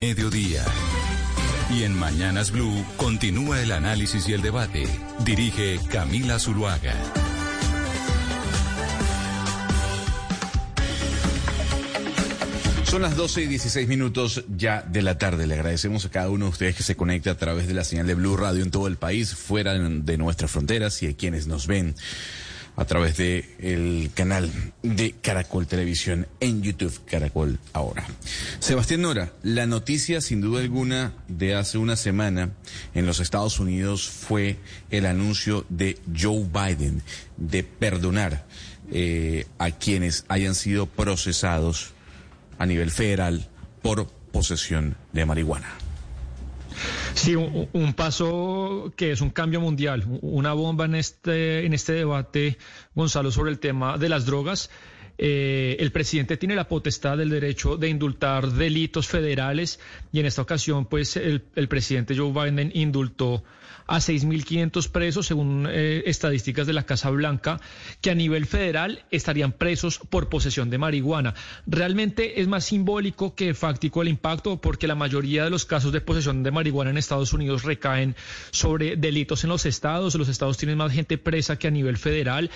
Mediodía. 0.00 0.64
Y 1.74 1.82
en 1.82 1.98
Mañanas 1.98 2.52
Blue 2.52 2.84
continúa 2.96 3.60
el 3.60 3.72
análisis 3.72 4.28
y 4.28 4.32
el 4.32 4.42
debate. 4.42 4.86
Dirige 5.24 5.80
Camila 5.90 6.38
Zuluaga. 6.38 6.94
Son 12.84 13.02
las 13.02 13.16
12 13.16 13.42
y 13.42 13.46
16 13.48 13.88
minutos 13.88 14.44
ya 14.56 14.82
de 14.82 15.02
la 15.02 15.18
tarde. 15.18 15.48
Le 15.48 15.54
agradecemos 15.54 16.04
a 16.04 16.10
cada 16.10 16.30
uno 16.30 16.44
de 16.44 16.52
ustedes 16.52 16.76
que 16.76 16.84
se 16.84 16.94
conecta 16.94 17.32
a 17.32 17.36
través 17.36 17.66
de 17.66 17.74
la 17.74 17.82
señal 17.82 18.06
de 18.06 18.14
Blue 18.14 18.36
Radio 18.36 18.62
en 18.62 18.70
todo 18.70 18.86
el 18.86 18.98
país, 18.98 19.34
fuera 19.34 19.74
de 19.74 20.16
nuestras 20.16 20.52
fronteras 20.52 21.02
y 21.02 21.08
a 21.08 21.16
quienes 21.16 21.48
nos 21.48 21.66
ven 21.66 21.96
a 22.78 22.84
través 22.84 23.16
de 23.16 23.56
el 23.58 24.10
canal 24.14 24.48
de 24.84 25.12
Caracol 25.20 25.66
Televisión 25.66 26.28
en 26.38 26.62
YouTube, 26.62 26.96
Caracol 27.06 27.58
ahora. 27.72 28.06
Sebastián 28.60 29.02
Nora, 29.02 29.32
la 29.42 29.66
noticia 29.66 30.20
sin 30.20 30.40
duda 30.40 30.60
alguna 30.60 31.12
de 31.26 31.56
hace 31.56 31.76
una 31.76 31.96
semana 31.96 32.52
en 32.94 33.04
los 33.04 33.18
Estados 33.18 33.58
Unidos 33.58 34.08
fue 34.08 34.58
el 34.90 35.06
anuncio 35.06 35.66
de 35.68 35.98
Joe 36.16 36.44
Biden 36.44 37.02
de 37.36 37.64
perdonar 37.64 38.46
eh, 38.92 39.46
a 39.58 39.72
quienes 39.72 40.24
hayan 40.28 40.54
sido 40.54 40.86
procesados 40.86 41.94
a 42.58 42.66
nivel 42.66 42.92
federal 42.92 43.48
por 43.82 44.06
posesión 44.30 44.96
de 45.12 45.26
marihuana. 45.26 45.87
Sí, 47.14 47.34
un, 47.34 47.94
paso 47.94 48.92
que 48.96 49.12
es 49.12 49.20
un 49.20 49.30
cambio 49.30 49.60
mundial, 49.60 50.04
una 50.22 50.52
bomba 50.52 50.84
en 50.84 50.94
este, 50.94 51.66
en 51.66 51.74
este 51.74 51.92
debate, 51.92 52.58
Gonzalo, 52.94 53.30
sobre 53.30 53.50
el 53.50 53.58
tema 53.58 53.98
de 53.98 54.08
las 54.08 54.26
drogas. 54.26 54.70
Eh, 55.20 55.76
el 55.80 55.90
presidente 55.90 56.36
tiene 56.36 56.54
la 56.54 56.68
potestad 56.68 57.18
del 57.18 57.30
derecho 57.30 57.76
de 57.76 57.88
indultar 57.88 58.52
delitos 58.52 59.08
federales 59.08 59.80
y 60.12 60.20
en 60.20 60.26
esta 60.26 60.42
ocasión, 60.42 60.86
pues, 60.86 61.16
el, 61.16 61.44
el 61.56 61.68
presidente 61.68 62.16
Joe 62.16 62.32
Biden 62.32 62.70
indultó 62.74 63.42
a 63.88 63.98
6.500 63.98 64.90
presos, 64.90 65.26
según 65.26 65.66
eh, 65.68 66.04
estadísticas 66.06 66.66
de 66.66 66.74
la 66.74 66.84
Casa 66.84 67.10
Blanca, 67.10 67.60
que 68.00 68.10
a 68.10 68.14
nivel 68.14 68.46
federal 68.46 69.04
estarían 69.10 69.52
presos 69.52 69.98
por 69.98 70.28
posesión 70.28 70.70
de 70.70 70.78
marihuana. 70.78 71.34
Realmente 71.66 72.40
es 72.40 72.48
más 72.48 72.64
simbólico 72.64 73.34
que 73.34 73.54
fáctico 73.54 74.02
el 74.02 74.08
impacto, 74.08 74.60
porque 74.60 74.86
la 74.86 74.94
mayoría 74.94 75.44
de 75.44 75.50
los 75.50 75.64
casos 75.64 75.90
de 75.90 76.02
posesión 76.02 76.42
de 76.42 76.50
marihuana 76.50 76.90
en 76.90 76.98
Estados 76.98 77.32
Unidos 77.32 77.64
recaen 77.64 78.14
sobre 78.50 78.96
delitos 78.96 79.42
en 79.44 79.50
los 79.50 79.64
estados. 79.64 80.14
Los 80.14 80.28
estados 80.28 80.58
tienen 80.58 80.78
más 80.78 80.92
gente 80.92 81.16
presa 81.16 81.58
que 81.58 81.68
a 81.68 81.70
nivel 81.70 81.96
federal, 81.96 82.50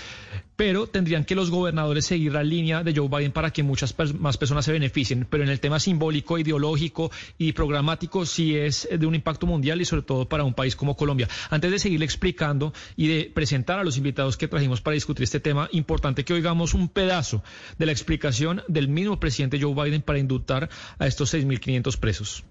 pero 0.57 0.87
tendrían 0.87 1.25
que 1.25 1.35
los 1.35 1.51
gobernadores 1.51 2.07
seguir 2.07 2.33
la 2.33 2.43
línea 2.43 2.83
de 2.83 2.95
Joe 2.95 3.09
Biden 3.09 3.33
para 3.33 3.51
que 3.51 3.63
muchas 3.63 3.95
más 4.19 4.37
personas 4.37 4.65
se 4.65 4.73
beneficien. 4.73 5.27
Pero 5.29 5.45
en 5.45 5.51
el 5.51 5.61
tema 5.61 5.81
simbólico, 5.81 6.39
ideológico 6.39 7.11
y 7.39 7.53
programático, 7.53 8.27
sí 8.27 8.57
es 8.57 8.89
de 8.91 9.07
un 9.07 9.15
impacto 9.15 9.47
mundial 9.47 9.81
y 9.81 9.85
sobre 9.85 10.03
todo 10.03 10.29
para 10.29 10.45
un 10.45 10.55
país 10.55 10.77
como 10.77 10.97
Colombia. 10.97 11.29
Antes 11.51 11.71
de 11.71 11.79
seguirle 11.79 12.05
explicando 12.05 12.73
y 12.97 13.09
de 13.09 13.31
presentar 13.33 13.79
a 13.79 13.85
los 13.85 13.97
invitados 13.97 14.37
que 14.37 14.49
trajimos 14.49 14.81
para 14.81 14.95
discutir 14.95 15.25
este 15.25 15.41
tema, 15.41 15.69
importante 15.73 16.25
que 16.25 16.35
oigamos 16.35 16.75
un 16.75 16.89
pedazo 16.89 17.43
de 17.79 17.87
la 17.87 17.93
explicación 17.93 18.63
del 18.69 18.89
mismo 18.89 19.19
presidente 19.19 19.61
Joe 19.61 19.75
Biden 19.75 20.03
para 20.03 20.19
indultar 20.19 20.69
a 20.99 21.07
estos 21.07 21.35
6.500 21.35 21.99
presos. 21.99 22.45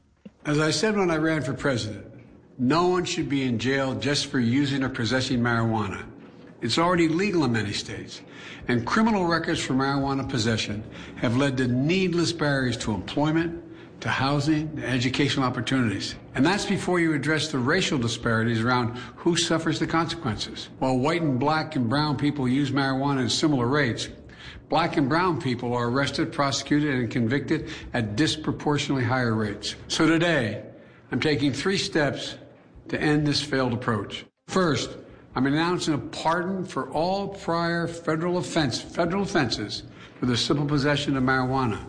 As 0.43 0.57
I 0.57 0.71
said 0.71 0.95
when 0.95 1.11
I 1.11 1.17
ran 1.17 1.43
for 1.43 1.55
president, 1.55 2.03
no 2.57 2.87
one 2.87 3.05
should 3.05 3.29
be 3.29 3.43
in 3.43 3.59
jail 3.59 3.95
just 3.99 4.31
for 4.31 4.39
using 4.39 4.83
or 4.83 4.89
possessing 4.89 5.39
marijuana. 5.39 6.05
It's 6.61 6.77
already 6.77 7.07
legal 7.07 7.43
in 7.43 7.53
many 7.53 7.73
states, 7.73 8.21
and 8.67 8.85
criminal 8.85 9.25
records 9.25 9.59
for 9.59 9.73
marijuana 9.73 10.27
possession 10.29 10.83
have 11.15 11.37
led 11.37 11.57
to 11.57 11.67
needless 11.67 12.31
barriers 12.31 12.77
to 12.77 12.93
employment 12.93 13.63
to 14.01 14.09
housing, 14.09 14.75
to 14.75 14.85
educational 14.85 15.45
opportunities. 15.45 16.15
And 16.35 16.45
that's 16.45 16.65
before 16.65 16.99
you 16.99 17.13
address 17.13 17.49
the 17.49 17.59
racial 17.59 17.97
disparities 17.97 18.61
around 18.61 18.97
who 19.15 19.35
suffers 19.37 19.79
the 19.79 19.87
consequences. 19.87 20.69
While 20.79 20.97
white 20.97 21.21
and 21.21 21.39
black 21.39 21.75
and 21.75 21.87
brown 21.87 22.17
people 22.17 22.47
use 22.47 22.71
marijuana 22.71 23.25
at 23.25 23.31
similar 23.31 23.67
rates, 23.67 24.09
black 24.69 24.97
and 24.97 25.07
brown 25.07 25.39
people 25.39 25.73
are 25.73 25.87
arrested, 25.87 26.33
prosecuted, 26.33 26.95
and 26.95 27.11
convicted 27.11 27.69
at 27.93 28.15
disproportionately 28.15 29.03
higher 29.03 29.35
rates. 29.35 29.75
So 29.87 30.07
today, 30.07 30.63
I'm 31.11 31.19
taking 31.19 31.53
three 31.53 31.77
steps 31.77 32.35
to 32.89 32.99
end 32.99 33.27
this 33.27 33.41
failed 33.41 33.73
approach. 33.73 34.25
First, 34.47 34.89
I'm 35.35 35.45
announcing 35.45 35.93
a 35.93 35.97
pardon 35.97 36.65
for 36.65 36.89
all 36.91 37.29
prior 37.29 37.87
federal 37.87 38.37
offense, 38.37 38.81
federal 38.81 39.23
offenses 39.23 39.83
for 40.19 40.25
the 40.25 40.35
simple 40.35 40.65
possession 40.65 41.15
of 41.15 41.23
marijuana. 41.23 41.79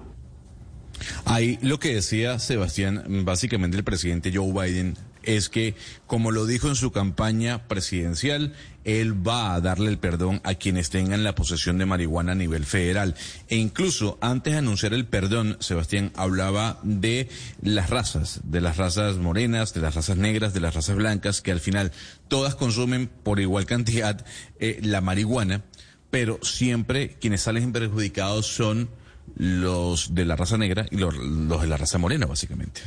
Ahí 1.25 1.59
lo 1.63 1.79
que 1.79 1.95
decía 1.95 2.39
Sebastián, 2.39 3.25
básicamente 3.25 3.77
el 3.77 3.83
presidente 3.83 4.31
Joe 4.33 4.53
Biden, 4.53 4.97
es 5.23 5.49
que, 5.49 5.75
como 6.07 6.31
lo 6.31 6.47
dijo 6.47 6.69
en 6.69 6.77
su 6.77 6.93
campaña 6.93 7.69
presidencial, 7.69 8.55
él 8.85 9.27
va 9.27 9.55
a 9.55 9.61
darle 9.61 9.91
el 9.91 9.99
perdón 9.99 10.41
a 10.45 10.55
quienes 10.55 10.91
tengan 10.91 11.25
la 11.25 11.35
posesión 11.35 11.79
de 11.79 11.87
marihuana 11.87 12.33
a 12.33 12.37
nivel 12.37 12.65
federal. 12.65 13.15
E 13.49 13.57
incluso 13.57 14.19
antes 14.21 14.53
de 14.53 14.59
anunciar 14.59 14.95
el 14.95 15.07
perdón, 15.07 15.57
Sebastián 15.61 16.13
hablaba 16.17 16.81
de 16.83 17.29
las 17.63 17.91
razas, 17.91 18.41
de 18.45 18.61
las 18.61 18.77
razas 18.77 19.17
morenas, 19.17 19.75
de 19.75 19.81
las 19.81 19.95
razas 19.95 20.17
negras, 20.17 20.55
de 20.55 20.61
las 20.61 20.75
razas 20.75 20.97
blancas, 20.97 21.43
que 21.43 21.53
al 21.53 21.61
final 21.61 21.93
todas 22.29 22.55
consumen 22.55 23.09
por 23.23 23.41
igual 23.41 23.67
cantidad 23.67 24.25
eh, 24.59 24.81
la 24.83 25.01
marihuana, 25.01 25.63
pero 26.11 26.39
siempre 26.43 27.17
quienes 27.21 27.43
salen 27.43 27.73
perjudicados 27.73 28.47
son 28.47 28.91
los 29.37 30.15
de 30.15 30.25
la 30.25 30.37
raza 30.37 30.59
negra 30.59 30.87
y 30.91 30.97
los, 30.97 31.15
de 31.17 31.67
la 31.67 31.77
raza 31.77 31.99
morena, 31.99 32.27
básicamente. 32.27 32.83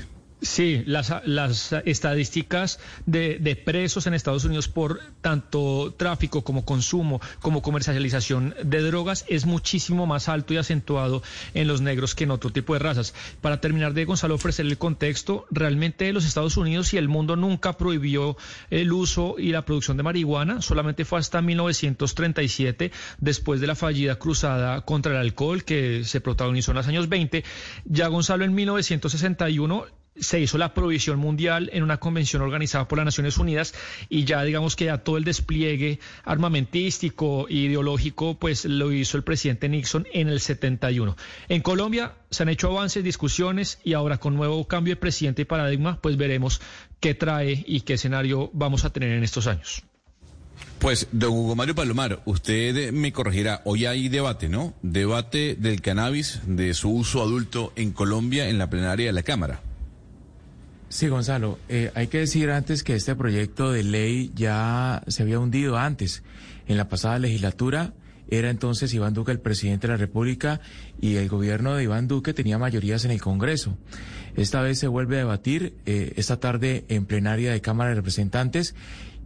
Sí, 0.45 0.83
las, 0.85 1.11
las 1.25 1.73
estadísticas 1.85 2.79
de, 3.07 3.39
de, 3.39 3.55
presos 3.55 4.05
en 4.05 4.13
Estados 4.13 4.45
Unidos 4.45 4.67
por 4.67 5.01
tanto 5.21 5.95
tráfico 5.97 6.43
como 6.43 6.65
consumo, 6.65 7.19
como 7.41 7.63
comercialización 7.63 8.53
de 8.63 8.81
drogas 8.81 9.25
es 9.27 9.47
muchísimo 9.47 10.05
más 10.05 10.29
alto 10.29 10.53
y 10.53 10.57
acentuado 10.57 11.23
en 11.55 11.67
los 11.67 11.81
negros 11.81 12.13
que 12.13 12.25
en 12.25 12.31
otro 12.31 12.51
tipo 12.51 12.73
de 12.73 12.79
razas. 12.79 13.15
Para 13.41 13.59
terminar 13.59 13.93
de 13.93 14.05
Gonzalo 14.05 14.35
ofrecer 14.35 14.67
el 14.67 14.77
contexto, 14.77 15.47
realmente 15.49 16.13
los 16.13 16.25
Estados 16.25 16.57
Unidos 16.57 16.93
y 16.93 16.97
el 16.97 17.09
mundo 17.09 17.35
nunca 17.35 17.73
prohibió 17.73 18.37
el 18.69 18.93
uso 18.93 19.37
y 19.39 19.51
la 19.51 19.65
producción 19.65 19.97
de 19.97 20.03
marihuana, 20.03 20.61
solamente 20.61 21.05
fue 21.05 21.17
hasta 21.17 21.41
1937, 21.41 22.91
después 23.17 23.61
de 23.61 23.67
la 23.67 23.75
fallida 23.75 24.19
cruzada 24.19 24.81
contra 24.81 25.13
el 25.13 25.17
alcohol 25.17 25.63
que 25.63 26.03
se 26.03 26.21
protagonizó 26.21 26.69
en 26.69 26.77
los 26.77 26.87
años 26.87 27.09
20. 27.09 27.43
Ya 27.85 28.07
Gonzalo 28.09 28.45
en 28.45 28.53
1961 28.53 30.04
se 30.19 30.39
hizo 30.39 30.57
la 30.57 30.73
provisión 30.73 31.19
mundial 31.19 31.69
en 31.73 31.83
una 31.83 31.97
convención 31.97 32.41
organizada 32.41 32.87
por 32.87 32.97
las 32.97 33.05
Naciones 33.05 33.37
Unidas 33.37 33.73
y 34.09 34.23
ya 34.23 34.43
digamos 34.43 34.75
que 34.75 34.85
ya 34.85 34.99
todo 34.99 35.17
el 35.17 35.23
despliegue 35.23 35.99
armamentístico 36.23 37.47
e 37.49 37.53
ideológico 37.53 38.37
pues 38.39 38.65
lo 38.65 38.91
hizo 38.91 39.17
el 39.17 39.23
presidente 39.23 39.69
Nixon 39.69 40.07
en 40.13 40.29
el 40.29 40.39
71. 40.39 41.15
En 41.49 41.61
Colombia 41.61 42.13
se 42.29 42.43
han 42.43 42.49
hecho 42.49 42.69
avances, 42.69 43.03
discusiones 43.03 43.79
y 43.83 43.93
ahora 43.93 44.17
con 44.17 44.35
nuevo 44.35 44.67
cambio 44.67 44.95
de 44.95 45.01
presidente 45.01 45.43
y 45.43 45.45
paradigma 45.45 45.99
pues 46.01 46.17
veremos 46.17 46.61
qué 46.99 47.13
trae 47.13 47.63
y 47.67 47.81
qué 47.81 47.93
escenario 47.93 48.49
vamos 48.53 48.85
a 48.85 48.91
tener 48.91 49.11
en 49.11 49.23
estos 49.23 49.47
años. 49.47 49.83
Pues, 50.79 51.07
don 51.11 51.31
Hugo 51.31 51.55
Mario 51.55 51.75
Palomar, 51.75 52.21
usted 52.25 52.91
me 52.91 53.11
corregirá, 53.11 53.61
hoy 53.65 53.85
hay 53.85 54.07
debate, 54.07 54.49
¿no? 54.49 54.73
Debate 54.81 55.55
del 55.55 55.81
cannabis, 55.81 56.41
de 56.45 56.73
su 56.73 56.91
uso 56.91 57.21
adulto 57.21 57.73
en 57.75 57.91
Colombia 57.91 58.47
en 58.49 58.57
la 58.57 58.69
plenaria 58.69 59.07
de 59.07 59.13
la 59.13 59.23
Cámara. 59.23 59.61
Sí, 60.95 61.09
Gonzalo, 61.09 61.59
eh, 61.67 61.91
hay 61.93 62.07
que 62.07 62.19
decir 62.19 62.49
antes 62.51 62.81
que 62.81 62.95
este 62.95 63.17
proyecto 63.17 63.69
de 63.69 63.83
ley 63.83 64.31
ya 64.33 65.03
se 65.07 65.23
había 65.23 65.39
hundido 65.39 65.77
antes. 65.77 66.23
En 66.69 66.77
la 66.77 66.87
pasada 66.87 67.19
legislatura 67.19 67.91
era 68.29 68.49
entonces 68.49 68.93
Iván 68.93 69.13
Duque 69.13 69.33
el 69.33 69.41
presidente 69.41 69.87
de 69.87 69.93
la 69.93 69.97
República 69.97 70.61
y 71.01 71.17
el 71.17 71.27
gobierno 71.27 71.75
de 71.75 71.83
Iván 71.83 72.07
Duque 72.07 72.33
tenía 72.33 72.57
mayorías 72.57 73.03
en 73.03 73.11
el 73.11 73.19
Congreso. 73.19 73.77
Esta 74.37 74.61
vez 74.61 74.79
se 74.79 74.87
vuelve 74.87 75.17
a 75.17 75.19
debatir 75.19 75.73
eh, 75.85 76.13
esta 76.15 76.39
tarde 76.39 76.85
en 76.87 77.05
plenaria 77.05 77.51
de 77.51 77.59
Cámara 77.59 77.89
de 77.89 77.97
Representantes 77.97 78.73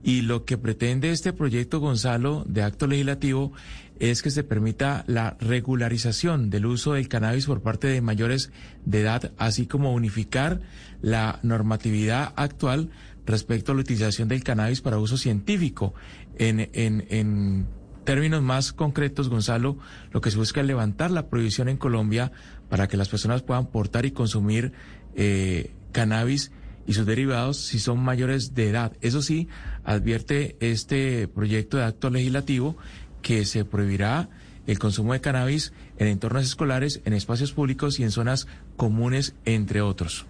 y 0.03 0.21
lo 0.21 0.45
que 0.45 0.57
pretende 0.57 1.11
este 1.11 1.33
proyecto, 1.33 1.79
Gonzalo, 1.79 2.45
de 2.47 2.63
acto 2.63 2.87
legislativo, 2.87 3.51
es 3.99 4.21
que 4.21 4.31
se 4.31 4.43
permita 4.43 5.03
la 5.07 5.35
regularización 5.41 6.49
del 6.49 6.65
uso 6.65 6.93
del 6.93 7.09
cannabis 7.09 7.45
por 7.45 7.61
parte 7.61 7.87
de 7.87 8.01
mayores 8.01 8.51
de 8.85 9.01
edad, 9.01 9.31
así 9.37 9.67
como 9.67 9.93
unificar 9.93 10.61
la 11.01 11.39
normatividad 11.43 12.33
actual 12.37 12.91
respecto 13.25 13.71
a 13.71 13.75
la 13.75 13.81
utilización 13.81 14.29
del 14.29 14.43
cannabis 14.43 14.81
para 14.81 14.97
uso 14.99 15.17
científico. 15.17 15.93
En, 16.37 16.69
en, 16.73 17.05
en 17.09 17.67
términos 18.05 18.41
más 18.41 18.71
concretos, 18.71 19.27
Gonzalo, 19.27 19.77
lo 20.11 20.21
que 20.21 20.31
se 20.31 20.37
busca 20.37 20.61
es 20.61 20.67
levantar 20.67 21.11
la 21.11 21.27
prohibición 21.27 21.67
en 21.67 21.77
Colombia 21.77 22.31
para 22.69 22.87
que 22.87 22.97
las 22.97 23.09
personas 23.09 23.41
puedan 23.43 23.67
portar 23.67 24.05
y 24.05 24.11
consumir 24.11 24.71
eh, 25.15 25.73
cannabis 25.91 26.51
y 26.89 26.93
sus 26.93 27.05
derivados 27.05 27.57
si 27.57 27.77
son 27.77 27.99
mayores 27.99 28.55
de 28.55 28.69
edad. 28.69 28.93
Eso 29.01 29.21
sí, 29.21 29.47
advierte 29.83 30.57
este 30.59 31.27
proyecto 31.27 31.77
de 31.77 31.83
acto 31.83 32.09
legislativo 32.09 32.77
que 33.21 33.45
se 33.45 33.63
prohibirá 33.63 34.27
el 34.65 34.79
consumo 34.79 35.13
de 35.13 35.21
cannabis 35.21 35.71
en 35.99 36.07
entornos 36.07 36.45
escolares, 36.45 37.01
en 37.05 37.13
espacios 37.13 37.51
públicos 37.51 37.99
y 37.99 38.03
en 38.03 38.09
zonas 38.09 38.47
comunes, 38.75 39.35
entre 39.45 39.81
otros. 39.81 40.25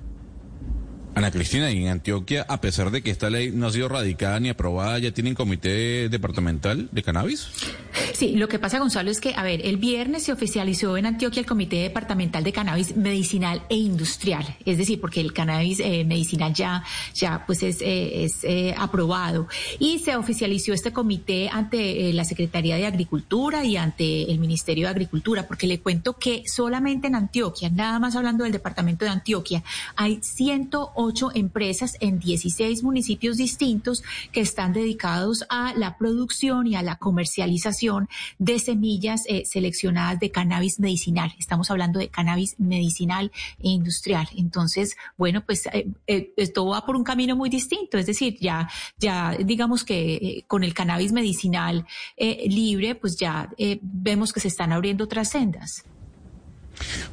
Ana 1.16 1.32
Cristina, 1.32 1.72
y 1.72 1.84
en 1.84 1.90
Antioquia, 1.90 2.46
a 2.48 2.62
pesar 2.62 2.92
de 2.92 3.02
que 3.02 3.12
esta 3.12 3.30
ley 3.30 3.52
no 3.52 3.68
ha 3.68 3.72
sido 3.72 3.90
radicada 3.90 4.40
ni 4.40 4.50
aprobada, 4.50 5.00
¿ya 5.00 5.12
tienen 5.12 5.36
comité 5.36 6.08
departamental 6.08 6.88
de 6.92 7.04
cannabis? 7.04 7.50
Sí, 8.14 8.36
lo 8.36 8.48
que 8.48 8.60
pasa, 8.60 8.80
Gonzalo, 8.80 9.12
es 9.12 9.20
que, 9.20 9.34
a 9.36 9.44
ver, 9.44 9.66
el 9.66 9.78
viernes 9.78 10.24
se 10.24 10.32
oficializó 10.32 10.98
en 10.98 11.06
Antioquia 11.06 11.40
el 11.40 11.46
Comité 11.46 11.78
Departamental 11.78 12.44
de 12.44 12.54
Cannabis 12.54 12.96
Medicinal 12.96 13.64
e 13.70 13.76
Industrial, 13.76 14.46
es 14.66 14.78
decir, 14.78 15.02
porque 15.02 15.22
el 15.22 15.34
cannabis 15.34 15.80
eh, 15.80 16.06
medicinal 16.06 16.54
ya, 16.54 16.84
ya 17.14 17.44
pues 17.46 17.64
es, 17.64 17.82
eh, 17.82 18.24
es 18.24 18.44
eh, 18.44 18.76
aprobado. 18.78 19.48
Y 19.80 20.00
se 20.00 20.16
oficializó 20.16 20.74
este 20.74 20.94
comité 20.94 21.50
ante 21.50 22.14
la 22.14 22.24
Secretaría 22.24 22.76
de 22.76 22.86
Agricultura 22.86 23.66
y 23.66 23.78
ante 23.78 24.32
el 24.32 24.40
Ministerio 24.40 24.86
de 24.86 24.92
Agricultura, 24.92 25.48
porque 25.48 25.68
le 25.68 25.80
cuento 25.80 26.14
que 26.14 26.44
solamente 26.46 27.08
en 27.08 27.16
Antioquia, 27.16 27.70
nada 27.70 28.00
más 28.00 28.16
hablando 28.16 28.44
del 28.44 28.54
departamento 28.54 29.06
de 29.06 29.12
Antioquia, 29.12 29.64
hay 29.96 30.20
108 31.00 31.32
empresas 31.36 31.96
en 32.02 32.20
16 32.20 32.84
municipios 32.84 33.38
distintos 33.38 34.04
que 34.32 34.42
están 34.42 34.74
dedicados 34.74 35.46
a 35.50 35.74
la 35.76 35.98
producción 35.98 36.68
y 36.68 36.76
a 36.76 36.82
la 36.82 36.98
comercialización 36.98 38.10
de 38.38 38.60
semillas 38.60 39.24
eh, 39.28 39.44
seleccionadas 39.46 40.20
de 40.20 40.32
cannabis 40.32 40.80
medicinal. 40.80 41.34
Estamos 41.40 41.72
hablando 41.72 42.00
de 42.00 42.10
cannabis 42.10 42.60
medicinal 42.60 43.32
e 43.60 43.70
industrial. 43.70 44.28
Entonces, 44.36 44.98
bueno, 45.18 45.46
pues 45.46 45.68
eh, 45.68 45.88
eh, 46.08 46.34
esto 46.36 46.66
va 46.66 46.86
por 46.86 46.98
un 46.98 47.04
camino 47.04 47.36
muy 47.36 47.50
distinto. 47.50 47.98
Es 47.98 48.06
decir, 48.06 48.38
ya, 48.42 48.70
ya 48.98 49.38
digamos 49.40 49.86
que 49.86 50.44
con 50.48 50.64
el 50.64 50.74
cannabis 50.74 51.14
medicinal 51.14 51.86
libre, 52.18 52.96
pues 52.96 53.16
ya 53.16 53.50
vemos 53.82 54.34
que 54.34 54.40
se 54.40 54.50
están 54.50 54.74
abriendo 54.74 55.06
otras 55.06 55.30
sendas. 55.30 55.86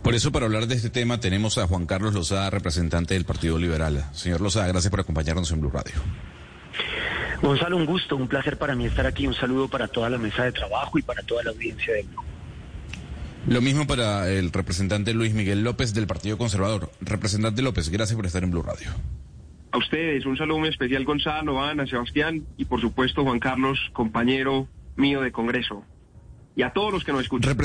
Por 0.02 0.14
eso, 0.14 0.32
para 0.32 0.46
hablar 0.46 0.66
de 0.66 0.74
este 0.74 0.90
tema, 0.90 1.20
tenemos 1.20 1.58
a 1.58 1.66
Juan 1.66 1.86
Carlos 1.86 2.14
Lozada, 2.14 2.50
representante 2.50 3.14
del 3.14 3.24
Partido 3.24 3.58
Liberal. 3.58 4.04
Señor 4.12 4.40
Lozada, 4.40 4.68
gracias 4.68 4.90
por 4.90 5.00
acompañarnos 5.00 5.50
en 5.50 5.60
Blue 5.60 5.70
Radio. 5.70 5.94
Gonzalo, 7.42 7.76
un 7.76 7.86
gusto, 7.86 8.16
un 8.16 8.28
placer 8.28 8.58
para 8.58 8.74
mí 8.74 8.86
estar 8.86 9.06
aquí. 9.06 9.26
Un 9.26 9.34
saludo 9.34 9.68
para 9.68 9.88
toda 9.88 10.10
la 10.10 10.18
mesa 10.18 10.44
de 10.44 10.52
trabajo 10.52 10.98
y 10.98 11.02
para 11.02 11.22
toda 11.22 11.42
la 11.42 11.50
audiencia 11.50 11.94
de 11.94 12.02
Blue. 12.02 12.22
Lo 13.48 13.60
mismo 13.60 13.86
para 13.86 14.28
el 14.28 14.50
representante 14.52 15.14
Luis 15.14 15.32
Miguel 15.32 15.62
López 15.62 15.94
del 15.94 16.06
Partido 16.06 16.36
Conservador. 16.36 16.90
Representante 17.00 17.62
López, 17.62 17.90
gracias 17.90 18.16
por 18.16 18.26
estar 18.26 18.42
en 18.42 18.50
Blue 18.50 18.62
Radio. 18.62 18.90
A 19.70 19.78
ustedes, 19.78 20.26
un 20.26 20.36
saludo 20.36 20.58
muy 20.58 20.69
especial 20.69 21.04
Gonzalo, 21.04 21.62
Ana, 21.62 21.86
Sebastián 21.86 22.44
y 22.56 22.64
por 22.64 22.80
supuesto 22.80 23.22
Juan 23.22 23.38
Carlos, 23.38 23.78
compañero 23.92 24.66
mío 24.96 25.20
de 25.20 25.30
Congreso. 25.30 25.84
Y 26.56 26.62
a 26.62 26.72
todos 26.72 26.92
los 26.92 27.04
que 27.04 27.12
nos 27.12 27.22
escuchan. 27.22 27.56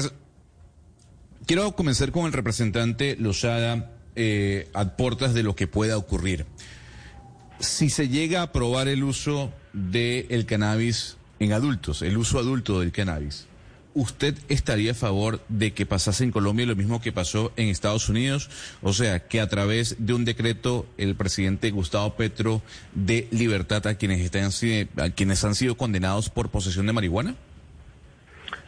Quiero 1.46 1.76
comenzar 1.76 2.12
con 2.12 2.26
el 2.26 2.34
representante 2.34 3.16
Lozada 3.20 3.92
eh, 4.16 4.70
a 4.74 4.86
de 4.86 5.44
lo 5.44 5.56
que 5.56 5.68
pueda 5.68 5.98
ocurrir. 5.98 6.46
Si 7.60 7.90
se 7.90 8.10
llega 8.10 8.40
a 8.40 8.44
aprobar 8.44 8.88
el 8.88 9.04
uso 9.04 9.52
del 9.74 10.46
cannabis 10.46 11.18
en 11.40 11.54
adultos, 11.54 12.02
el 12.02 12.18
uso 12.18 12.40
adulto 12.40 12.80
del 12.80 12.92
cannabis, 12.92 13.48
¿usted 13.94 14.38
estaría 14.50 14.92
a 14.92 14.96
favor 14.96 15.44
de 15.50 15.74
que 15.74 15.86
pasase 15.86 16.24
en 16.24 16.32
Colombia 16.32 16.66
lo 16.66 16.76
mismo 16.76 17.02
que 17.02 17.12
pasó 17.12 17.52
en 17.56 17.70
Estados 17.70 18.08
Unidos? 18.08 18.50
O 18.82 18.94
sea, 18.94 19.28
que 19.28 19.42
a 19.42 19.50
través 19.50 19.96
de 20.00 20.14
un 20.14 20.26
decreto 20.26 20.86
el 20.98 21.16
presidente 21.16 21.72
Gustavo 21.72 22.16
Petro 22.16 22.62
dé 22.94 23.28
libertad 23.32 23.86
a 23.88 23.96
quienes, 23.96 24.22
están, 24.22 24.52
a 24.98 25.10
quienes 25.10 25.44
han 25.44 25.56
sido 25.56 25.76
condenados 25.76 26.30
por 26.30 26.50
posesión 26.50 26.86
de 26.86 26.94
marihuana? 26.94 27.36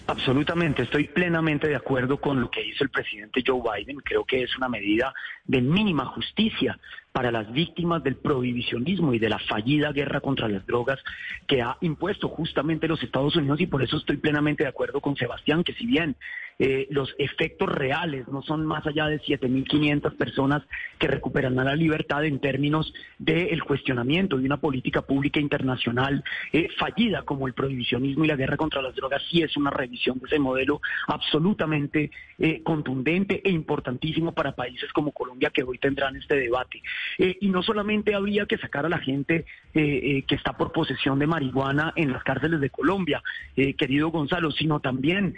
Absolutamente, 0.06 0.84
estoy 0.84 1.06
plenamente 1.06 1.70
de 1.70 1.78
acuerdo 1.78 2.18
con 2.18 2.42
lo 2.42 2.52
que 2.52 2.66
hizo 2.66 2.84
el 2.84 2.90
presidente 2.90 3.42
Joe 3.46 3.62
Biden. 3.62 3.98
Creo 3.98 4.26
que 4.26 4.44
es 4.44 4.56
una 4.58 4.68
medida 4.68 5.14
de 5.46 5.62
mínima 5.62 6.06
justicia 6.08 6.78
para 7.14 7.32
las 7.32 7.50
víctimas 7.54 8.04
del 8.04 8.18
prohibicionismo 8.18 9.14
y 9.14 9.20
de 9.20 9.30
la 9.30 9.40
fallida 9.40 9.94
guerra 9.94 10.20
contra 10.20 10.50
las 10.50 10.66
drogas 10.66 11.00
que 11.48 11.62
ha 11.62 11.78
impuesto 11.82 12.28
justamente 12.28 12.88
los 12.88 13.02
Estados 13.02 13.36
Unidos 13.38 13.62
y 13.62 13.68
por 13.68 13.82
eso 13.82 13.96
estoy 13.96 14.18
plenamente 14.18 14.64
de 14.64 14.70
acuerdo 14.70 15.00
con 15.00 15.16
Sebastián, 15.16 15.64
que 15.64 15.74
si 15.74 15.86
bien 15.86 16.18
eh, 16.60 16.88
los 16.90 17.14
efectos 17.18 17.70
reales 17.70 18.28
no 18.28 18.42
son 18.42 18.66
más 18.66 18.86
allá 18.86 19.08
de 19.08 19.20
7.500 19.20 20.16
personas 20.16 20.64
que 21.00 21.08
recuperarán 21.08 21.66
la 21.66 21.76
libertad 21.76 22.26
en 22.26 22.40
términos 22.40 22.94
del 23.18 23.64
cuestionamiento 23.64 24.38
de 24.38 24.46
una 24.46 24.58
política 24.58 25.02
pública 25.02 25.40
internacional 25.40 26.24
eh, 26.52 26.70
fallida 26.78 27.24
como 27.24 27.48
el 27.48 27.54
prohibicionismo 27.54 28.26
y 28.26 28.28
la 28.28 28.36
guerra 28.36 28.58
contra 28.58 28.82
las 28.82 28.96
drogas, 28.96 29.22
sí 29.30 29.42
es 29.42 29.56
una 29.58 29.70
revisión 29.70 30.20
de 30.20 30.28
ese 30.28 30.40
modelo 30.40 30.82
absolutamente 31.08 32.12
eh, 32.40 32.62
contundente 32.64 33.42
e 33.44 33.50
importantísimo 33.50 34.34
para 34.34 34.54
países 34.54 34.92
como 34.94 35.12
Colombia 35.12 35.50
que 35.50 35.64
hoy 35.64 35.78
tendrán 35.78 36.16
este 36.16 36.36
debate. 36.36 36.82
Eh, 37.18 37.38
y 37.42 37.50
no 37.50 37.64
solamente 37.64 38.16
habría 38.16 38.46
que 38.46 38.58
sacar 38.58 38.86
a 38.86 38.90
la 38.90 39.00
gente 39.00 39.46
eh, 39.74 39.82
eh, 39.84 40.24
que 40.28 40.36
está 40.36 40.54
por 40.54 40.72
posesión 40.72 41.20
de 41.20 41.28
marihuana 41.28 41.94
en 41.96 42.12
las 42.12 42.24
cárceles 42.24 42.60
de 42.60 42.70
Colombia, 42.70 43.22
querido 43.56 44.10
Gonzalo, 44.10 44.52
sino 44.52 44.80
también 44.80 45.36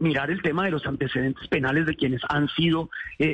mirar 0.00 0.30
el 0.30 0.42
tema 0.46 0.64
de 0.64 0.70
los 0.70 0.86
antecedentes 0.86 1.48
penales 1.48 1.86
de 1.86 1.96
quienes 1.96 2.20
han 2.28 2.48
sido, 2.50 2.88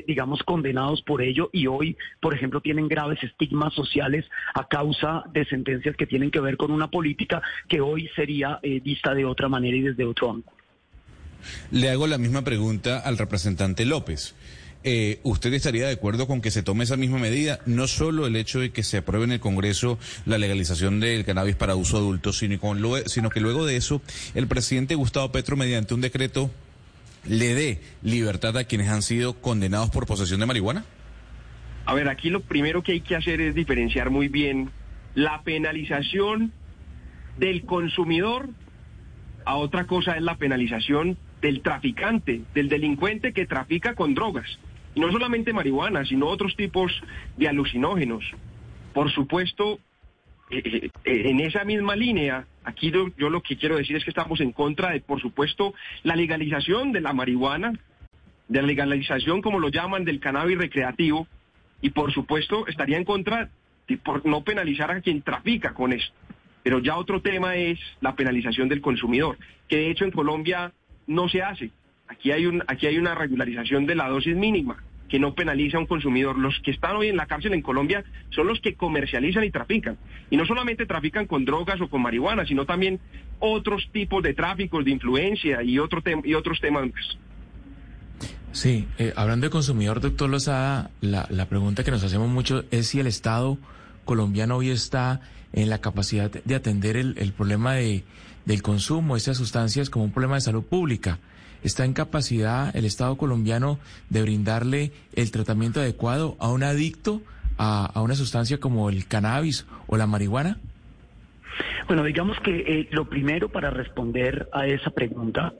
digamos, 0.06 0.42
condenados 0.44 1.02
por 1.02 1.20
ello 1.20 1.50
y 1.52 1.66
hoy, 1.66 1.94
por 2.20 2.34
ejemplo, 2.34 2.62
tienen 2.62 2.88
graves 2.88 3.22
estigmas 3.22 3.74
sociales 3.74 4.24
a 4.54 4.66
causa 4.66 5.24
de 5.30 5.44
sentencias 5.44 5.94
que 5.94 6.06
tienen 6.06 6.30
que 6.30 6.40
ver 6.40 6.56
con 6.56 6.70
una 6.70 6.88
política 6.88 7.42
que 7.68 7.82
hoy 7.82 8.08
sería 8.16 8.58
vista 8.82 9.12
de 9.12 9.26
otra 9.26 9.50
manera 9.50 9.76
y 9.76 9.82
desde 9.82 10.06
otro 10.06 10.30
ángulo. 10.30 10.56
Le 11.70 11.90
hago 11.90 12.06
la 12.06 12.16
misma 12.16 12.42
pregunta 12.44 13.00
al 13.00 13.18
representante 13.18 13.84
López. 13.84 14.34
Eh, 14.84 15.20
¿usted 15.22 15.52
estaría 15.52 15.86
de 15.86 15.92
acuerdo 15.92 16.26
con 16.26 16.40
que 16.40 16.50
se 16.50 16.62
tome 16.62 16.84
esa 16.84 16.96
misma 16.96 17.18
medida? 17.18 17.60
No 17.66 17.86
solo 17.86 18.26
el 18.26 18.36
hecho 18.36 18.58
de 18.58 18.70
que 18.70 18.82
se 18.82 18.96
apruebe 18.96 19.26
en 19.26 19.32
el 19.32 19.40
Congreso 19.40 19.98
la 20.24 20.38
legalización 20.38 20.98
del 20.98 21.26
cannabis 21.26 21.56
para 21.56 21.76
uso 21.76 21.98
adulto, 21.98 22.32
sino, 22.32 22.58
sino 23.06 23.30
que 23.30 23.40
luego 23.40 23.66
de 23.66 23.76
eso 23.76 24.00
el 24.34 24.48
presidente 24.48 24.94
Gustavo 24.94 25.30
Petro, 25.30 25.56
mediante 25.56 25.94
un 25.94 26.00
decreto, 26.00 26.50
le 27.24 27.54
dé 27.54 27.80
libertad 28.02 28.56
a 28.56 28.64
quienes 28.64 28.88
han 28.88 29.02
sido 29.02 29.34
condenados 29.34 29.90
por 29.90 30.06
posesión 30.06 30.40
de 30.40 30.46
marihuana? 30.46 30.84
A 31.84 31.94
ver, 31.94 32.08
aquí 32.08 32.30
lo 32.30 32.40
primero 32.40 32.82
que 32.82 32.92
hay 32.92 33.00
que 33.00 33.16
hacer 33.16 33.40
es 33.40 33.54
diferenciar 33.54 34.10
muy 34.10 34.28
bien 34.28 34.70
la 35.14 35.42
penalización 35.42 36.52
del 37.38 37.64
consumidor 37.64 38.48
a 39.44 39.56
otra 39.56 39.86
cosa 39.86 40.16
es 40.16 40.22
la 40.22 40.36
penalización 40.36 41.16
del 41.40 41.62
traficante, 41.62 42.42
del 42.54 42.68
delincuente 42.68 43.32
que 43.32 43.46
trafica 43.46 43.94
con 43.94 44.14
drogas. 44.14 44.46
Y 44.94 45.00
no 45.00 45.10
solamente 45.10 45.52
marihuana, 45.52 46.04
sino 46.04 46.28
otros 46.28 46.54
tipos 46.54 46.92
de 47.36 47.48
alucinógenos. 47.48 48.24
Por 48.92 49.10
supuesto, 49.10 49.80
eh, 50.50 50.90
eh, 51.04 51.22
en 51.30 51.40
esa 51.40 51.64
misma 51.64 51.96
línea, 51.96 52.46
aquí 52.64 52.90
yo, 52.90 53.30
lo 53.30 53.42
que 53.42 53.56
quiero 53.56 53.76
decir 53.76 53.96
es 53.96 54.04
que 54.04 54.10
estamos 54.10 54.40
en 54.40 54.52
contra 54.52 54.90
de, 54.90 55.00
por 55.00 55.20
supuesto, 55.20 55.74
la 56.02 56.16
legalización 56.16 56.92
de 56.92 57.00
la 57.00 57.12
marihuana, 57.12 57.72
de 58.48 58.60
la 58.60 58.66
legalización, 58.66 59.42
como 59.42 59.60
lo 59.60 59.68
llaman, 59.68 60.04
del 60.04 60.20
cannabis 60.20 60.58
recreativo, 60.58 61.26
y 61.80 61.90
por 61.90 62.12
supuesto 62.12 62.66
estaría 62.66 62.96
en 62.96 63.04
contra 63.04 63.50
de 63.88 63.98
por 63.98 64.24
no 64.24 64.42
penalizar 64.42 64.90
a 64.90 65.00
quien 65.00 65.22
trafica 65.22 65.74
con 65.74 65.92
esto. 65.92 66.14
Pero 66.62 66.78
ya 66.78 66.96
otro 66.96 67.20
tema 67.20 67.56
es 67.56 67.78
la 68.00 68.14
penalización 68.14 68.68
del 68.68 68.80
consumidor, 68.80 69.36
que 69.68 69.76
de 69.76 69.90
hecho 69.90 70.04
en 70.04 70.12
Colombia 70.12 70.72
no 71.06 71.28
se 71.28 71.42
hace. 71.42 71.70
Aquí 72.06 72.30
hay, 72.30 72.46
un, 72.46 72.62
aquí 72.68 72.86
hay 72.86 72.98
una 72.98 73.14
regularización 73.14 73.86
de 73.86 73.96
la 73.96 74.08
dosis 74.08 74.36
mínima 74.36 74.82
que 75.08 75.18
no 75.18 75.34
penaliza 75.34 75.76
a 75.76 75.80
un 75.80 75.86
consumidor. 75.86 76.38
Los 76.38 76.58
que 76.60 76.70
están 76.70 76.96
hoy 76.96 77.08
en 77.08 77.16
la 77.16 77.26
cárcel 77.26 77.52
en 77.52 77.62
Colombia 77.62 78.04
son 78.30 78.46
los 78.46 78.60
que 78.60 78.74
comercializan 78.74 79.44
y 79.44 79.50
trafican. 79.50 79.98
Y 80.30 80.36
no 80.36 80.46
solamente 80.46 80.86
trafican 80.86 81.26
con 81.26 81.44
drogas 81.44 81.80
o 81.80 81.88
con 81.88 82.02
marihuana, 82.02 82.46
sino 82.46 82.64
también 82.64 83.00
otros 83.38 83.88
tipos 83.92 84.22
de 84.22 84.34
tráficos, 84.34 84.84
de 84.84 84.90
influencia 84.90 85.62
y, 85.62 85.78
otro 85.78 86.02
y 86.24 86.34
otros 86.34 86.60
temas 86.60 86.88
Sí, 88.52 88.86
eh, 88.98 89.14
hablando 89.16 89.46
de 89.46 89.50
consumidor, 89.50 90.00
doctor 90.00 90.28
Lozada, 90.28 90.90
la, 91.00 91.46
pregunta 91.46 91.84
que 91.84 91.90
nos 91.90 92.04
hacemos 92.04 92.28
mucho 92.28 92.64
es 92.70 92.88
si 92.88 93.00
el 93.00 93.06
Estado 93.06 93.56
colombiano 94.04 94.56
hoy 94.56 94.70
está 94.70 95.22
en 95.54 95.70
la 95.70 95.80
capacidad 95.80 96.30
de 96.30 96.54
atender 96.54 96.96
el, 96.96 97.32
problema 97.32 97.74
de 97.74 98.04
del 98.44 98.60
consumo 98.60 99.14
de 99.14 99.18
estas 99.18 99.36
sustancias 99.36 99.88
como 99.88 100.04
un 100.04 100.12
problema 100.12 100.34
de 100.34 100.40
salud 100.40 100.64
pública. 100.64 101.18
¿Está 101.62 101.84
en 101.84 101.92
capacidad 101.92 102.74
el 102.74 102.84
Estado 102.84 103.16
colombiano 103.16 103.78
de 104.10 104.22
brindarle 104.22 104.92
el 105.14 105.30
tratamiento 105.30 105.80
adecuado 105.80 106.36
a 106.40 106.50
un 106.50 106.62
adicto 106.62 107.22
a, 107.58 108.00
una 108.00 108.14
sustancia 108.14 108.58
como 108.58 108.90
el 108.90 109.06
cannabis 109.06 109.66
o 109.86 109.96
la 109.96 110.06
marihuana? 110.06 110.58
Bueno, 111.86 112.02
digamos 112.04 112.38
que 112.40 112.56
eh, 112.56 112.88
lo 112.90 113.08
primero 113.08 113.48
para 113.48 113.70
responder 113.70 114.48
a 114.52 114.66
esa 114.66 114.90
pregunta 114.90 115.52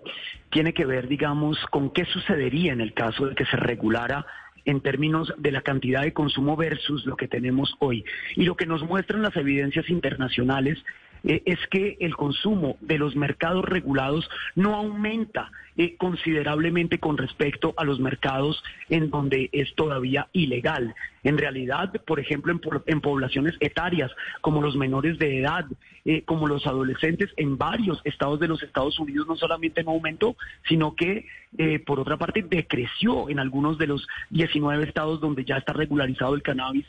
tiene 0.50 0.72
que 0.72 0.86
ver, 0.86 1.06
digamos, 1.06 1.58
con 1.70 1.90
qué 1.90 2.04
sucedería 2.06 2.72
en 2.72 2.80
el 2.80 2.94
caso 2.94 3.26
de 3.26 3.34
que 3.34 3.44
se 3.46 3.56
regulara 3.56 4.26
en 4.64 4.80
términos 4.80 5.32
de 5.38 5.52
la 5.52 5.62
cantidad 5.62 6.02
de 6.02 6.12
consumo 6.12 6.56
versus 6.56 7.04
lo 7.06 7.16
que 7.16 7.28
tenemos 7.28 7.74
hoy. 7.80 8.04
Y 8.36 8.44
lo 8.44 8.56
que 8.56 8.66
nos 8.66 8.82
muestran 8.82 9.22
las 9.22 9.36
evidencias 9.36 9.88
internacionales 9.90 10.78
eh, 11.24 11.42
es 11.44 11.58
que 11.70 11.96
el 12.00 12.16
consumo 12.16 12.76
de 12.80 12.98
los 12.98 13.16
mercados 13.16 13.64
regulados 13.64 14.28
no 14.54 14.74
aumenta 14.74 15.50
eh, 15.74 15.96
considerablemente 15.96 16.98
con 16.98 17.16
respecto 17.16 17.72
a 17.78 17.84
los 17.84 17.98
mercados 17.98 18.62
en 18.90 19.08
donde 19.08 19.48
es 19.52 19.74
todavía 19.74 20.28
ilegal. 20.34 20.94
En 21.24 21.38
realidad, 21.38 21.90
por 22.06 22.20
ejemplo, 22.20 22.52
en, 22.84 23.00
poblaciones 23.00 23.54
etarias 23.58 24.10
como 24.42 24.60
los 24.60 24.76
menores 24.76 25.18
de 25.18 25.38
edad, 25.38 25.64
eh, 26.04 26.24
como 26.24 26.46
los 26.46 26.66
adolescentes, 26.66 27.30
en 27.38 27.56
varios 27.56 28.02
estados 28.04 28.38
de 28.38 28.48
los 28.48 28.62
Estados 28.62 28.98
Unidos 28.98 29.26
no 29.26 29.36
solamente 29.36 29.82
no 29.82 29.92
aumentó, 29.92 30.36
sino 30.68 30.94
que, 30.94 31.24
eh, 31.56 31.78
por 31.78 32.00
otra 32.00 32.18
parte, 32.18 32.42
decreció 32.42 33.30
en 33.30 33.38
algunos 33.38 33.78
de 33.78 33.86
los 33.86 34.06
19 34.28 34.84
estados 34.84 35.22
donde 35.22 35.46
ya 35.46 35.56
está 35.56 35.72
regularizado 35.72 36.34
el 36.34 36.42
cannabis 36.42 36.84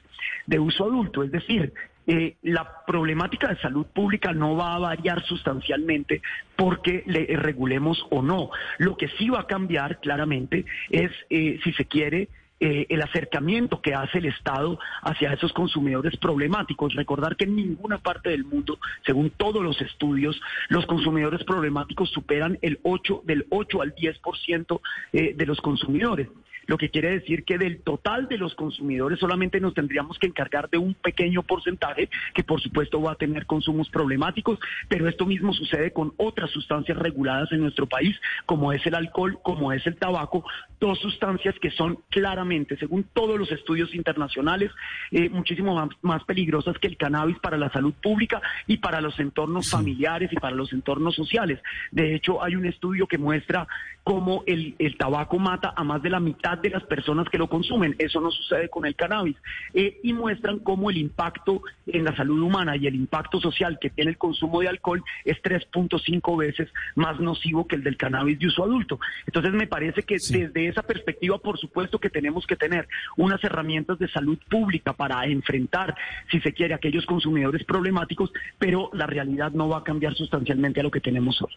de 0.45 0.59
uso 0.59 0.83
adulto. 0.83 1.23
Es 1.23 1.31
decir, 1.31 1.73
eh, 2.05 2.35
la 2.41 2.83
problemática 2.85 3.47
de 3.47 3.61
salud 3.61 3.85
pública 3.85 4.33
no 4.33 4.55
va 4.55 4.75
a 4.75 4.79
variar 4.79 5.23
sustancialmente 5.23 6.21
porque 6.55 7.03
le 7.05 7.25
regulemos 7.37 8.05
o 8.09 8.21
no. 8.21 8.49
Lo 8.77 8.97
que 8.97 9.07
sí 9.17 9.29
va 9.29 9.41
a 9.41 9.47
cambiar 9.47 9.99
claramente 9.99 10.65
es, 10.89 11.11
eh, 11.29 11.59
si 11.63 11.71
se 11.73 11.85
quiere, 11.85 12.27
eh, 12.59 12.85
el 12.89 13.01
acercamiento 13.01 13.81
que 13.81 13.93
hace 13.93 14.19
el 14.19 14.25
Estado 14.25 14.79
hacia 15.01 15.33
esos 15.33 15.51
consumidores 15.53 16.17
problemáticos. 16.17 16.93
Recordar 16.93 17.35
que 17.35 17.45
en 17.45 17.55
ninguna 17.55 17.97
parte 17.97 18.29
del 18.29 18.45
mundo, 18.45 18.79
según 19.05 19.29
todos 19.31 19.63
los 19.63 19.81
estudios, 19.81 20.39
los 20.69 20.85
consumidores 20.85 21.43
problemáticos 21.43 22.09
superan 22.09 22.57
el 22.61 22.79
8, 22.83 23.23
del 23.25 23.45
8 23.49 23.81
al 23.81 23.95
10% 23.95 24.81
de 25.11 25.45
los 25.45 25.59
consumidores 25.61 26.29
lo 26.65 26.77
que 26.77 26.89
quiere 26.89 27.11
decir 27.11 27.43
que 27.43 27.57
del 27.57 27.81
total 27.81 28.27
de 28.27 28.37
los 28.37 28.55
consumidores 28.55 29.19
solamente 29.19 29.59
nos 29.59 29.73
tendríamos 29.73 30.17
que 30.19 30.27
encargar 30.27 30.69
de 30.69 30.77
un 30.77 30.93
pequeño 30.93 31.43
porcentaje 31.43 32.09
que 32.33 32.43
por 32.43 32.61
supuesto 32.61 33.01
va 33.01 33.13
a 33.13 33.15
tener 33.15 33.45
consumos 33.45 33.89
problemáticos, 33.89 34.59
pero 34.87 35.07
esto 35.07 35.25
mismo 35.25 35.53
sucede 35.53 35.91
con 35.91 36.13
otras 36.17 36.49
sustancias 36.51 36.97
reguladas 36.97 37.51
en 37.51 37.61
nuestro 37.61 37.87
país, 37.87 38.15
como 38.45 38.71
es 38.71 38.85
el 38.85 38.95
alcohol, 38.95 39.39
como 39.43 39.71
es 39.71 39.85
el 39.87 39.95
tabaco, 39.95 40.45
dos 40.79 40.99
sustancias 40.99 41.55
que 41.61 41.71
son 41.71 41.99
claramente, 42.09 42.77
según 42.77 43.03
todos 43.13 43.39
los 43.39 43.51
estudios 43.51 43.93
internacionales, 43.95 44.71
eh, 45.11 45.29
muchísimo 45.29 45.89
más, 46.01 46.23
peligrosas 46.25 46.77
que 46.77 46.87
el 46.87 46.97
cannabis 46.97 47.37
para 47.39 47.57
la 47.57 47.71
salud 47.71 47.93
pública 48.01 48.41
y 48.67 48.77
para 48.77 49.01
los 49.01 49.19
entornos 49.19 49.69
familiares 49.69 50.31
y 50.31 50.35
para 50.35 50.55
los 50.55 50.71
entornos 50.71 51.15
sociales. 51.15 51.59
De 51.91 52.15
hecho, 52.15 52.43
hay 52.43 52.55
un 52.55 52.65
estudio 52.65 53.07
que 53.07 53.17
muestra 53.17 53.67
cómo 54.03 54.43
el, 54.45 54.75
el 54.79 54.97
tabaco 54.97 55.39
mata 55.39 55.73
a 55.75 55.83
más 55.83 56.01
de 56.01 56.09
la 56.09 56.19
mitad 56.19 56.52
de 56.61 56.69
las 56.69 56.83
personas 56.83 57.27
que 57.29 57.37
lo 57.37 57.47
consumen. 57.47 57.95
Eso 57.99 58.21
no 58.21 58.31
sucede 58.31 58.69
con 58.69 58.85
el 58.85 58.95
cannabis. 58.95 59.37
Eh, 59.73 59.99
y 60.03 60.13
muestran 60.13 60.59
cómo 60.59 60.89
el 60.89 60.97
impacto 60.97 61.61
en 61.87 62.03
la 62.03 62.15
salud 62.15 62.41
humana 62.41 62.75
y 62.75 62.87
el 62.87 62.95
impacto 62.95 63.39
social 63.39 63.77
que 63.79 63.89
tiene 63.89 64.11
el 64.11 64.17
consumo 64.17 64.61
de 64.61 64.69
alcohol 64.69 65.03
es 65.25 65.41
3.5 65.41 66.37
veces 66.37 66.69
más 66.95 67.19
nocivo 67.19 67.67
que 67.67 67.75
el 67.75 67.83
del 67.83 67.97
cannabis 67.97 68.39
de 68.39 68.47
uso 68.47 68.63
adulto. 68.63 68.99
Entonces 69.25 69.53
me 69.53 69.67
parece 69.67 70.03
que 70.03 70.15
desde 70.15 70.67
esa 70.67 70.83
perspectiva, 70.83 71.37
por 71.37 71.57
supuesto 71.57 71.99
que 71.99 72.09
tenemos 72.09 72.45
que 72.47 72.55
tener 72.55 72.87
unas 73.17 73.43
herramientas 73.43 73.99
de 73.99 74.07
salud 74.09 74.37
pública 74.49 74.93
para 74.93 75.25
enfrentar, 75.25 75.95
si 76.31 76.39
se 76.41 76.53
quiere, 76.53 76.73
aquellos 76.73 77.05
consumidores 77.05 77.63
problemáticos, 77.63 78.31
pero 78.57 78.89
la 78.93 79.07
realidad 79.07 79.51
no 79.51 79.69
va 79.69 79.79
a 79.79 79.83
cambiar 79.83 80.15
sustancialmente 80.15 80.79
a 80.79 80.83
lo 80.83 80.91
que 80.91 80.99
tenemos 80.99 81.41
hoy. 81.41 81.53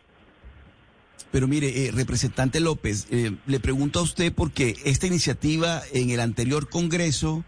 Pero 1.30 1.48
mire, 1.48 1.86
eh, 1.86 1.90
representante 1.92 2.60
López, 2.60 3.06
eh, 3.10 3.32
le 3.46 3.60
pregunto 3.60 3.98
a 3.98 4.02
usted 4.02 4.32
porque 4.32 4.76
esta 4.84 5.06
iniciativa 5.06 5.82
en 5.92 6.10
el 6.10 6.20
anterior 6.20 6.68
Congreso 6.68 7.44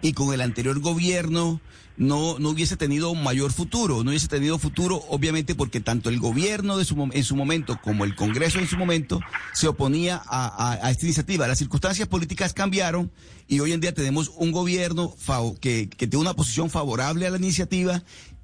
y 0.00 0.12
con 0.12 0.34
el 0.34 0.40
anterior 0.40 0.78
gobierno 0.80 1.60
no, 1.96 2.38
no 2.38 2.50
hubiese 2.50 2.76
tenido 2.76 3.14
mayor 3.14 3.52
futuro, 3.52 4.02
no 4.02 4.10
hubiese 4.10 4.28
tenido 4.28 4.58
futuro, 4.58 5.02
obviamente 5.08 5.54
porque 5.54 5.80
tanto 5.80 6.08
el 6.08 6.18
gobierno 6.18 6.76
de 6.76 6.84
su, 6.84 7.10
en 7.12 7.24
su 7.24 7.36
momento 7.36 7.78
como 7.82 8.04
el 8.04 8.16
Congreso 8.16 8.58
en 8.58 8.66
su 8.66 8.76
momento 8.76 9.20
se 9.52 9.68
oponía 9.68 10.22
a, 10.26 10.90
esta 10.90 11.06
iniciativa. 11.06 11.46
Las 11.46 11.58
circunstancias 11.58 12.08
políticas 12.08 12.52
cambiaron 12.52 13.10
y 13.46 13.60
hoy 13.60 13.72
en 13.72 13.80
día 13.80 13.92
tenemos 13.92 14.32
un 14.36 14.52
gobierno 14.52 15.14
que, 15.60 15.88
que 15.88 16.06
tiene 16.06 16.22
una 16.22 16.34
posición 16.34 16.70
favorable 16.70 17.26
a 17.26 17.30
la 17.30 17.38
iniciativa 17.38 18.02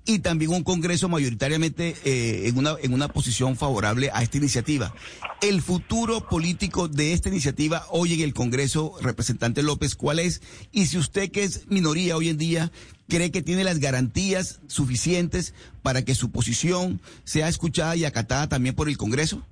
y 0.08 0.20
también 0.20 0.52
un 0.52 0.64
Congreso 0.64 1.10
mayoritariamente 1.10 1.94
eh, 2.02 2.48
en, 2.48 2.56
una, 2.56 2.76
en 2.82 2.94
una 2.94 3.08
posición 3.08 3.56
favorable 3.56 4.08
a 4.14 4.22
esta 4.22 4.38
iniciativa. 4.38 4.94
El 5.42 5.60
futuro 5.60 6.26
político 6.26 6.88
de 6.88 7.12
esta 7.12 7.28
iniciativa 7.28 7.82
hoy 7.90 8.14
en 8.14 8.20
el 8.22 8.32
Congreso, 8.32 8.94
representante 9.02 9.62
López, 9.62 9.94
¿cuál 9.96 10.18
es? 10.18 10.40
Y 10.72 10.86
si 10.86 10.96
usted 10.96 11.30
que 11.30 11.44
es 11.44 11.68
minoría 11.68 12.16
hoy 12.16 12.30
en 12.30 12.38
día, 12.38 12.72
cree 13.06 13.30
que 13.30 13.42
tiene 13.42 13.64
las 13.64 13.80
garantías 13.80 14.62
suficientes 14.66 15.54
para 15.82 16.02
que 16.02 16.14
su 16.14 16.32
posición 16.32 17.02
sea 17.24 17.48
escuchada 17.48 17.94
y 17.94 18.06
acatada 18.06 18.48
también 18.48 18.74
por 18.74 18.88
el 18.88 18.96
Congreso? 18.96 19.46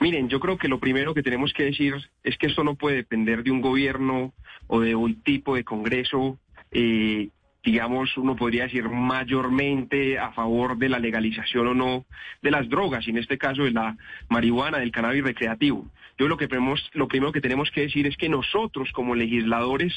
Miren, 0.00 0.30
yo 0.30 0.40
creo 0.40 0.56
que 0.56 0.68
lo 0.68 0.80
primero 0.80 1.12
que 1.12 1.22
tenemos 1.22 1.52
que 1.52 1.64
decir 1.64 1.94
es 2.24 2.38
que 2.38 2.46
esto 2.46 2.64
no 2.64 2.76
puede 2.76 2.96
depender 2.96 3.42
de 3.42 3.50
un 3.50 3.60
gobierno 3.60 4.32
o 4.68 4.80
de 4.80 4.94
un 4.94 5.20
tipo 5.20 5.54
de 5.54 5.64
Congreso 5.64 6.38
eh, 6.70 7.28
digamos, 7.64 8.16
uno 8.16 8.36
podría 8.36 8.64
decir 8.64 8.88
mayormente 8.88 10.18
a 10.18 10.32
favor 10.32 10.78
de 10.78 10.88
la 10.88 10.98
legalización 10.98 11.66
o 11.68 11.74
no 11.74 12.06
de 12.40 12.50
las 12.50 12.68
drogas, 12.68 13.06
y 13.06 13.10
en 13.10 13.18
este 13.18 13.36
caso 13.36 13.64
de 13.64 13.72
la 13.72 13.96
marihuana, 14.28 14.78
del 14.78 14.92
cannabis 14.92 15.24
recreativo. 15.24 15.86
Yo 16.18 16.28
lo 16.28 16.36
que 16.36 16.48
lo 16.94 17.08
primero 17.08 17.32
que 17.32 17.40
tenemos 17.40 17.70
que 17.70 17.82
decir 17.82 18.06
es 18.06 18.16
que 18.16 18.28
nosotros 18.28 18.90
como 18.92 19.14
legisladores 19.14 19.92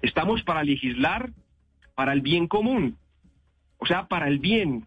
estamos 0.00 0.42
para 0.42 0.64
legislar 0.64 1.30
para 1.94 2.12
el 2.12 2.20
bien 2.20 2.48
común, 2.48 2.96
o 3.78 3.86
sea, 3.86 4.06
para 4.06 4.28
el 4.28 4.38
bien. 4.38 4.86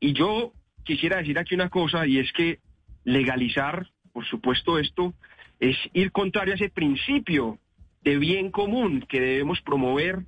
Y 0.00 0.12
yo 0.12 0.52
quisiera 0.84 1.18
decir 1.18 1.38
aquí 1.38 1.54
una 1.54 1.68
cosa, 1.68 2.06
y 2.06 2.18
es 2.18 2.32
que 2.32 2.58
legalizar, 3.04 3.86
por 4.12 4.26
supuesto, 4.26 4.78
esto 4.78 5.14
es 5.60 5.76
ir 5.92 6.12
contrario 6.12 6.54
a 6.54 6.56
ese 6.56 6.70
principio 6.70 7.58
de 8.02 8.18
bien 8.18 8.50
común 8.50 9.04
que 9.08 9.20
debemos 9.20 9.60
promover 9.62 10.20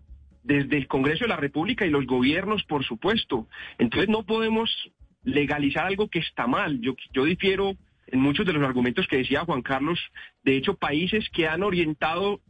desde 0.51 0.79
el 0.79 0.89
Congreso 0.89 1.25
de 1.25 1.29
la 1.29 1.37
República 1.37 1.87
y 1.87 1.91
los 1.91 2.07
gobiernos, 2.07 2.65
por 2.65 2.85
supuesto. 2.85 3.47
Entonces 3.79 4.09
no 4.09 4.25
podemos 4.25 4.69
legalizar 5.23 5.87
algo 5.87 6.09
que 6.09 6.19
está 6.19 6.49
mal. 6.49 6.81
Yo, 6.81 6.97
yo 7.13 7.25
difiero 7.25 7.77
en 8.09 8.21
muchos 8.21 8.45
de 8.45 8.53
los 8.53 8.65
argumentos 8.65 9.07
que 9.07 9.19
decía 9.19 9.45
Juan 9.45 9.63
Carlos. 9.63 10.01
De 10.43 10.57
hecho, 10.57 10.75
países 10.75 11.29
que 11.31 11.47
han 11.47 11.63
orientado, 11.63 12.41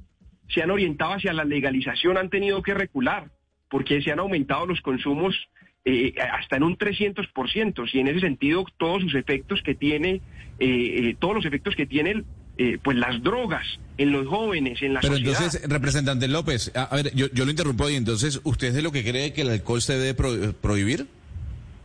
se 0.49 0.63
han 0.63 0.71
orientado 0.71 1.13
hacia 1.13 1.35
la 1.35 1.45
legalización 1.45 2.17
han 2.17 2.31
tenido 2.31 2.63
que 2.63 2.73
recular 2.73 3.31
porque 3.69 4.01
se 4.01 4.11
han 4.11 4.19
aumentado 4.19 4.65
los 4.65 4.81
consumos 4.81 5.37
eh, 5.85 6.15
hasta 6.33 6.57
en 6.57 6.63
un 6.63 6.79
300%. 6.79 7.91
Y 7.93 8.01
en 8.01 8.09
ese 8.09 8.21
sentido, 8.21 8.65
todos 8.79 9.03
sus 9.03 9.15
efectos 9.15 9.61
que 9.63 9.75
tiene, 9.75 10.23
eh, 10.59 11.11
eh, 11.11 11.17
todos 11.19 11.35
los 11.35 11.45
efectos 11.45 11.77
que 11.77 11.85
tiene 11.85 12.25
eh, 12.63 12.79
pues 12.83 12.95
las 12.99 13.23
drogas 13.23 13.65
en 13.97 14.13
los 14.13 14.27
jóvenes, 14.27 14.83
en 14.83 14.93
la 14.93 15.01
Pero 15.01 15.17
entonces, 15.17 15.67
representante 15.67 16.29
López, 16.29 16.71
a, 16.77 16.95
ver, 16.95 17.11
yo, 17.15 17.29
yo, 17.33 17.47
lo 17.47 17.51
interrumpo 17.51 17.87
ahí, 17.87 17.97
entonces, 17.97 18.39
¿usted 18.45 18.69
es 18.69 18.75
de 18.75 18.83
lo 18.83 18.93
que 18.93 19.03
cree 19.03 19.33
que 19.33 19.41
el 19.41 19.49
alcohol 19.49 19.81
se 19.81 19.97
debe 19.97 20.53
prohibir? 20.53 21.07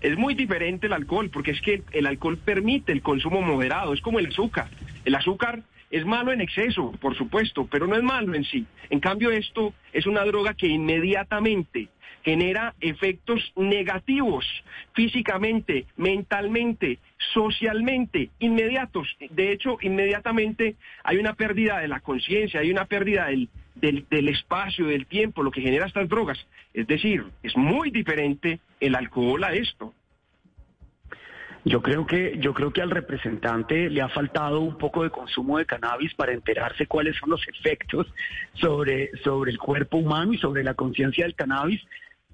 Es 0.01 0.17
muy 0.17 0.35
diferente 0.35 0.87
el 0.87 0.93
alcohol, 0.93 1.29
porque 1.29 1.51
es 1.51 1.61
que 1.61 1.81
el 1.93 2.05
alcohol 2.05 2.37
permite 2.37 2.91
el 2.91 3.01
consumo 3.01 3.41
moderado, 3.41 3.93
es 3.93 4.01
como 4.01 4.19
el 4.19 4.25
azúcar. 4.25 4.67
El 5.05 5.15
azúcar 5.15 5.63
es 5.91 6.05
malo 6.05 6.33
en 6.33 6.41
exceso, 6.41 6.91
por 6.99 7.15
supuesto, 7.15 7.69
pero 7.71 7.87
no 7.87 7.95
es 7.95 8.03
malo 8.03 8.35
en 8.35 8.43
sí. 8.43 8.65
En 8.89 8.99
cambio, 8.99 9.31
esto 9.31 9.73
es 9.93 10.05
una 10.05 10.25
droga 10.25 10.55
que 10.55 10.67
inmediatamente 10.67 11.87
genera 12.25 12.73
efectos 12.81 13.53
negativos 13.55 14.43
físicamente, 14.93 15.85
mentalmente, 15.95 16.97
socialmente, 17.33 18.31
inmediatos. 18.39 19.07
De 19.29 19.51
hecho, 19.51 19.77
inmediatamente 19.81 20.75
hay 21.03 21.17
una 21.17 21.35
pérdida 21.35 21.79
de 21.79 21.87
la 21.87 21.99
conciencia, 21.99 22.61
hay 22.61 22.71
una 22.71 22.85
pérdida 22.85 23.27
del, 23.27 23.47
del, 23.75 24.27
espacio, 24.27 24.87
del 24.87 25.05
tiempo, 25.05 25.43
lo 25.43 25.51
que 25.51 25.61
genera 25.61 25.85
estas 25.85 26.09
drogas. 26.09 26.39
Es 26.73 26.87
decir, 26.87 27.23
es 27.43 27.55
muy 27.55 27.91
diferente 27.91 28.59
el 28.79 28.95
alcohol 28.95 29.43
a 29.43 29.53
esto. 29.53 29.93
Yo 31.63 31.81
creo 31.81 32.05
que 32.05 32.37
yo 32.39 32.53
creo 32.53 32.71
que 32.71 32.83
al 32.83 32.91
representante 32.91 33.89
le 33.89 34.01
ha 34.01 34.09
faltado 34.09 34.61
un 34.61 34.77
poco 34.77 35.03
de 35.03 35.09
consumo 35.09 35.57
de 35.57 35.65
cannabis 35.65 36.13
para 36.13 36.31
enterarse 36.31 36.85
cuáles 36.85 37.17
son 37.17 37.31
los 37.31 37.41
efectos 37.47 38.05
sobre 38.53 39.09
sobre 39.23 39.49
el 39.49 39.57
cuerpo 39.57 39.97
humano 39.97 40.33
y 40.33 40.37
sobre 40.37 40.63
la 40.63 40.75
conciencia 40.75 41.25
del 41.25 41.33
cannabis 41.33 41.81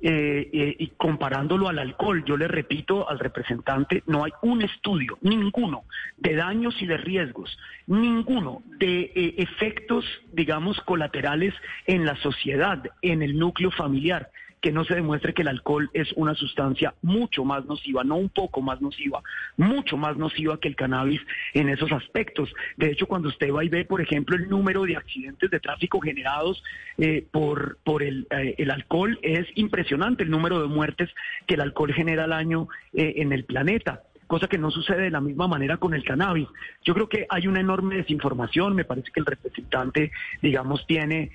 eh, 0.03 0.49
eh, 0.51 0.75
y 0.79 0.87
comparándolo 0.97 1.67
al 1.67 1.77
alcohol, 1.77 2.23
yo 2.25 2.35
le 2.35 2.47
repito 2.47 3.07
al 3.07 3.19
representante, 3.19 4.01
no 4.07 4.23
hay 4.23 4.31
un 4.41 4.63
estudio, 4.63 5.19
ninguno, 5.21 5.83
de 6.17 6.35
daños 6.35 6.75
y 6.81 6.87
de 6.87 6.97
riesgos, 6.97 7.55
ninguno 7.85 8.63
de 8.79 9.11
eh, 9.13 9.35
efectos, 9.37 10.03
digamos, 10.33 10.81
colaterales 10.81 11.53
en 11.85 12.05
la 12.05 12.15
sociedad, 12.15 12.83
en 13.03 13.21
el 13.21 13.37
núcleo 13.37 13.69
familiar 13.69 14.31
que 14.61 14.71
no 14.71 14.85
se 14.85 14.95
demuestre 14.95 15.33
que 15.33 15.41
el 15.41 15.47
alcohol 15.47 15.89
es 15.93 16.11
una 16.13 16.35
sustancia 16.35 16.93
mucho 17.01 17.43
más 17.43 17.65
nociva, 17.65 18.03
no 18.03 18.15
un 18.15 18.29
poco 18.29 18.61
más 18.61 18.79
nociva, 18.79 19.21
mucho 19.57 19.97
más 19.97 20.17
nociva 20.17 20.59
que 20.59 20.67
el 20.67 20.75
cannabis 20.75 21.21
en 21.53 21.69
esos 21.69 21.91
aspectos. 21.91 22.53
De 22.77 22.91
hecho, 22.91 23.07
cuando 23.07 23.29
usted 23.29 23.51
va 23.51 23.65
y 23.65 23.69
ve, 23.69 23.85
por 23.85 24.01
ejemplo, 24.01 24.35
el 24.35 24.49
número 24.49 24.83
de 24.83 24.95
accidentes 24.95 25.49
de 25.49 25.59
tráfico 25.59 25.99
generados 25.99 26.63
eh, 26.97 27.25
por, 27.31 27.79
por 27.83 28.03
el, 28.03 28.27
eh, 28.29 28.55
el, 28.59 28.69
alcohol, 28.69 29.17
es 29.23 29.47
impresionante 29.55 30.23
el 30.23 30.29
número 30.29 30.61
de 30.61 30.67
muertes 30.67 31.09
que 31.47 31.55
el 31.55 31.61
alcohol 31.61 31.93
genera 31.93 32.25
al 32.25 32.33
año 32.33 32.67
eh, 32.93 33.13
en 33.17 33.33
el 33.33 33.45
planeta 33.45 34.03
cosa 34.27 34.47
que 34.47 34.57
no 34.57 34.71
sucede 34.71 35.01
de 35.01 35.11
la 35.11 35.19
misma 35.19 35.45
manera 35.49 35.75
con 35.75 35.93
el 35.93 36.05
cannabis. 36.05 36.47
Yo 36.85 36.93
creo 36.93 37.09
que 37.09 37.25
hay 37.27 37.47
una 37.47 37.59
enorme 37.59 37.97
desinformación, 37.97 38.73
me 38.73 38.85
parece 38.85 39.11
que 39.11 39.19
el 39.19 39.25
representante, 39.25 40.13
digamos, 40.41 40.87
tiene 40.87 41.31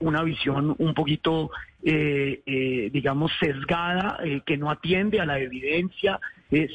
una 0.00 0.24
visión 0.24 0.74
un 0.76 0.92
poquito, 0.94 1.52
eh, 1.82 2.42
eh, 2.44 2.90
digamos, 2.92 3.32
sesgada, 3.40 4.18
que 4.44 4.56
no 4.56 4.70
atiende 4.70 5.20
a 5.20 5.26
la 5.26 5.38
evidencia 5.38 6.20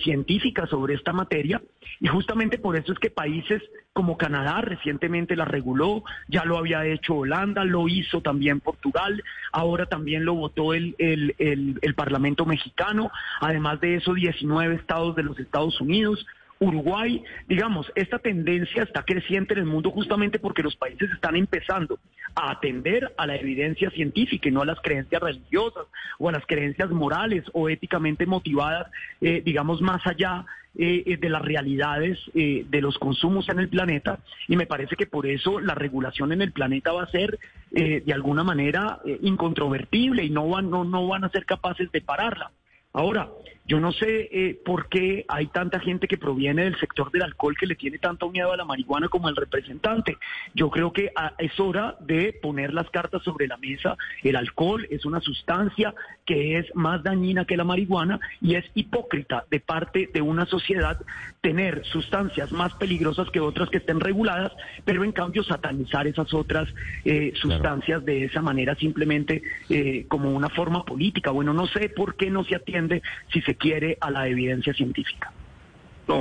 científica 0.04 0.68
sobre 0.68 0.94
esta 0.94 1.12
materia. 1.12 1.62
Y 2.00 2.08
justamente 2.08 2.58
por 2.58 2.78
eso 2.78 2.94
es 2.94 3.00
que 3.00 3.10
países 3.10 3.62
como 3.94 4.18
Canadá 4.18 4.62
recientemente 4.62 5.36
la 5.36 5.46
reguló, 5.46 6.04
ya 6.28 6.44
lo 6.44 6.58
había 6.58 6.86
hecho 6.86 7.16
Holanda, 7.16 7.64
lo 7.64 7.88
hizo 7.88 8.22
también 8.22 8.60
Portugal, 8.60 9.24
ahora 9.54 9.86
también 9.86 10.26
lo 10.26 10.34
votó 10.34 10.74
el, 10.74 10.96
el, 10.98 11.34
el, 11.38 11.80
el 11.82 11.96
Parlamento 11.96 12.46
mexicano, 12.46 13.10
además 13.40 13.80
de 13.80 13.96
eso 13.96 14.14
19 14.14 14.76
estados 14.76 15.16
de 15.16 15.24
los 15.24 15.40
Estados 15.40 15.80
Unidos. 15.80 16.26
Uruguay, 16.60 17.24
digamos, 17.48 17.92
esta 17.96 18.20
tendencia 18.20 18.84
está 18.84 19.04
creciente 19.04 19.54
en 19.54 19.60
el 19.60 19.66
mundo 19.66 19.92
justamente 19.92 20.40
porque 20.40 20.64
los 20.64 20.76
países 20.76 21.10
están 21.12 21.36
empezando 21.36 22.00
a 22.34 22.52
atender 22.52 23.14
a 23.18 23.28
la 23.28 23.36
evidencia 23.36 23.90
científica 23.92 24.48
y 24.48 24.52
no 24.52 24.62
a 24.62 24.66
las 24.66 24.80
creencias 24.80 25.22
religiosas 25.22 25.86
o 26.18 26.30
a 26.30 26.32
las 26.32 26.46
creencias 26.46 26.90
morales 26.92 27.44
o 27.54 27.68
éticamente 27.68 28.26
motivadas, 28.26 28.90
eh, 29.20 29.42
digamos, 29.44 29.82
más 29.82 30.06
allá 30.08 30.46
eh, 30.78 31.04
eh, 31.06 31.18
de 31.18 31.30
las 31.30 31.42
realidades 31.42 32.20
de 32.34 32.82
los 32.82 32.98
consumos 33.00 33.50
en 33.50 33.60
el 33.60 33.70
planeta. 33.70 34.20
Y 34.48 34.56
me 34.56 34.66
parece 34.66 34.96
que 34.96 35.08
por 35.08 35.28
eso 35.28 35.60
la 35.60 35.76
regulación 35.76 36.32
en 36.32 36.42
el 36.42 36.52
planeta 36.52 36.92
va 36.94 37.04
a 37.04 37.12
ser 37.12 37.38
de 37.72 38.14
alguna 38.14 38.44
manera 38.44 39.00
incontrovertible 39.22 40.24
y 40.24 40.30
no 40.30 40.48
van, 40.48 40.70
no, 40.70 40.86
no 40.86 41.08
van 41.08 41.26
a 41.26 41.30
ser 41.30 41.46
capaces 41.46 41.92
de 41.92 42.00
pararla. 42.00 42.52
Ahora, 42.94 43.30
yo 43.68 43.80
no 43.80 43.92
sé 43.92 44.30
eh, 44.32 44.60
por 44.64 44.90
qué 44.90 45.26
hay 45.28 45.48
tanta 45.48 45.80
gente 45.80 46.08
que 46.08 46.18
proviene 46.18 46.66
del 46.66 46.80
sector 46.80 47.12
del 47.12 47.24
alcohol 47.24 47.58
que 47.58 47.66
le 47.66 47.76
tiene 47.76 47.98
tanto 47.98 48.30
miedo 48.30 48.52
a 48.52 48.58
la 48.58 48.66
marihuana 48.66 49.08
como 49.08 49.28
el 49.28 49.36
representante. 49.36 50.18
Yo 50.54 50.70
creo 50.70 50.94
que 50.94 51.12
ah, 51.16 51.34
es 51.40 51.60
hora 51.60 51.96
de 52.00 52.38
poner 52.42 52.74
las 52.74 52.90
cartas 52.92 53.24
sobre 53.24 53.48
la 53.48 53.58
mesa. 53.58 53.98
El 54.22 54.36
alcohol 54.36 54.88
es 54.92 55.04
una 55.06 55.20
sustancia 55.20 55.96
que 56.26 56.60
es 56.60 56.68
más 56.76 57.02
dañina 57.02 57.46
que 57.46 57.58
la 57.58 57.64
marihuana 57.64 58.20
y 58.40 58.54
es 58.56 58.66
hipócrita 58.76 59.46
de 59.50 59.60
parte 59.60 60.10
de 60.14 60.22
una 60.22 60.46
sociedad 60.46 61.00
tener 61.42 61.84
sustancias 61.86 62.52
más 62.52 62.74
peligrosas 62.74 63.30
que 63.32 63.40
otras 63.40 63.70
que 63.70 63.78
estén 63.78 64.00
reguladas, 64.00 64.52
pero 64.84 65.04
en 65.04 65.12
cambio 65.12 65.44
satanizar 65.44 66.08
esas 66.08 66.34
otras 66.34 66.68
eh, 67.04 67.34
sustancias 67.36 68.06
de 68.06 68.26
esa 68.26 68.42
manera 68.42 68.76
simplemente 68.76 69.42
eh, 69.70 70.06
como 70.08 70.32
una 70.32 70.50
forma 70.50 70.84
política. 70.86 71.32
Bueno, 71.32 71.54
no 71.54 71.66
sé 71.68 71.90
por 71.90 72.16
qué 72.16 72.30
no 72.30 72.44
se 72.44 72.56
atiende 72.56 73.02
si 73.32 73.42
se 73.42 73.55
quiere 73.58 73.98
a 74.00 74.12
la 74.12 74.28
evidencia 74.28 74.74
científica. 74.74 75.32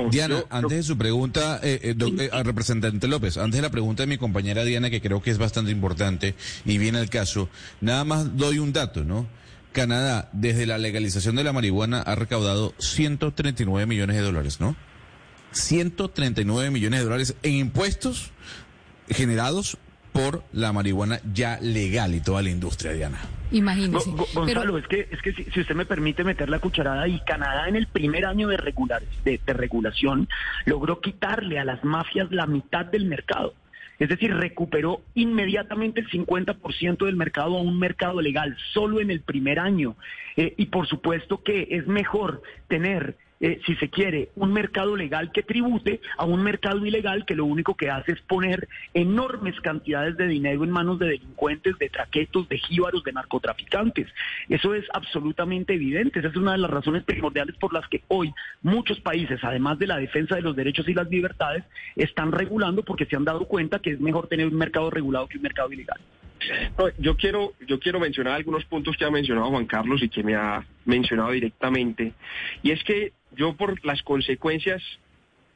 Diana, 0.09 0.43
antes 0.49 0.77
de 0.77 0.83
su 0.83 0.97
pregunta, 0.97 1.59
eh, 1.61 1.79
eh, 1.83 1.95
eh, 2.19 2.29
al 2.31 2.43
representante 2.43 3.07
López, 3.07 3.37
antes 3.37 3.57
de 3.57 3.61
la 3.61 3.69
pregunta 3.69 4.03
de 4.03 4.07
mi 4.07 4.17
compañera 4.17 4.63
Diana, 4.63 4.89
que 4.89 5.01
creo 5.01 5.21
que 5.21 5.29
es 5.29 5.37
bastante 5.37 5.71
importante 5.71 6.33
y 6.65 6.77
viene 6.77 6.97
al 6.97 7.09
caso, 7.09 7.49
nada 7.81 8.03
más 8.03 8.35
doy 8.35 8.59
un 8.59 8.73
dato, 8.73 9.03
¿no? 9.03 9.27
Canadá, 9.73 10.29
desde 10.33 10.65
la 10.65 10.77
legalización 10.77 11.35
de 11.35 11.43
la 11.43 11.53
marihuana, 11.53 12.01
ha 12.01 12.15
recaudado 12.15 12.73
139 12.79 13.85
millones 13.85 14.15
de 14.15 14.21
dólares, 14.23 14.59
¿no? 14.59 14.75
139 15.51 16.71
millones 16.71 16.99
de 16.99 17.03
dólares 17.03 17.35
en 17.43 17.53
impuestos 17.53 18.31
generados 19.09 19.77
por 20.15 20.43
la 20.53 20.71
marihuana 20.71 21.19
ya 21.33 21.59
legal 21.61 22.15
y 22.15 22.21
toda 22.21 22.41
la 22.41 22.49
industria, 22.49 22.93
Diana. 22.93 23.19
Imagínese. 23.51 24.09
Gonzalo, 24.33 24.77
es 24.77 24.87
que, 24.87 25.09
es 25.11 25.21
que 25.21 25.33
si, 25.33 25.59
usted 25.59 25.75
me 25.75 25.85
permite 25.85 26.23
meter 26.23 26.49
la 26.49 26.59
cucharada, 26.59 27.05
y 27.09 27.19
Canadá 27.19 27.67
en 27.67 27.75
el 27.75 27.87
primer 27.87 28.25
año 28.25 28.47
de, 28.47 28.55
regular, 28.55 29.03
de, 29.25 29.39
regulación 29.47 30.29
logró 30.65 31.01
quitarle 31.01 31.59
a 31.59 31.65
las 31.65 31.83
mafias 31.83 32.31
la 32.31 32.47
mitad 32.47 32.85
del 32.85 33.05
mercado. 33.05 33.53
Es 33.99 34.07
decir, 34.07 34.33
recuperó 34.33 35.01
inmediatamente 35.15 35.99
el 35.99 36.09
50% 36.09 37.05
del 37.05 37.15
mercado 37.17 37.57
a 37.57 37.61
un 37.61 37.77
mercado 37.77 38.21
legal, 38.21 38.55
solo 38.73 39.01
en 39.01 39.11
el 39.11 39.19
primer 39.19 39.59
año. 39.59 39.97
Eh, 40.37 40.53
y 40.57 40.67
por 40.67 40.87
supuesto 40.87 41.43
que 41.43 41.67
es 41.71 41.87
mejor 41.87 42.41
tener 42.69 43.17
eh, 43.41 43.59
si 43.65 43.75
se 43.75 43.89
quiere, 43.89 44.29
un 44.35 44.53
mercado 44.53 44.95
legal 44.95 45.31
que 45.31 45.43
tribute 45.43 45.99
a 46.17 46.25
un 46.25 46.41
mercado 46.41 46.85
ilegal 46.85 47.25
que 47.25 47.35
lo 47.35 47.45
único 47.45 47.75
que 47.75 47.89
hace 47.89 48.13
es 48.13 48.21
poner 48.21 48.67
enormes 48.93 49.59
cantidades 49.61 50.15
de 50.17 50.27
dinero 50.27 50.63
en 50.63 50.71
manos 50.71 50.99
de 50.99 51.07
delincuentes, 51.07 51.77
de 51.77 51.89
traquetos, 51.89 52.47
de 52.47 52.57
jíbaros, 52.57 53.03
de 53.03 53.11
narcotraficantes. 53.11 54.07
Eso 54.47 54.73
es 54.73 54.85
absolutamente 54.93 55.73
evidente. 55.73 56.19
Esa 56.19 56.29
es 56.29 56.35
una 56.35 56.53
de 56.53 56.59
las 56.59 56.71
razones 56.71 57.03
primordiales 57.03 57.55
por 57.57 57.73
las 57.73 57.87
que 57.89 58.03
hoy 58.07 58.33
muchos 58.61 58.99
países, 59.01 59.43
además 59.43 59.79
de 59.79 59.87
la 59.87 59.97
defensa 59.97 60.35
de 60.35 60.41
los 60.41 60.55
derechos 60.55 60.87
y 60.87 60.93
las 60.93 61.09
libertades, 61.09 61.63
están 61.95 62.31
regulando 62.31 62.83
porque 62.83 63.05
se 63.05 63.15
han 63.15 63.25
dado 63.25 63.45
cuenta 63.45 63.79
que 63.79 63.91
es 63.91 63.99
mejor 63.99 64.27
tener 64.27 64.47
un 64.47 64.55
mercado 64.55 64.89
regulado 64.89 65.27
que 65.27 65.37
un 65.37 65.43
mercado 65.43 65.71
ilegal. 65.71 65.99
Yo 66.97 67.17
quiero, 67.17 67.53
yo 67.67 67.79
quiero 67.79 67.99
mencionar 67.99 68.33
algunos 68.33 68.65
puntos 68.65 68.95
que 68.97 69.05
ha 69.05 69.11
mencionado 69.11 69.49
Juan 69.49 69.65
Carlos 69.65 70.01
y 70.03 70.09
que 70.09 70.23
me 70.23 70.35
ha 70.35 70.65
mencionado 70.85 71.31
directamente. 71.31 72.13
Y 72.63 72.71
es 72.71 72.83
que 72.83 73.13
yo 73.35 73.53
por 73.55 73.83
las 73.85 74.01
consecuencias, 74.03 74.81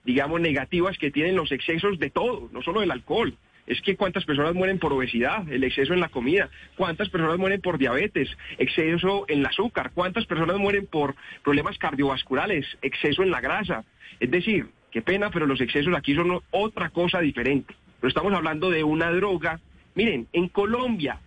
digamos, 0.06 0.42
negativas 0.42 0.98
que 0.98 1.12
tienen 1.12 1.36
los 1.36 1.52
excesos 1.52 2.00
de 2.00 2.10
todo, 2.10 2.50
no 2.52 2.62
solo 2.62 2.82
del 2.82 2.92
alcohol. 2.92 3.36
Es 3.68 3.82
que 3.82 3.96
cuántas 3.96 4.26
personas 4.26 4.56
mueren 4.56 4.80
por 4.80 4.92
obesidad, 4.94 5.48
el 5.52 5.64
exceso 5.64 5.94
en 5.94 6.00
la 6.00 6.10
comida, 6.10 6.50
cuántas 6.76 7.08
personas 7.10 7.38
mueren 7.38 7.62
por 7.62 7.78
diabetes, 7.78 8.28
exceso 8.58 9.26
en 9.28 9.40
el 9.40 9.46
azúcar, 9.46 9.92
cuántas 9.94 10.26
personas 10.26 10.58
mueren 10.58 10.88
por 10.88 11.16
problemas 11.44 11.78
cardiovasculares, 11.78 12.66
exceso 12.82 13.22
en 13.22 13.30
la 13.30 13.42
grasa. 13.42 13.84
Es 14.20 14.32
decir, 14.32 14.70
qué 14.90 15.04
pena, 15.04 15.30
pero 15.30 15.46
los 15.46 15.62
excesos 15.62 15.94
aquí 15.96 16.16
son 16.16 16.42
otra 16.50 16.90
cosa 16.90 17.22
diferente. 17.22 17.76
Pero 18.00 18.10
estamos 18.10 18.34
hablando 18.34 18.72
de 18.72 18.84
una 18.84 19.12
droga. 19.12 19.60
Miren, 20.00 20.30
en 20.32 20.48
Colombia, 20.48 21.20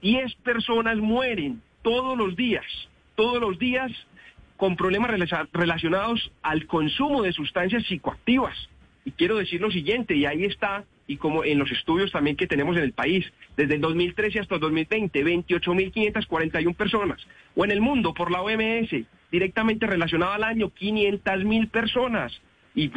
10 0.00 0.36
personas 0.36 0.96
mueren 0.96 1.60
todos 1.82 2.16
los 2.16 2.34
días, 2.34 2.64
todos 3.14 3.38
los 3.38 3.58
días 3.58 3.92
con 4.56 4.74
problemas 4.74 5.10
relacionados 5.52 6.32
al 6.40 6.66
consumo 6.66 7.20
de 7.24 7.34
sustancias 7.34 7.84
psicoactivas. 7.84 8.56
Y 9.04 9.10
quiero 9.10 9.36
decir 9.36 9.60
lo 9.60 9.70
siguiente, 9.70 10.16
y 10.16 10.24
ahí 10.24 10.46
está, 10.46 10.84
y 11.06 11.18
como 11.18 11.44
en 11.44 11.58
los 11.58 11.70
estudios 11.72 12.10
también 12.10 12.36
que 12.36 12.46
tenemos 12.46 12.74
en 12.78 12.84
el 12.84 12.94
país, 12.94 13.30
desde 13.54 13.74
el 13.74 13.82
2013 13.82 14.40
hasta 14.40 14.54
el 14.54 14.62
2020, 14.62 15.22
28.541 15.22 16.74
personas, 16.74 17.20
o 17.54 17.66
en 17.66 17.70
el 17.70 17.82
mundo 17.82 18.14
por 18.14 18.30
la 18.30 18.40
OMS, 18.40 18.96
directamente 19.30 19.86
relacionado 19.86 20.32
al 20.32 20.44
año, 20.44 20.70
500.000 20.70 21.68
personas. 21.68 22.32
Y, 22.74 22.88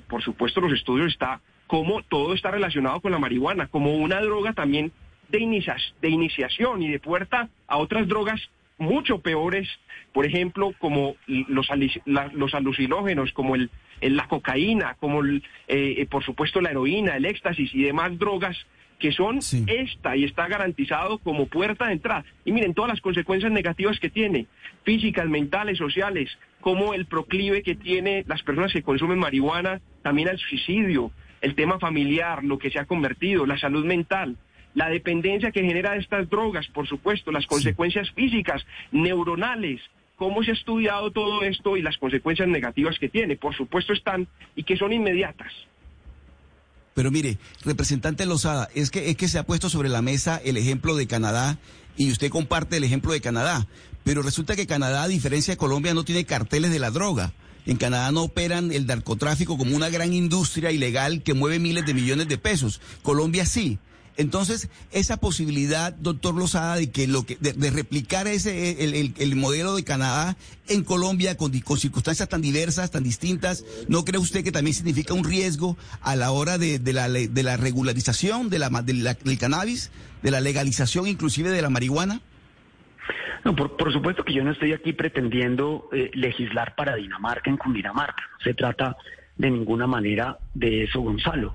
por 0.00 0.24
supuesto 0.24 0.60
los 0.60 0.72
estudios 0.72 1.12
está 1.12 1.40
como 1.74 2.04
todo 2.04 2.34
está 2.34 2.52
relacionado 2.52 3.00
con 3.00 3.10
la 3.10 3.18
marihuana, 3.18 3.66
como 3.66 3.96
una 3.96 4.20
droga 4.20 4.52
también 4.52 4.92
de, 5.28 5.40
de 6.00 6.08
iniciación 6.08 6.82
y 6.82 6.88
de 6.88 7.00
puerta 7.00 7.48
a 7.66 7.78
otras 7.78 8.06
drogas 8.06 8.40
mucho 8.78 9.18
peores, 9.18 9.68
por 10.12 10.24
ejemplo, 10.24 10.72
como 10.78 11.16
los, 11.26 11.66
los 12.06 12.54
alucinógenos, 12.54 13.32
como 13.32 13.56
el, 13.56 13.70
la 14.00 14.28
cocaína, 14.28 14.94
como 15.00 15.22
el, 15.22 15.42
eh, 15.66 15.96
eh, 15.98 16.06
por 16.06 16.22
supuesto 16.22 16.60
la 16.60 16.70
heroína, 16.70 17.16
el 17.16 17.24
éxtasis 17.24 17.74
y 17.74 17.82
demás 17.82 18.16
drogas 18.20 18.56
que 19.00 19.10
son 19.10 19.40
esta 19.66 20.16
y 20.16 20.22
está 20.22 20.46
garantizado 20.46 21.18
como 21.18 21.46
puerta 21.46 21.88
de 21.88 21.94
entrada. 21.94 22.24
Y 22.44 22.52
miren 22.52 22.72
todas 22.72 22.90
las 22.90 23.00
consecuencias 23.00 23.50
negativas 23.50 23.98
que 23.98 24.10
tiene, 24.10 24.46
físicas, 24.84 25.28
mentales, 25.28 25.78
sociales, 25.78 26.30
como 26.60 26.94
el 26.94 27.06
proclive 27.06 27.64
que 27.64 27.74
tiene 27.74 28.22
las 28.28 28.44
personas 28.44 28.72
que 28.72 28.84
consumen 28.84 29.18
marihuana, 29.18 29.80
también 30.02 30.28
al 30.28 30.38
suicidio, 30.38 31.10
el 31.44 31.54
tema 31.54 31.78
familiar, 31.78 32.42
lo 32.42 32.58
que 32.58 32.70
se 32.70 32.78
ha 32.78 32.86
convertido, 32.86 33.46
la 33.46 33.58
salud 33.58 33.84
mental 33.84 34.36
la 34.74 34.88
dependencia 34.88 35.52
que 35.52 35.62
genera 35.62 35.96
estas 35.96 36.28
drogas, 36.28 36.66
por 36.66 36.86
supuesto, 36.86 37.30
las 37.30 37.46
consecuencias 37.46 38.10
físicas, 38.10 38.62
neuronales, 38.90 39.80
cómo 40.16 40.42
se 40.42 40.50
ha 40.50 40.54
estudiado 40.54 41.10
todo 41.10 41.42
esto 41.42 41.76
y 41.76 41.82
las 41.82 41.96
consecuencias 41.96 42.48
negativas 42.48 42.98
que 42.98 43.08
tiene, 43.08 43.36
por 43.36 43.56
supuesto 43.56 43.92
están 43.92 44.28
y 44.56 44.64
que 44.64 44.76
son 44.76 44.92
inmediatas. 44.92 45.52
Pero 46.94 47.10
mire, 47.10 47.38
representante 47.64 48.26
Lozada, 48.26 48.68
es 48.74 48.90
que, 48.90 49.10
es 49.10 49.16
que 49.16 49.28
se 49.28 49.38
ha 49.38 49.46
puesto 49.46 49.68
sobre 49.68 49.88
la 49.88 50.02
mesa 50.02 50.40
el 50.44 50.56
ejemplo 50.56 50.94
de 50.94 51.06
Canadá 51.06 51.58
y 51.96 52.10
usted 52.10 52.30
comparte 52.30 52.76
el 52.76 52.84
ejemplo 52.84 53.12
de 53.12 53.20
Canadá, 53.20 53.66
pero 54.04 54.22
resulta 54.22 54.54
que 54.54 54.66
Canadá, 54.66 55.04
a 55.04 55.08
diferencia 55.08 55.54
de 55.54 55.58
Colombia, 55.58 55.94
no 55.94 56.04
tiene 56.04 56.24
carteles 56.24 56.70
de 56.70 56.78
la 56.78 56.90
droga. 56.90 57.32
En 57.66 57.76
Canadá 57.76 58.12
no 58.12 58.22
operan 58.22 58.72
el 58.72 58.86
narcotráfico 58.86 59.56
como 59.56 59.74
una 59.74 59.88
gran 59.88 60.12
industria 60.12 60.70
ilegal 60.70 61.22
que 61.22 61.34
mueve 61.34 61.58
miles 61.58 61.86
de 61.86 61.94
millones 61.94 62.28
de 62.28 62.38
pesos. 62.38 62.80
Colombia 63.02 63.46
sí. 63.46 63.78
Entonces, 64.16 64.68
esa 64.92 65.16
posibilidad, 65.16 65.92
doctor 65.92 66.36
Lozada, 66.36 66.76
de 66.76 66.90
que 66.90 67.08
lo 67.08 67.26
que 67.26 67.36
de, 67.40 67.70
replicar 67.70 68.28
ese 68.28 68.84
el, 68.84 69.36
modelo 69.36 69.74
de 69.74 69.82
Canadá 69.82 70.36
en 70.68 70.84
Colombia 70.84 71.36
con, 71.36 71.52
circunstancias 71.52 72.28
tan 72.28 72.40
diversas, 72.40 72.92
tan 72.92 73.02
distintas, 73.02 73.64
¿no 73.88 74.04
cree 74.04 74.20
usted 74.20 74.44
que 74.44 74.52
también 74.52 74.74
significa 74.74 75.14
un 75.14 75.24
riesgo 75.24 75.76
a 76.00 76.14
la 76.14 76.30
hora 76.30 76.58
de, 76.58 76.78
la, 76.92 77.08
de 77.08 77.42
la 77.42 77.56
regularización 77.56 78.50
de 78.50 78.60
la, 78.60 78.68
del 78.82 79.38
cannabis, 79.38 79.90
de 80.22 80.30
la 80.30 80.40
legalización 80.40 81.08
inclusive 81.08 81.50
de 81.50 81.62
la 81.62 81.70
marihuana? 81.70 82.20
No, 83.44 83.54
por, 83.54 83.92
supuesto 83.92 84.24
que 84.24 84.32
yo 84.32 84.44
no 84.44 84.52
estoy 84.52 84.72
aquí 84.72 84.92
pretendiendo 84.92 85.88
eh, 85.92 86.10
legislar 86.14 86.74
para 86.74 86.96
Dinamarca 86.96 87.50
en 87.50 87.56
Cundinamarca. 87.56 88.22
No 88.32 88.38
se 88.40 88.54
trata 88.54 88.96
de 89.36 89.50
ninguna 89.50 89.86
manera 89.86 90.38
de 90.54 90.84
eso, 90.84 91.00
Gonzalo. 91.00 91.54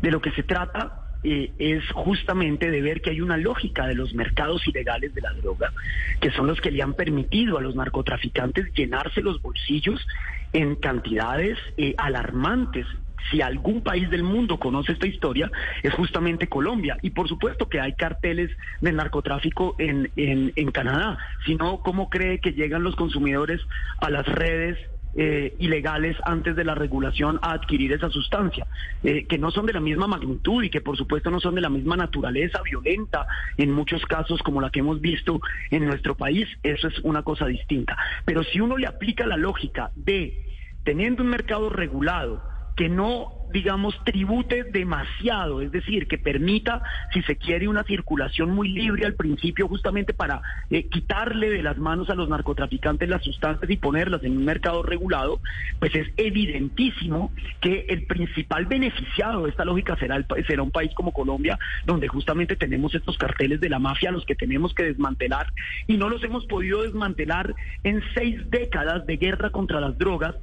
De 0.00 0.10
lo 0.10 0.20
que 0.20 0.30
se 0.32 0.42
trata 0.42 1.06
eh, 1.24 1.52
es 1.58 1.82
justamente 1.92 2.70
de 2.70 2.82
ver 2.82 3.00
que 3.00 3.10
hay 3.10 3.20
una 3.20 3.36
lógica 3.36 3.86
de 3.86 3.94
los 3.94 4.14
mercados 4.14 4.66
ilegales 4.68 5.14
de 5.14 5.22
la 5.22 5.32
droga, 5.32 5.72
que 6.20 6.30
son 6.30 6.46
los 6.46 6.60
que 6.60 6.70
le 6.70 6.82
han 6.82 6.94
permitido 6.94 7.58
a 7.58 7.62
los 7.62 7.74
narcotraficantes 7.74 8.72
llenarse 8.74 9.22
los 9.22 9.42
bolsillos 9.42 10.06
en 10.52 10.76
cantidades 10.76 11.58
eh, 11.76 11.94
alarmantes 11.98 12.86
si 13.30 13.40
algún 13.40 13.82
país 13.82 14.08
del 14.10 14.22
mundo 14.22 14.58
conoce 14.58 14.92
esta 14.92 15.06
historia, 15.06 15.50
es 15.82 15.92
justamente 15.94 16.48
Colombia. 16.48 16.98
Y 17.02 17.10
por 17.10 17.28
supuesto 17.28 17.68
que 17.68 17.80
hay 17.80 17.94
carteles 17.94 18.50
del 18.80 18.96
narcotráfico 18.96 19.74
en, 19.78 20.10
en, 20.16 20.52
en 20.56 20.70
Canadá, 20.70 21.18
sino 21.44 21.80
cómo 21.80 22.08
cree 22.10 22.40
que 22.40 22.52
llegan 22.52 22.82
los 22.82 22.96
consumidores 22.96 23.60
a 23.98 24.10
las 24.10 24.26
redes 24.26 24.78
eh, 25.18 25.54
ilegales 25.60 26.14
antes 26.26 26.54
de 26.56 26.62
la 26.62 26.74
regulación 26.74 27.38
a 27.40 27.52
adquirir 27.52 27.90
esa 27.90 28.10
sustancia, 28.10 28.66
eh, 29.02 29.24
que 29.24 29.38
no 29.38 29.50
son 29.50 29.64
de 29.64 29.72
la 29.72 29.80
misma 29.80 30.06
magnitud 30.06 30.62
y 30.62 30.68
que 30.68 30.82
por 30.82 30.98
supuesto 30.98 31.30
no 31.30 31.40
son 31.40 31.54
de 31.54 31.62
la 31.62 31.70
misma 31.70 31.96
naturaleza 31.96 32.60
violenta 32.62 33.26
en 33.56 33.72
muchos 33.72 34.04
casos 34.04 34.42
como 34.42 34.60
la 34.60 34.68
que 34.68 34.80
hemos 34.80 35.00
visto 35.00 35.40
en 35.70 35.86
nuestro 35.86 36.16
país, 36.16 36.46
eso 36.62 36.88
es 36.88 36.98
una 36.98 37.22
cosa 37.22 37.46
distinta. 37.46 37.96
Pero 38.26 38.44
si 38.44 38.60
uno 38.60 38.76
le 38.76 38.86
aplica 38.86 39.26
la 39.26 39.38
lógica 39.38 39.90
de 39.96 40.44
teniendo 40.84 41.22
un 41.22 41.30
mercado 41.30 41.70
regulado, 41.70 42.42
que 42.76 42.88
no 42.88 43.35
digamos, 43.52 43.98
tribute 44.04 44.64
demasiado, 44.64 45.60
es 45.62 45.72
decir, 45.72 46.08
que 46.08 46.18
permita, 46.18 46.82
si 47.12 47.22
se 47.22 47.36
quiere, 47.36 47.68
una 47.68 47.84
circulación 47.84 48.50
muy 48.50 48.68
libre 48.68 49.06
al 49.06 49.14
principio, 49.14 49.68
justamente 49.68 50.12
para 50.12 50.42
eh, 50.70 50.88
quitarle 50.88 51.50
de 51.50 51.62
las 51.62 51.78
manos 51.78 52.10
a 52.10 52.14
los 52.14 52.28
narcotraficantes 52.28 53.08
las 53.08 53.22
sustancias 53.22 53.70
y 53.70 53.76
ponerlas 53.76 54.22
en 54.24 54.36
un 54.36 54.44
mercado 54.44 54.82
regulado, 54.82 55.40
pues 55.78 55.94
es 55.94 56.08
evidentísimo 56.16 57.32
que 57.60 57.86
el 57.88 58.06
principal 58.06 58.66
beneficiado 58.66 59.44
de 59.44 59.50
esta 59.50 59.64
lógica 59.64 59.96
será, 59.96 60.16
el, 60.16 60.26
será 60.46 60.62
un 60.62 60.70
país 60.70 60.92
como 60.94 61.12
Colombia, 61.12 61.58
donde 61.84 62.08
justamente 62.08 62.56
tenemos 62.56 62.94
estos 62.94 63.16
carteles 63.16 63.60
de 63.60 63.68
la 63.68 63.78
mafia, 63.78 64.10
los 64.10 64.24
que 64.24 64.34
tenemos 64.34 64.74
que 64.74 64.84
desmantelar, 64.84 65.52
y 65.86 65.96
no 65.96 66.08
los 66.08 66.22
hemos 66.24 66.46
podido 66.46 66.82
desmantelar 66.82 67.54
en 67.84 68.02
seis 68.14 68.50
décadas 68.50 69.06
de 69.06 69.16
guerra 69.16 69.50
contra 69.50 69.80
las 69.80 69.96
drogas, 69.98 70.34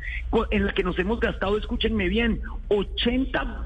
en 0.51 0.65
la 0.65 0.73
que 0.73 0.83
nos 0.83 0.97
hemos 0.99 1.19
gastado, 1.19 1.57
escúchenme 1.57 2.07
bien, 2.07 2.41
80 2.69 2.92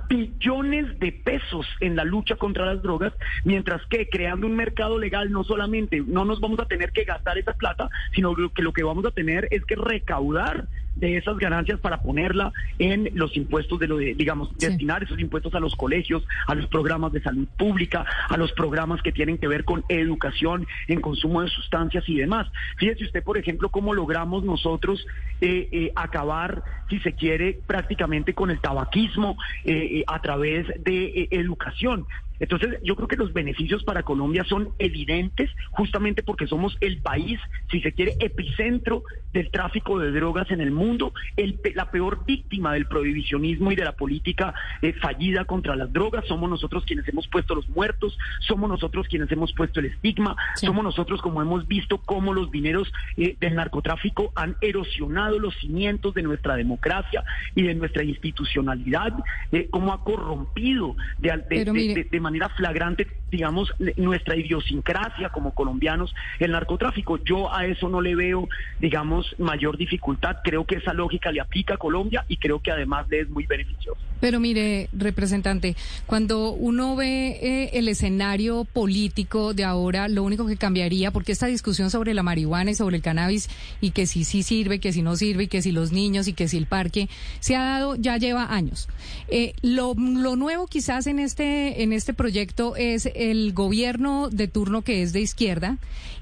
billones 0.10 1.00
de 1.00 1.12
pesos 1.12 1.66
en 1.80 1.96
la 1.96 2.04
lucha 2.04 2.36
contra 2.36 2.66
las 2.66 2.82
drogas, 2.82 3.13
mientras 3.44 3.86
que 3.88 4.08
creando 4.10 4.48
un 4.48 4.56
mercado 4.56 4.98
legal 4.98 5.32
no 5.32 5.44
solamente 5.44 6.04
no 6.06 6.26
nos 6.26 6.40
vamos 6.40 6.60
a 6.60 6.66
tener 6.66 6.92
que 6.92 7.04
gastar 7.04 7.38
esa 7.38 7.54
plata, 7.54 7.90
sino 8.13 8.36
que 8.36 8.62
lo 8.62 8.74
que 8.74 8.84
vamos 8.84 9.06
a 9.06 9.12
tener 9.12 9.48
es 9.52 9.63
que 9.66 9.76
recaudar 9.76 10.68
de 11.00 11.18
esas 11.18 11.38
ganancias 11.38 11.80
para 11.80 12.02
ponerla 12.02 12.52
en 12.80 13.10
los 13.14 13.36
impuestos 13.38 13.80
de 13.80 13.88
lo 13.88 13.98
de, 13.98 14.16
digamos, 14.16 14.50
destinar 14.58 15.04
esos 15.04 15.20
impuestos 15.20 15.54
a 15.56 15.60
los 15.60 15.76
colegios, 15.76 16.26
a 16.48 16.56
los 16.56 16.68
programas 16.68 17.12
de 17.12 17.22
salud 17.22 17.48
pública, 17.58 18.06
a 18.30 18.38
los 18.38 18.52
programas 18.54 19.02
que 19.02 19.12
tienen 19.12 19.38
que 19.38 19.48
ver 19.48 19.64
con 19.64 19.84
educación 19.90 20.68
en 20.88 21.02
consumo 21.02 21.42
de 21.42 21.50
sustancias 21.50 22.04
y 22.08 22.16
demás. 22.16 22.48
Fíjese 22.78 23.06
usted, 23.06 23.24
por 23.24 23.38
ejemplo, 23.38 23.70
cómo 23.70 23.94
logramos 23.94 24.44
nosotros 24.44 25.06
eh, 25.42 25.70
eh, 25.72 25.92
acabar, 25.96 26.64
si 26.90 27.00
se 27.00 27.14
quiere, 27.14 27.60
prácticamente 27.68 28.34
con 28.34 28.50
el 28.50 28.60
tabaquismo 28.60 29.38
eh, 29.66 30.04
a 30.08 30.22
través 30.22 30.68
de 30.84 31.28
educación. 31.32 32.06
Entonces, 32.39 32.80
yo 32.84 32.95
creo 32.95 33.08
que 33.08 33.15
los 33.15 33.34
beneficios 33.34 33.84
para 33.84 34.04
Colombia 34.04 34.43
son 34.43 34.69
evidentes 34.80 35.50
justamente 35.71 36.23
porque 36.23 36.47
somos 36.47 36.78
el 36.82 37.02
país, 37.02 37.39
si 37.71 37.82
se 37.82 37.91
quiere, 37.93 38.15
epicentro 38.19 39.04
del 39.34 39.50
tráfico 39.52 40.00
de 40.00 40.12
drogas 40.12 40.50
en 40.52 40.62
el 40.62 40.71
mundo, 40.71 41.13
el, 41.36 41.60
la 41.76 41.91
peor 41.91 42.26
víctima 42.26 42.73
del 42.73 42.88
prohibicionismo 42.88 43.71
y 43.71 43.76
de 43.76 43.84
la 43.84 43.93
política 43.93 44.54
eh, 44.82 44.93
fallida 44.93 45.45
contra 45.45 45.76
las 45.76 45.91
drogas. 45.91 46.26
Somos 46.28 46.50
nosotros 46.50 46.84
quienes 46.86 47.08
hemos 47.08 47.28
puesto 47.28 47.56
los 47.56 47.67
muertos, 47.69 48.17
somos 48.39 48.69
nosotros 48.69 49.08
quienes 49.08 49.32
hemos 49.32 49.54
puesto 49.54 49.80
el 49.80 49.88
estigma, 49.88 50.36
somos 50.56 50.84
nosotros 50.84 51.21
como 51.21 51.41
hemos 51.41 51.67
visto 51.67 52.00
cómo 52.00 52.34
los 52.34 52.52
dineros 52.52 52.91
eh, 53.17 53.36
del 53.39 53.56
narcotráfico 53.56 54.32
han 54.36 54.56
erosionado 54.62 55.39
los 55.39 55.56
cimientos 55.58 56.13
de 56.13 56.23
nuestra 56.23 56.56
democracia 56.56 57.23
y 57.56 57.63
de 57.63 57.76
nuestra 57.76 58.04
institucionalidad, 58.04 59.13
eh, 59.52 59.67
cómo 59.69 59.93
ha 59.93 60.04
corrompido 60.04 60.95
de, 61.19 61.30
de, 61.50 62.06
de 62.10 62.19
manera 62.28 62.50
flagrante, 62.50 63.08
digamos, 63.32 63.74
nuestra 63.96 64.36
idiosincrasia 64.36 65.30
como 65.30 65.54
colombianos, 65.54 66.13
el 66.40 66.52
narcotráfico. 66.52 67.18
Yo 67.24 67.54
a 67.54 67.66
eso 67.66 67.88
no 67.88 68.02
le 68.02 68.16
veo, 68.16 68.50
digamos, 68.80 69.34
mayor 69.40 69.78
dificultad. 69.78 70.38
Creo 70.44 70.66
que 70.66 70.76
esa 70.76 70.94
lógica 70.94 71.32
le 71.32 71.40
aplica 71.40 71.76
a 71.76 71.78
Colombia 71.78 72.26
y 72.28 72.36
creo 72.36 72.60
que 72.60 72.72
además 72.72 73.08
le 73.10 73.22
es 73.22 73.30
muy 73.30 73.46
beneficioso. 73.46 74.02
Pero 74.20 74.40
mire, 74.40 74.90
representante, 74.94 75.76
cuando 76.06 76.52
uno 76.52 76.96
ve 76.96 77.38
eh, 77.42 77.70
el 77.74 77.88
escenario 77.88 78.66
político 78.66 79.54
de 79.54 79.63
ahora, 79.63 80.08
lo 80.08 80.24
único 80.24 80.48
que 80.48 80.58
cambiaría, 80.58 81.12
porque 81.12 81.32
esta 81.32 81.46
discusión 81.46 81.92
sobre 81.92 82.13
la 82.13 82.24
marihuana 82.24 82.72
y 82.72 82.76
sobre 82.76 82.98
el 82.98 83.04
cannabis 83.04 83.50
y 83.80 83.92
que 83.92 84.08
si 84.08 84.24
sí 84.24 84.44
sirve, 84.44 84.80
que 84.80 84.92
si 84.92 85.02
no 85.02 85.16
sirve, 85.16 85.44
y 85.44 85.48
que 85.48 85.62
si 85.62 85.72
los 85.72 85.92
niños 85.92 86.28
y 86.28 86.34
que 86.34 86.48
si 86.48 86.58
el 86.58 86.66
parque, 86.66 87.10
se 87.40 87.56
ha 87.56 87.63
dado, 87.63 87.96
ya 87.96 88.18
lleva 88.18 88.54
años. 88.54 88.90
Eh, 89.28 89.54
lo, 89.62 89.94
lo 89.96 90.36
nuevo 90.36 90.68
quizás 90.68 91.06
en 91.06 91.20
este, 91.20 91.84
en 91.84 91.94
este 91.94 92.13
proyecto 92.17 92.75
es 92.75 93.10
el 93.15 93.53
gobierno 93.53 94.30
de 94.30 94.49
turno 94.49 94.82
que 94.82 95.01
es 95.01 95.13
de 95.13 95.21
izquierda 95.21 95.77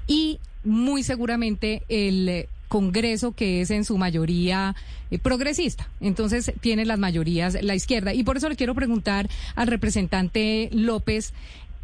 y 0.06 0.38
muy 0.62 1.02
seguramente 1.02 1.82
el 1.88 2.46
Congreso 2.68 3.32
que 3.32 3.60
es 3.60 3.70
en 3.70 3.84
su 3.84 3.96
mayoría 3.96 4.74
eh, 5.10 5.18
progresista. 5.18 5.88
Entonces 6.00 6.52
tiene 6.60 6.84
las 6.84 6.98
mayorías 6.98 7.56
la 7.62 7.74
izquierda. 7.74 8.12
Y 8.12 8.24
por 8.24 8.36
eso 8.36 8.48
le 8.48 8.56
quiero 8.56 8.74
preguntar 8.74 9.28
al 9.54 9.68
representante 9.68 10.68
López 10.72 11.32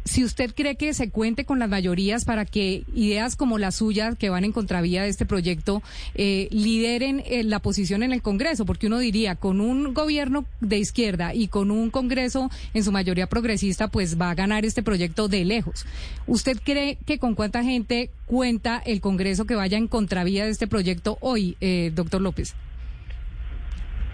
si 0.05 0.23
usted 0.23 0.53
cree 0.53 0.75
que 0.75 0.93
se 0.93 1.09
cuente 1.09 1.45
con 1.45 1.59
las 1.59 1.69
mayorías 1.69 2.25
para 2.25 2.45
que 2.45 2.83
ideas 2.93 3.35
como 3.35 3.57
las 3.57 3.75
suyas 3.75 4.15
que 4.17 4.29
van 4.29 4.43
en 4.43 4.51
contravía 4.51 5.03
de 5.03 5.09
este 5.09 5.25
proyecto 5.25 5.81
eh, 6.15 6.47
lideren 6.51 7.23
eh, 7.25 7.43
la 7.43 7.59
posición 7.59 8.03
en 8.03 8.11
el 8.11 8.21
Congreso, 8.21 8.65
porque 8.65 8.87
uno 8.87 8.99
diría, 8.99 9.35
con 9.35 9.61
un 9.61 9.93
gobierno 9.93 10.45
de 10.59 10.77
izquierda 10.77 11.33
y 11.33 11.47
con 11.47 11.71
un 11.71 11.89
Congreso 11.89 12.49
en 12.73 12.83
su 12.83 12.91
mayoría 12.91 13.27
progresista, 13.27 13.87
pues 13.87 14.19
va 14.19 14.29
a 14.29 14.35
ganar 14.35 14.65
este 14.65 14.83
proyecto 14.83 15.27
de 15.27 15.45
lejos. 15.45 15.85
¿Usted 16.27 16.59
cree 16.63 16.97
que 17.05 17.19
con 17.19 17.35
cuánta 17.35 17.63
gente 17.63 18.09
cuenta 18.25 18.81
el 18.85 19.01
Congreso 19.01 19.45
que 19.45 19.55
vaya 19.55 19.77
en 19.77 19.87
contravía 19.87 20.45
de 20.45 20.51
este 20.51 20.67
proyecto 20.67 21.17
hoy, 21.21 21.55
eh, 21.61 21.91
doctor 21.93 22.21
López? 22.21 22.55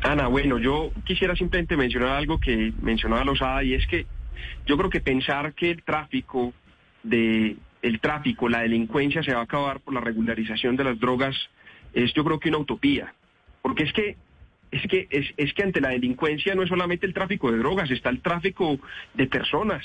Ana, 0.02 0.28
bueno, 0.28 0.60
yo 0.60 0.91
quisiera 1.06 1.36
simplemente 1.36 1.75
mencionar 1.75 2.12
algo 2.12 2.39
que 2.39 2.73
mencionaba 2.82 3.25
Lozada 3.25 3.63
y 3.63 3.73
es 3.73 3.86
que 3.88 4.06
yo 4.65 4.78
creo 4.78 4.89
que 4.89 5.02
pensar 5.02 5.54
que 5.54 5.71
el 5.71 5.84
tráfico 5.84 6.54
de 7.04 7.58
el 7.82 7.99
tráfico, 7.99 8.49
la 8.49 8.62
delincuencia 8.62 9.23
se 9.23 9.34
va 9.34 9.39
a 9.39 9.43
acabar 9.43 9.80
por 9.80 9.93
la 9.93 10.02
regularización 10.02 10.75
de 10.75 10.84
las 10.84 10.99
drogas 10.99 11.36
es 11.93 12.13
yo 12.13 12.23
creo 12.23 12.39
que 12.39 12.49
una 12.49 12.60
utopía, 12.60 13.13
porque 13.62 13.84
es 13.84 13.93
que 13.93 14.17
es 14.71 14.84
que 14.88 15.08
es, 15.10 15.54
que 15.54 15.63
ante 15.63 15.82
la 15.82 15.89
delincuencia 15.89 16.54
no 16.54 16.62
es 16.62 16.69
solamente 16.69 17.08
el 17.08 17.13
tráfico 17.13 17.52
de 17.52 17.58
drogas, 17.58 17.89
está 17.89 18.10
el 18.10 18.21
tráfico 18.21 18.80
de 19.15 19.25
personas, 19.25 19.84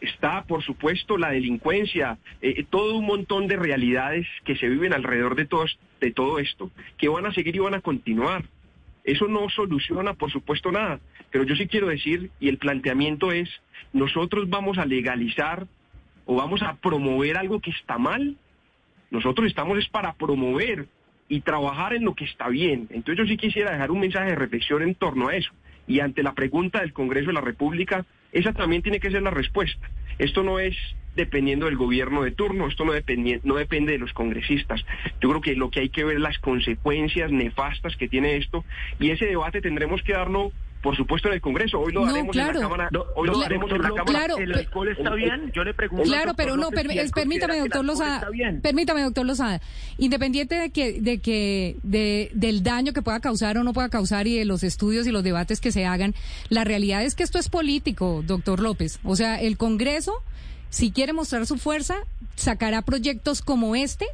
está, 0.00 0.44
por 0.44 0.62
supuesto, 0.62 1.18
la 1.18 1.30
delincuencia, 1.30 2.16
eh, 2.40 2.64
todo 2.70 2.96
un 2.96 3.04
montón 3.04 3.46
de 3.46 3.56
realidades 3.56 4.26
que 4.44 4.56
se 4.56 4.68
viven 4.68 4.94
alrededor 4.94 5.34
de 5.36 5.44
todo 6.12 6.38
esto, 6.38 6.70
que 6.96 7.08
van 7.08 7.26
a 7.26 7.34
seguir 7.34 7.56
y 7.56 7.58
van 7.58 7.74
a 7.74 7.82
continuar. 7.82 8.44
Eso 9.04 9.28
no 9.28 9.48
soluciona, 9.50 10.14
por 10.14 10.32
supuesto, 10.32 10.72
nada. 10.72 10.98
Pero 11.36 11.48
yo 11.48 11.54
sí 11.54 11.66
quiero 11.66 11.88
decir, 11.88 12.30
y 12.40 12.48
el 12.48 12.56
planteamiento 12.56 13.30
es, 13.30 13.50
nosotros 13.92 14.48
vamos 14.48 14.78
a 14.78 14.86
legalizar 14.86 15.66
o 16.24 16.36
vamos 16.36 16.62
a 16.62 16.76
promover 16.76 17.36
algo 17.36 17.60
que 17.60 17.72
está 17.72 17.98
mal. 17.98 18.38
Nosotros 19.10 19.46
estamos 19.46 19.76
es 19.76 19.86
para 19.86 20.14
promover 20.14 20.86
y 21.28 21.42
trabajar 21.42 21.92
en 21.92 22.06
lo 22.06 22.14
que 22.14 22.24
está 22.24 22.48
bien. 22.48 22.88
Entonces 22.88 23.18
yo 23.18 23.28
sí 23.28 23.36
quisiera 23.36 23.72
dejar 23.72 23.90
un 23.90 24.00
mensaje 24.00 24.30
de 24.30 24.34
reflexión 24.34 24.80
en 24.80 24.94
torno 24.94 25.28
a 25.28 25.36
eso. 25.36 25.52
Y 25.86 26.00
ante 26.00 26.22
la 26.22 26.32
pregunta 26.32 26.80
del 26.80 26.94
Congreso 26.94 27.26
de 27.26 27.34
la 27.34 27.42
República, 27.42 28.06
esa 28.32 28.54
también 28.54 28.80
tiene 28.80 28.98
que 28.98 29.10
ser 29.10 29.20
la 29.20 29.30
respuesta. 29.30 29.90
Esto 30.18 30.42
no 30.42 30.58
es 30.58 30.74
dependiendo 31.16 31.66
del 31.66 31.76
gobierno 31.76 32.22
de 32.22 32.30
turno, 32.30 32.66
esto 32.66 32.86
no, 32.86 32.92
depende, 32.92 33.40
no 33.44 33.56
depende 33.56 33.92
de 33.92 33.98
los 33.98 34.14
congresistas. 34.14 34.82
Yo 35.20 35.28
creo 35.28 35.40
que 35.42 35.54
lo 35.54 35.70
que 35.70 35.80
hay 35.80 35.90
que 35.90 36.04
ver 36.04 36.18
las 36.18 36.38
consecuencias 36.38 37.30
nefastas 37.30 37.94
que 37.96 38.08
tiene 38.08 38.36
esto 38.36 38.64
y 38.98 39.10
ese 39.10 39.26
debate 39.26 39.60
tendremos 39.60 40.02
que 40.02 40.14
darlo 40.14 40.52
por 40.86 40.96
supuesto 40.96 41.26
en 41.26 41.34
el 41.34 41.40
Congreso. 41.40 41.80
Hoy 41.80 41.92
lo 41.92 42.04
haremos 42.04 42.36
en 42.36 42.46
la 42.46 42.52
Cámara. 42.52 42.88
hoy 43.16 43.26
lo 43.26 43.40
haremos 43.40 43.68
en 43.72 43.82
la 43.82 43.88
Cámara. 43.88 44.04
Claro, 44.04 44.38
¿El 44.38 44.54
alcohol 44.54 44.88
está 44.88 45.14
bien? 45.14 45.50
Yo 45.52 45.64
le 45.64 45.74
pregunto. 45.74 46.04
Claro, 46.04 46.34
pero 46.34 46.56
no, 46.56 46.70
permítame, 46.70 47.58
doctor 47.58 47.84
Lozada. 47.84 48.28
Permítame, 48.62 49.02
doctor 49.02 49.26
Lozada. 49.26 49.60
Independiente 49.98 50.54
de 50.54 50.70
que, 50.70 51.00
de 51.00 51.18
que, 51.18 51.74
de, 51.82 52.30
del 52.34 52.62
daño 52.62 52.92
que 52.92 53.02
pueda 53.02 53.18
causar 53.18 53.58
o 53.58 53.64
no 53.64 53.72
pueda 53.72 53.88
causar 53.88 54.28
y 54.28 54.38
de 54.38 54.44
los 54.44 54.62
estudios 54.62 55.08
y 55.08 55.10
los 55.10 55.24
debates 55.24 55.60
que 55.60 55.72
se 55.72 55.86
hagan, 55.86 56.14
la 56.50 56.62
realidad 56.62 57.02
es 57.02 57.16
que 57.16 57.24
esto 57.24 57.40
es 57.40 57.48
político, 57.48 58.22
doctor 58.24 58.60
López. 58.60 59.00
O 59.02 59.16
sea, 59.16 59.40
el 59.40 59.56
Congreso 59.56 60.22
si 60.70 60.92
quiere 60.92 61.12
mostrar 61.12 61.46
su 61.46 61.58
fuerza, 61.58 61.96
sacará 62.36 62.82
proyectos 62.82 63.42
como 63.42 63.74
este 63.74 64.06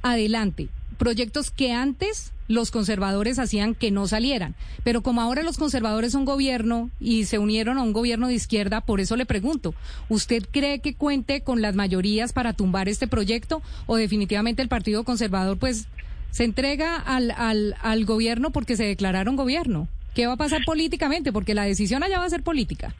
adelante 0.00 0.70
proyectos 0.98 1.50
que 1.50 1.72
antes 1.72 2.32
los 2.48 2.70
conservadores 2.70 3.38
hacían 3.38 3.74
que 3.74 3.90
no 3.90 4.08
salieran. 4.08 4.54
Pero 4.82 5.02
como 5.02 5.20
ahora 5.20 5.42
los 5.42 5.58
conservadores 5.58 6.12
son 6.12 6.24
gobierno 6.24 6.90
y 6.98 7.24
se 7.24 7.38
unieron 7.38 7.78
a 7.78 7.82
un 7.82 7.92
gobierno 7.92 8.28
de 8.28 8.34
izquierda, 8.34 8.80
por 8.80 9.00
eso 9.00 9.16
le 9.16 9.26
pregunto, 9.26 9.74
¿usted 10.08 10.44
cree 10.50 10.80
que 10.80 10.94
cuente 10.94 11.42
con 11.42 11.62
las 11.62 11.74
mayorías 11.74 12.32
para 12.32 12.54
tumbar 12.54 12.88
este 12.88 13.06
proyecto 13.06 13.62
o 13.86 13.96
definitivamente 13.96 14.62
el 14.62 14.68
Partido 14.68 15.04
Conservador 15.04 15.58
pues 15.58 15.88
se 16.30 16.44
entrega 16.44 16.96
al, 16.96 17.30
al, 17.30 17.76
al 17.82 18.04
gobierno 18.04 18.50
porque 18.50 18.76
se 18.76 18.84
declararon 18.84 19.36
gobierno? 19.36 19.88
¿Qué 20.14 20.26
va 20.26 20.32
a 20.32 20.36
pasar 20.36 20.64
políticamente? 20.64 21.32
Porque 21.32 21.54
la 21.54 21.64
decisión 21.64 22.02
allá 22.02 22.18
va 22.18 22.24
a 22.24 22.30
ser 22.30 22.42
política. 22.42 22.94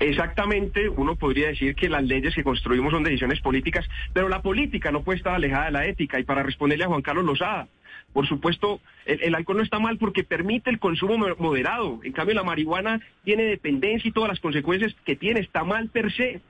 Exactamente, 0.00 0.88
uno 0.88 1.16
podría 1.16 1.48
decir 1.48 1.74
que 1.74 1.88
las 1.88 2.04
leyes 2.04 2.34
que 2.34 2.44
construimos 2.44 2.92
son 2.92 3.02
decisiones 3.02 3.40
políticas, 3.40 3.86
pero 4.12 4.28
la 4.28 4.42
política 4.42 4.92
no 4.92 5.02
puede 5.02 5.18
estar 5.18 5.34
alejada 5.34 5.66
de 5.66 5.70
la 5.72 5.86
ética. 5.86 6.20
Y 6.20 6.24
para 6.24 6.42
responderle 6.42 6.84
a 6.84 6.88
Juan 6.88 7.02
Carlos 7.02 7.24
Lozada, 7.24 7.68
por 8.12 8.26
supuesto, 8.26 8.80
el, 9.04 9.34
alcohol 9.34 9.58
no 9.58 9.62
está 9.62 9.78
mal 9.78 9.98
porque 9.98 10.24
permite 10.24 10.70
el 10.70 10.78
consumo 10.78 11.18
moderado. 11.38 12.00
En 12.02 12.12
cambio, 12.12 12.34
la 12.34 12.42
marihuana 12.42 13.00
tiene 13.24 13.44
dependencia 13.44 14.08
y 14.08 14.12
todas 14.12 14.28
las 14.28 14.40
consecuencias 14.40 14.94
que 15.04 15.16
tiene. 15.16 15.40
Está 15.40 15.64
mal 15.64 15.88
per 15.88 16.12
se. 16.12 16.40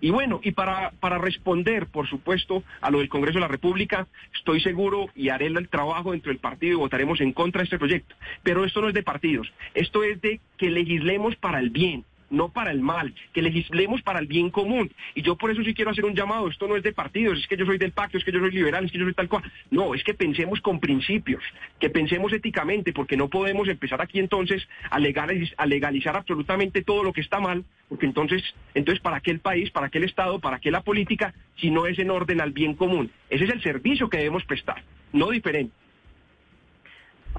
Y 0.00 0.10
bueno, 0.10 0.40
y 0.44 0.52
para, 0.52 0.92
para 1.00 1.18
responder, 1.18 1.86
por 1.86 2.08
supuesto, 2.08 2.62
a 2.80 2.90
lo 2.90 2.98
del 2.98 3.08
Congreso 3.08 3.38
de 3.38 3.40
la 3.40 3.48
República, 3.48 4.06
estoy 4.32 4.60
seguro 4.60 5.08
y 5.16 5.30
haré 5.30 5.46
el 5.46 5.68
trabajo 5.68 6.12
dentro 6.12 6.30
del 6.30 6.38
partido 6.38 6.74
y 6.74 6.76
votaremos 6.76 7.20
en 7.20 7.32
contra 7.32 7.60
de 7.60 7.64
este 7.64 7.78
proyecto. 7.78 8.14
Pero 8.44 8.64
esto 8.64 8.80
no 8.80 8.88
es 8.88 8.94
de 8.94 9.02
partidos, 9.02 9.52
esto 9.74 10.04
es 10.04 10.20
de 10.20 10.40
que 10.56 10.70
legislemos 10.70 11.34
para 11.34 11.58
el 11.58 11.70
bien 11.70 12.04
no 12.30 12.50
para 12.50 12.70
el 12.70 12.80
mal, 12.80 13.14
que 13.32 13.42
legislemos 13.42 14.02
para 14.02 14.18
el 14.18 14.26
bien 14.26 14.50
común. 14.50 14.90
Y 15.14 15.22
yo 15.22 15.36
por 15.36 15.50
eso 15.50 15.62
sí 15.62 15.74
quiero 15.74 15.90
hacer 15.90 16.04
un 16.04 16.14
llamado, 16.14 16.48
esto 16.48 16.68
no 16.68 16.76
es 16.76 16.82
de 16.82 16.92
partidos, 16.92 17.38
es 17.38 17.46
que 17.46 17.56
yo 17.56 17.66
soy 17.66 17.78
del 17.78 17.92
pacto, 17.92 18.18
es 18.18 18.24
que 18.24 18.32
yo 18.32 18.40
soy 18.40 18.50
liberal, 18.50 18.84
es 18.84 18.92
que 18.92 18.98
yo 18.98 19.04
soy 19.04 19.14
tal 19.14 19.28
cual. 19.28 19.44
No, 19.70 19.94
es 19.94 20.02
que 20.04 20.14
pensemos 20.14 20.60
con 20.60 20.80
principios, 20.80 21.42
que 21.78 21.90
pensemos 21.90 22.32
éticamente, 22.32 22.92
porque 22.92 23.16
no 23.16 23.28
podemos 23.28 23.68
empezar 23.68 24.00
aquí 24.00 24.18
entonces 24.18 24.68
a 24.90 24.98
legalizar, 24.98 26.16
absolutamente 26.16 26.82
todo 26.82 27.02
lo 27.02 27.12
que 27.12 27.20
está 27.20 27.40
mal, 27.40 27.64
porque 27.88 28.06
entonces, 28.06 28.42
entonces 28.74 29.00
¿para 29.00 29.20
qué 29.20 29.30
el 29.30 29.40
país, 29.40 29.70
para 29.70 29.88
qué 29.88 29.98
el 29.98 30.04
Estado, 30.04 30.38
para 30.40 30.58
qué 30.58 30.70
la 30.70 30.82
política, 30.82 31.34
si 31.56 31.70
no 31.70 31.86
es 31.86 31.98
en 31.98 32.10
orden 32.10 32.40
al 32.40 32.52
bien 32.52 32.74
común? 32.74 33.10
Ese 33.30 33.44
es 33.44 33.50
el 33.50 33.62
servicio 33.62 34.08
que 34.08 34.18
debemos 34.18 34.44
prestar, 34.44 34.82
no 35.12 35.30
diferente. 35.30 35.72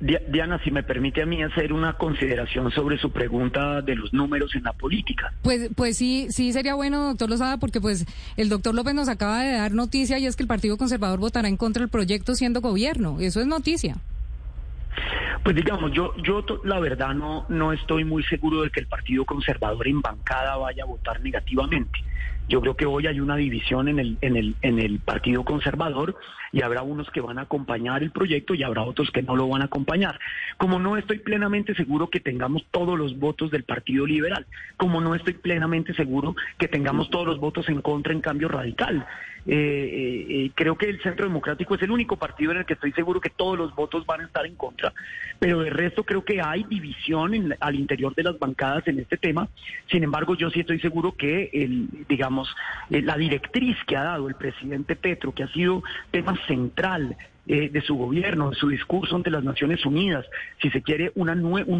Diana, 0.02 0.60
si 0.64 0.72
me 0.72 0.84
permite 0.84 1.22
a 1.22 1.26
mí 1.26 1.44
hacer 1.44 1.74
una 1.74 1.94
consideración 1.94 2.72
sobre 2.72 2.98
su 2.98 3.12
pregunta 3.12 3.82
de 3.82 3.96
los 3.96 4.14
números 4.14 4.56
en 4.56 4.64
la 4.64 4.74
política. 4.74 5.34
Pues, 5.42 5.70
pues 5.76 5.98
sí, 5.98 6.28
sí 6.30 6.54
sería 6.54 6.76
bueno, 6.76 7.10
doctor 7.10 7.30
Lozada, 7.30 7.58
porque 7.58 7.82
pues 7.82 8.06
el 8.38 8.50
doctor 8.50 8.74
López 8.74 8.94
nos 8.94 9.10
acaba 9.10 9.42
de 9.42 9.54
dar 9.54 9.74
noticia 9.74 10.18
y 10.18 10.26
es 10.26 10.36
que 10.36 10.44
el 10.44 10.48
Partido 10.48 10.78
Conservador 10.78 11.20
votará 11.20 11.48
en 11.48 11.58
contra 11.58 11.82
del 11.82 11.90
proyecto 11.90 12.36
siendo 12.36 12.62
gobierno. 12.62 13.18
Eso 13.20 13.42
es 13.42 13.48
noticia. 13.48 13.98
Pues 15.44 15.56
digamos, 15.56 15.92
yo, 15.94 16.14
yo 16.18 16.44
la 16.64 16.80
verdad 16.80 17.14
no, 17.14 17.46
no 17.50 17.74
estoy 17.74 18.04
muy 18.04 18.24
seguro 18.24 18.62
de 18.62 18.70
que 18.70 18.82
el 18.82 18.88
Partido 18.88 19.26
Conservador 19.26 19.88
en 19.88 20.02
bancada 20.02 20.58
vaya 20.58 20.84
a 20.84 20.86
votar 20.86 21.22
negativamente. 21.22 22.00
Yo 22.50 22.62
creo 22.62 22.76
que 22.76 22.88
hoy 22.88 23.06
hay 23.06 23.20
una 23.20 23.36
división 23.36 23.88
en 23.88 24.00
el, 24.00 24.18
en 24.22 24.36
el, 24.36 24.56
en 24.64 24.80
el 24.80 25.00
Partido 25.00 25.46
Conservador 25.46 26.16
y 26.52 26.64
habrá 26.64 26.82
unos 26.82 27.08
que 27.12 27.22
van 27.22 27.38
a 27.38 27.44
acompañar 27.44 28.02
el 28.02 28.10
proyecto 28.10 28.56
y 28.56 28.64
habrá 28.64 28.82
otros 28.82 29.12
que 29.12 29.22
no 29.22 29.36
lo 29.36 29.48
van 29.48 29.62
a 29.62 29.66
acompañar. 29.66 30.20
Como 30.58 30.80
no 30.80 30.98
estoy 30.98 31.20
plenamente 31.20 31.76
seguro 31.76 32.10
que 32.10 32.20
tengamos 32.20 32.66
todos 32.72 32.98
los 32.98 33.20
votos 33.20 33.52
del 33.52 33.66
Partido 33.66 34.08
Liberal, 34.08 34.48
como 34.78 35.00
no 35.00 35.14
estoy 35.14 35.34
plenamente 35.34 35.94
seguro 35.94 36.36
que 36.58 36.68
tengamos 36.68 37.12
todos 37.12 37.28
los 37.28 37.40
votos 37.40 37.70
en 37.70 37.82
contra 37.82 38.14
en 38.14 38.22
cambio 38.22 38.48
radical. 38.48 39.06
Eh, 39.46 39.56
eh, 39.56 40.26
eh, 40.30 40.52
creo 40.54 40.78
que 40.78 40.88
el 40.88 41.02
Centro 41.02 41.26
Democrático 41.26 41.74
es 41.74 41.82
el 41.82 41.92
único 41.92 42.18
partido 42.18 42.52
en 42.52 42.58
el 42.58 42.66
que 42.66 42.74
estoy 42.74 42.92
seguro 42.92 43.22
que 43.22 43.30
todos 43.30 43.58
los 43.58 43.74
votos 43.74 44.06
van 44.06 44.22
a 44.22 44.26
estar 44.26 44.46
en 44.46 44.56
contra, 44.56 44.94
pero 45.40 45.62
de 45.62 45.70
resto 45.70 46.04
creo 46.04 46.24
que 46.24 46.42
hay 46.42 46.64
división 46.66 47.56
al 47.60 47.76
interior 47.76 48.14
de 48.14 48.24
las 48.24 48.38
bancadas 48.38 48.88
en 48.88 49.00
este 49.00 49.18
tema. 49.18 49.48
Sin 49.90 50.04
embargo, 50.04 50.36
yo 50.36 50.50
sí 50.50 50.60
estoy 50.60 50.80
seguro 50.80 51.14
que 51.14 51.50
el, 51.54 51.88
digamos, 52.08 52.39
la 52.90 53.18
directriz 53.18 53.78
que 53.88 53.98
ha 53.98 54.04
dado 54.04 54.28
el 54.28 54.36
presidente 54.36 54.96
Petro, 54.96 55.34
que 55.34 55.44
ha 55.44 55.48
sido 55.54 55.84
tema 56.12 56.36
central 56.48 57.16
eh, 57.52 57.68
de 57.68 57.82
su 57.82 57.96
gobierno, 57.96 58.52
de 58.52 58.56
su 58.56 58.70
discurso 58.70 59.16
ante 59.16 59.32
las 59.32 59.44
Naciones 59.44 59.84
Unidas, 59.84 60.24
si 60.62 60.70
se 60.70 60.84
quiere 60.84 61.12
un 61.16 61.28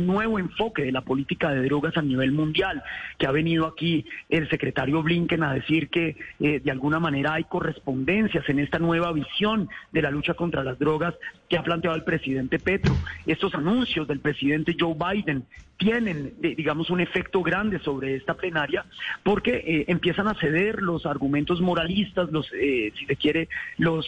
nuevo 0.08 0.40
enfoque 0.40 0.82
de 0.82 0.92
la 0.92 1.02
política 1.02 1.52
de 1.52 1.62
drogas 1.62 1.96
a 1.96 2.02
nivel 2.02 2.32
mundial, 2.32 2.82
que 3.20 3.28
ha 3.28 3.32
venido 3.32 3.68
aquí 3.68 4.04
el 4.30 4.50
secretario 4.50 5.04
Blinken 5.04 5.44
a 5.44 5.54
decir 5.54 5.90
que 5.90 6.18
eh, 6.40 6.60
de 6.60 6.72
alguna 6.72 7.00
manera 7.00 7.36
hay 7.36 7.44
correspondencias 7.44 8.50
en 8.50 8.58
esta 8.58 8.80
nueva 8.80 9.14
visión 9.14 9.70
de 9.92 10.02
la 10.02 10.10
lucha 10.10 10.34
contra 10.34 10.64
las 10.64 10.80
drogas 10.80 11.14
que 11.50 11.58
ha 11.58 11.64
planteado 11.64 11.98
el 11.98 12.04
presidente 12.04 12.60
Petro. 12.60 12.96
Estos 13.26 13.54
anuncios 13.56 14.08
del 14.08 14.20
presidente 14.20 14.76
Joe 14.80 14.96
Biden 14.96 15.46
tienen, 15.80 16.34
eh, 16.44 16.56
digamos, 16.56 16.90
un 16.90 17.00
efecto 17.00 17.42
grande 17.42 17.80
sobre 17.80 18.16
esta 18.16 18.34
plenaria 18.36 18.86
porque 19.24 19.64
eh, 19.66 19.86
empiezan 19.88 20.28
a 20.28 20.36
ceder 20.36 20.82
los 20.82 21.06
argumentos 21.06 21.62
moralistas, 21.62 22.30
los, 22.32 22.52
eh, 22.54 22.92
si 22.98 23.06
se 23.06 23.16
quiere, 23.16 23.48
los 23.78 24.06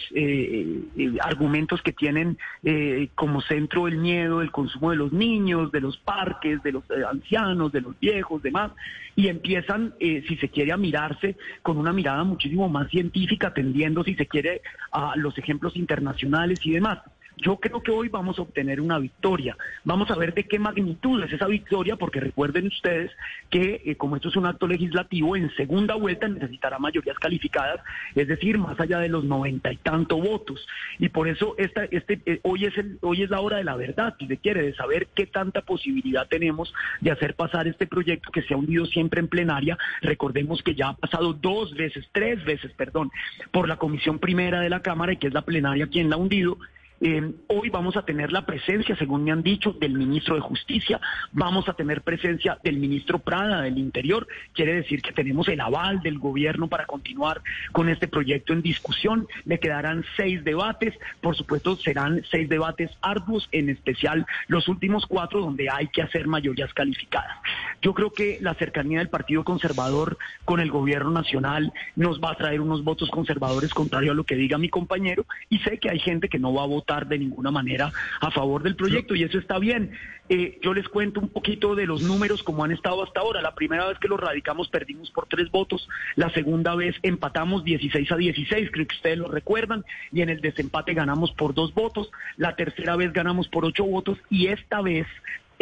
argumentos 1.20 1.80
que 1.80 1.92
tienen 1.92 2.36
como 3.14 3.40
centro 3.40 3.88
el 3.88 3.96
miedo, 3.96 4.42
el 4.42 4.50
consumo 4.50 4.90
de 4.90 4.96
los 4.96 5.12
niños, 5.12 5.72
de 5.72 5.80
los 5.80 5.96
parques, 5.96 6.62
de 6.62 6.72
los 6.72 6.84
ancianos, 7.10 7.72
de 7.72 7.80
los 7.80 7.98
viejos, 7.98 8.42
demás, 8.42 8.72
y 9.16 9.28
empiezan, 9.28 9.94
si 9.98 10.36
se 10.36 10.48
quiere, 10.50 10.72
a 10.72 10.76
mirarse 10.76 11.36
con 11.62 11.78
una 11.78 11.92
mirada 11.92 12.22
muchísimo 12.24 12.68
más 12.68 12.90
científica, 12.90 13.48
atendiendo, 13.48 14.04
si 14.04 14.14
se 14.14 14.26
quiere, 14.26 14.60
a 14.92 15.16
los 15.16 15.38
ejemplos 15.38 15.76
internacionales 15.76 16.60
y 16.64 16.72
demás. 16.72 16.98
Yo 17.42 17.56
creo 17.56 17.82
que 17.82 17.90
hoy 17.90 18.08
vamos 18.08 18.38
a 18.38 18.42
obtener 18.42 18.80
una 18.80 19.00
victoria. 19.00 19.56
Vamos 19.82 20.08
a 20.12 20.16
ver 20.16 20.32
de 20.32 20.44
qué 20.44 20.60
magnitud 20.60 21.22
es 21.24 21.32
esa 21.32 21.48
victoria, 21.48 21.96
porque 21.96 22.20
recuerden 22.20 22.68
ustedes 22.68 23.10
que 23.50 23.82
eh, 23.84 23.96
como 23.96 24.14
esto 24.14 24.28
es 24.28 24.36
un 24.36 24.46
acto 24.46 24.68
legislativo, 24.68 25.34
en 25.34 25.52
segunda 25.56 25.96
vuelta 25.96 26.28
necesitará 26.28 26.78
mayorías 26.78 27.18
calificadas, 27.18 27.80
es 28.14 28.28
decir, 28.28 28.58
más 28.58 28.78
allá 28.78 29.00
de 29.00 29.08
los 29.08 29.24
noventa 29.24 29.72
y 29.72 29.76
tanto 29.76 30.18
votos. 30.18 30.64
Y 31.00 31.08
por 31.08 31.26
eso 31.26 31.56
esta, 31.58 31.84
este, 31.86 32.20
eh, 32.26 32.38
hoy, 32.42 32.66
es 32.66 32.78
el, 32.78 32.98
hoy 33.00 33.24
es 33.24 33.30
la 33.30 33.40
hora 33.40 33.56
de 33.56 33.64
la 33.64 33.74
verdad, 33.74 34.14
si 34.20 34.28
se 34.28 34.36
quiere, 34.36 34.62
de 34.62 34.74
saber 34.74 35.08
qué 35.12 35.26
tanta 35.26 35.62
posibilidad 35.62 36.28
tenemos 36.28 36.72
de 37.00 37.10
hacer 37.10 37.34
pasar 37.34 37.66
este 37.66 37.88
proyecto 37.88 38.30
que 38.30 38.42
se 38.42 38.54
ha 38.54 38.56
hundido 38.56 38.86
siempre 38.86 39.18
en 39.18 39.26
plenaria. 39.26 39.76
Recordemos 40.00 40.62
que 40.62 40.76
ya 40.76 40.90
ha 40.90 40.96
pasado 40.96 41.32
dos 41.32 41.74
veces, 41.74 42.08
tres 42.12 42.44
veces, 42.44 42.70
perdón, 42.76 43.10
por 43.50 43.66
la 43.66 43.78
comisión 43.78 44.20
primera 44.20 44.60
de 44.60 44.70
la 44.70 44.80
Cámara 44.80 45.12
y 45.12 45.16
que 45.16 45.26
es 45.26 45.34
la 45.34 45.42
plenaria 45.42 45.88
quien 45.88 46.08
la 46.08 46.14
ha 46.14 46.18
hundido 46.18 46.56
eh, 47.02 47.32
hoy 47.48 47.68
vamos 47.68 47.96
a 47.96 48.04
tener 48.04 48.30
la 48.30 48.46
presencia, 48.46 48.94
según 48.94 49.24
me 49.24 49.32
han 49.32 49.42
dicho, 49.42 49.72
del 49.72 49.94
ministro 49.94 50.36
de 50.36 50.40
Justicia, 50.40 51.00
vamos 51.32 51.68
a 51.68 51.74
tener 51.74 52.02
presencia 52.02 52.58
del 52.62 52.76
ministro 52.76 53.18
Prada 53.18 53.62
del 53.62 53.76
Interior, 53.76 54.28
quiere 54.52 54.74
decir 54.74 55.02
que 55.02 55.12
tenemos 55.12 55.48
el 55.48 55.60
aval 55.60 56.00
del 56.00 56.20
gobierno 56.20 56.68
para 56.68 56.86
continuar 56.86 57.42
con 57.72 57.88
este 57.88 58.06
proyecto 58.06 58.52
en 58.52 58.62
discusión. 58.62 59.26
Le 59.44 59.58
quedarán 59.58 60.04
seis 60.16 60.44
debates, 60.44 60.94
por 61.20 61.34
supuesto 61.34 61.76
serán 61.76 62.22
seis 62.30 62.48
debates 62.48 62.90
arduos, 63.00 63.48
en 63.50 63.68
especial 63.68 64.24
los 64.46 64.68
últimos 64.68 65.04
cuatro 65.06 65.40
donde 65.40 65.68
hay 65.70 65.88
que 65.88 66.02
hacer 66.02 66.28
mayorías 66.28 66.72
calificadas. 66.72 67.36
Yo 67.80 67.94
creo 67.94 68.12
que 68.12 68.38
la 68.40 68.54
cercanía 68.54 69.00
del 69.00 69.08
Partido 69.08 69.42
Conservador 69.42 70.18
con 70.44 70.60
el 70.60 70.70
gobierno 70.70 71.10
nacional 71.10 71.72
nos 71.96 72.20
va 72.20 72.30
a 72.30 72.36
traer 72.36 72.60
unos 72.60 72.84
votos 72.84 73.10
conservadores 73.10 73.74
contrario 73.74 74.12
a 74.12 74.14
lo 74.14 74.22
que 74.22 74.36
diga 74.36 74.56
mi 74.56 74.68
compañero 74.68 75.26
y 75.48 75.58
sé 75.58 75.78
que 75.78 75.90
hay 75.90 75.98
gente 75.98 76.28
que 76.28 76.38
no 76.38 76.54
va 76.54 76.62
a 76.62 76.66
votar 76.66 76.91
de 77.00 77.18
ninguna 77.18 77.50
manera 77.50 77.92
a 78.20 78.30
favor 78.30 78.62
del 78.62 78.76
proyecto 78.76 79.14
y 79.14 79.22
eso 79.22 79.38
está 79.38 79.58
bien. 79.58 79.92
Eh, 80.28 80.58
yo 80.62 80.72
les 80.72 80.88
cuento 80.88 81.20
un 81.20 81.28
poquito 81.28 81.74
de 81.74 81.86
los 81.86 82.02
números 82.02 82.42
como 82.42 82.64
han 82.64 82.72
estado 82.72 83.02
hasta 83.02 83.20
ahora. 83.20 83.42
La 83.42 83.54
primera 83.54 83.88
vez 83.88 83.98
que 83.98 84.08
los 84.08 84.20
radicamos 84.20 84.68
perdimos 84.68 85.10
por 85.10 85.26
tres 85.26 85.50
votos, 85.50 85.88
la 86.16 86.30
segunda 86.30 86.74
vez 86.74 86.94
empatamos 87.02 87.64
16 87.64 88.12
a 88.12 88.16
16, 88.16 88.70
creo 88.70 88.86
que 88.86 88.96
ustedes 88.96 89.18
lo 89.18 89.28
recuerdan, 89.28 89.84
y 90.12 90.22
en 90.22 90.28
el 90.28 90.40
desempate 90.40 90.94
ganamos 90.94 91.32
por 91.32 91.54
dos 91.54 91.74
votos, 91.74 92.10
la 92.36 92.54
tercera 92.56 92.96
vez 92.96 93.12
ganamos 93.12 93.48
por 93.48 93.64
ocho 93.64 93.84
votos 93.84 94.18
y 94.30 94.46
esta 94.46 94.80
vez 94.80 95.06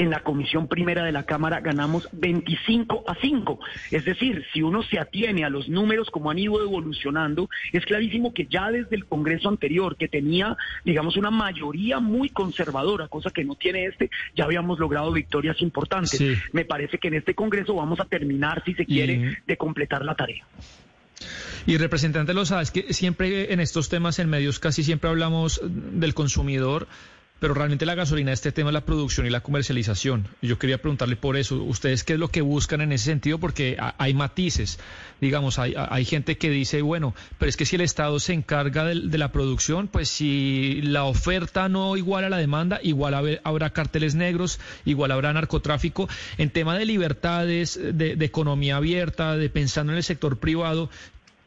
en 0.01 0.09
la 0.09 0.21
Comisión 0.21 0.67
Primera 0.67 1.05
de 1.05 1.13
la 1.13 1.25
Cámara 1.25 1.61
ganamos 1.61 2.09
25 2.13 3.05
a 3.07 3.15
5. 3.21 3.61
Es 3.91 4.07
decir, 4.07 4.47
si 4.51 4.63
uno 4.63 4.83
se 4.83 4.99
atiene 4.99 5.45
a 5.45 5.51
los 5.51 5.69
números 5.69 6.09
como 6.11 6.31
han 6.31 6.39
ido 6.39 6.59
evolucionando, 6.63 7.51
es 7.71 7.85
clarísimo 7.85 8.33
que 8.33 8.47
ya 8.47 8.71
desde 8.71 8.97
el 8.97 9.05
Congreso 9.05 9.51
anterior, 9.51 9.97
que 9.97 10.09
tenía, 10.09 10.57
digamos, 10.87 11.19
una 11.19 11.31
mayoría 11.31 12.01
muy 12.01 12.31
conservadora, 12.31 13.09
cosa 13.09 13.31
que 13.31 13.45
no 13.45 13.57
tiene 13.57 13.85
este, 13.85 14.11
ya 14.35 14.45
habíamos 14.45 14.79
logrado 14.79 15.13
victorias 15.13 15.61
importantes. 15.61 16.19
Me 16.53 16.65
parece 16.65 16.97
que 16.97 17.09
en 17.09 17.15
este 17.15 17.35
Congreso 17.35 17.75
vamos 17.75 18.01
a 18.01 18.07
terminar, 18.07 18.63
si 18.65 18.73
se 18.73 18.87
quiere, 18.87 19.43
de 19.47 19.57
completar 19.59 20.03
la 20.03 20.15
tarea. 20.15 20.47
Y 21.67 21.77
representante, 21.77 22.33
lo 22.33 22.47
sabes 22.47 22.71
que 22.71 22.95
siempre 22.95 23.53
en 23.53 23.61
estos 23.61 23.91
temas 23.91 24.19
en 24.19 24.31
medios 24.31 24.59
casi 24.59 24.83
siempre 24.83 25.11
hablamos 25.11 25.61
del 25.63 26.15
consumidor 26.15 26.89
pero 27.40 27.55
realmente 27.55 27.87
la 27.87 27.94
gasolina, 27.94 28.33
este 28.33 28.53
tema 28.53 28.68
es 28.68 28.74
la 28.74 28.85
producción 28.85 29.26
y 29.26 29.31
la 29.31 29.40
comercialización. 29.40 30.29
Yo 30.42 30.59
quería 30.59 30.79
preguntarle 30.79 31.16
por 31.16 31.38
eso, 31.38 31.57
¿ustedes 31.57 32.05
qué 32.05 32.12
es 32.12 32.18
lo 32.18 32.29
que 32.29 32.42
buscan 32.42 32.83
en 32.83 32.92
ese 32.92 33.07
sentido? 33.07 33.38
Porque 33.38 33.79
hay 33.98 34.12
matices, 34.12 34.79
digamos, 35.22 35.59
hay, 35.59 35.74
hay 35.76 36.05
gente 36.05 36.37
que 36.37 36.50
dice, 36.50 36.83
bueno, 36.83 37.14
pero 37.38 37.48
es 37.48 37.57
que 37.57 37.64
si 37.64 37.76
el 37.76 37.83
Estado 37.83 38.20
se 38.20 38.35
encarga 38.35 38.85
de, 38.85 39.18
la 39.18 39.33
producción, 39.33 39.88
pues 39.88 40.11
si 40.11 40.83
la 40.83 41.05
oferta 41.05 41.68
no 41.70 41.96
igual 41.96 42.24
a 42.24 42.31
la 42.31 42.37
demanda, 42.37 42.79
igual 42.83 43.40
habrá 43.42 43.70
carteles 43.70 44.14
negros, 44.14 44.61
igual 44.85 45.11
habrá 45.11 45.33
narcotráfico. 45.33 46.09
En 46.37 46.50
tema 46.50 46.76
de 46.76 46.85
libertades, 46.85 47.81
de, 47.83 48.16
de 48.16 48.24
economía 48.24 48.76
abierta, 48.76 49.37
de 49.37 49.48
pensando 49.48 49.92
en 49.92 49.96
el 49.96 50.05
sector 50.05 50.38
privado, 50.38 50.90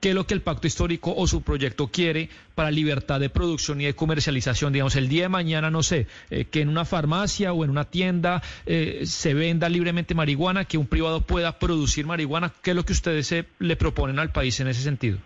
qué 0.03 0.09
es 0.09 0.15
lo 0.15 0.27
que 0.27 0.33
el 0.33 0.41
pacto 0.41 0.67
histórico 0.67 1.13
o 1.15 1.25
su 1.27 1.43
proyecto 1.43 1.87
quiere 1.87 2.27
para 2.55 2.69
libertad 2.71 3.21
de 3.21 3.29
producción 3.29 3.79
y 3.79 3.85
de 3.85 3.95
comercialización. 3.95 4.73
Digamos, 4.73 4.97
el 4.97 5.07
día 5.07 5.23
de 5.23 5.29
mañana, 5.29 5.71
no 5.71 5.81
sé, 5.81 6.07
eh, 6.29 6.43
que 6.43 6.59
en 6.59 6.67
una 6.67 6.83
farmacia 6.83 7.53
o 7.53 7.63
en 7.63 7.69
una 7.69 7.85
tienda 7.85 8.43
eh, 8.65 9.03
se 9.05 9.33
venda 9.33 9.69
libremente 9.69 10.13
marihuana, 10.13 10.65
que 10.65 10.77
un 10.77 10.87
privado 10.87 11.21
pueda 11.21 11.57
producir 11.57 12.05
marihuana. 12.05 12.51
¿Qué 12.61 12.71
es 12.71 12.75
lo 12.75 12.83
que 12.83 12.91
ustedes 12.91 13.27
se, 13.27 13.45
le 13.59 13.77
proponen 13.77 14.19
al 14.19 14.33
país 14.33 14.59
en 14.59 14.67
ese 14.67 14.81
sentido? 14.81 15.19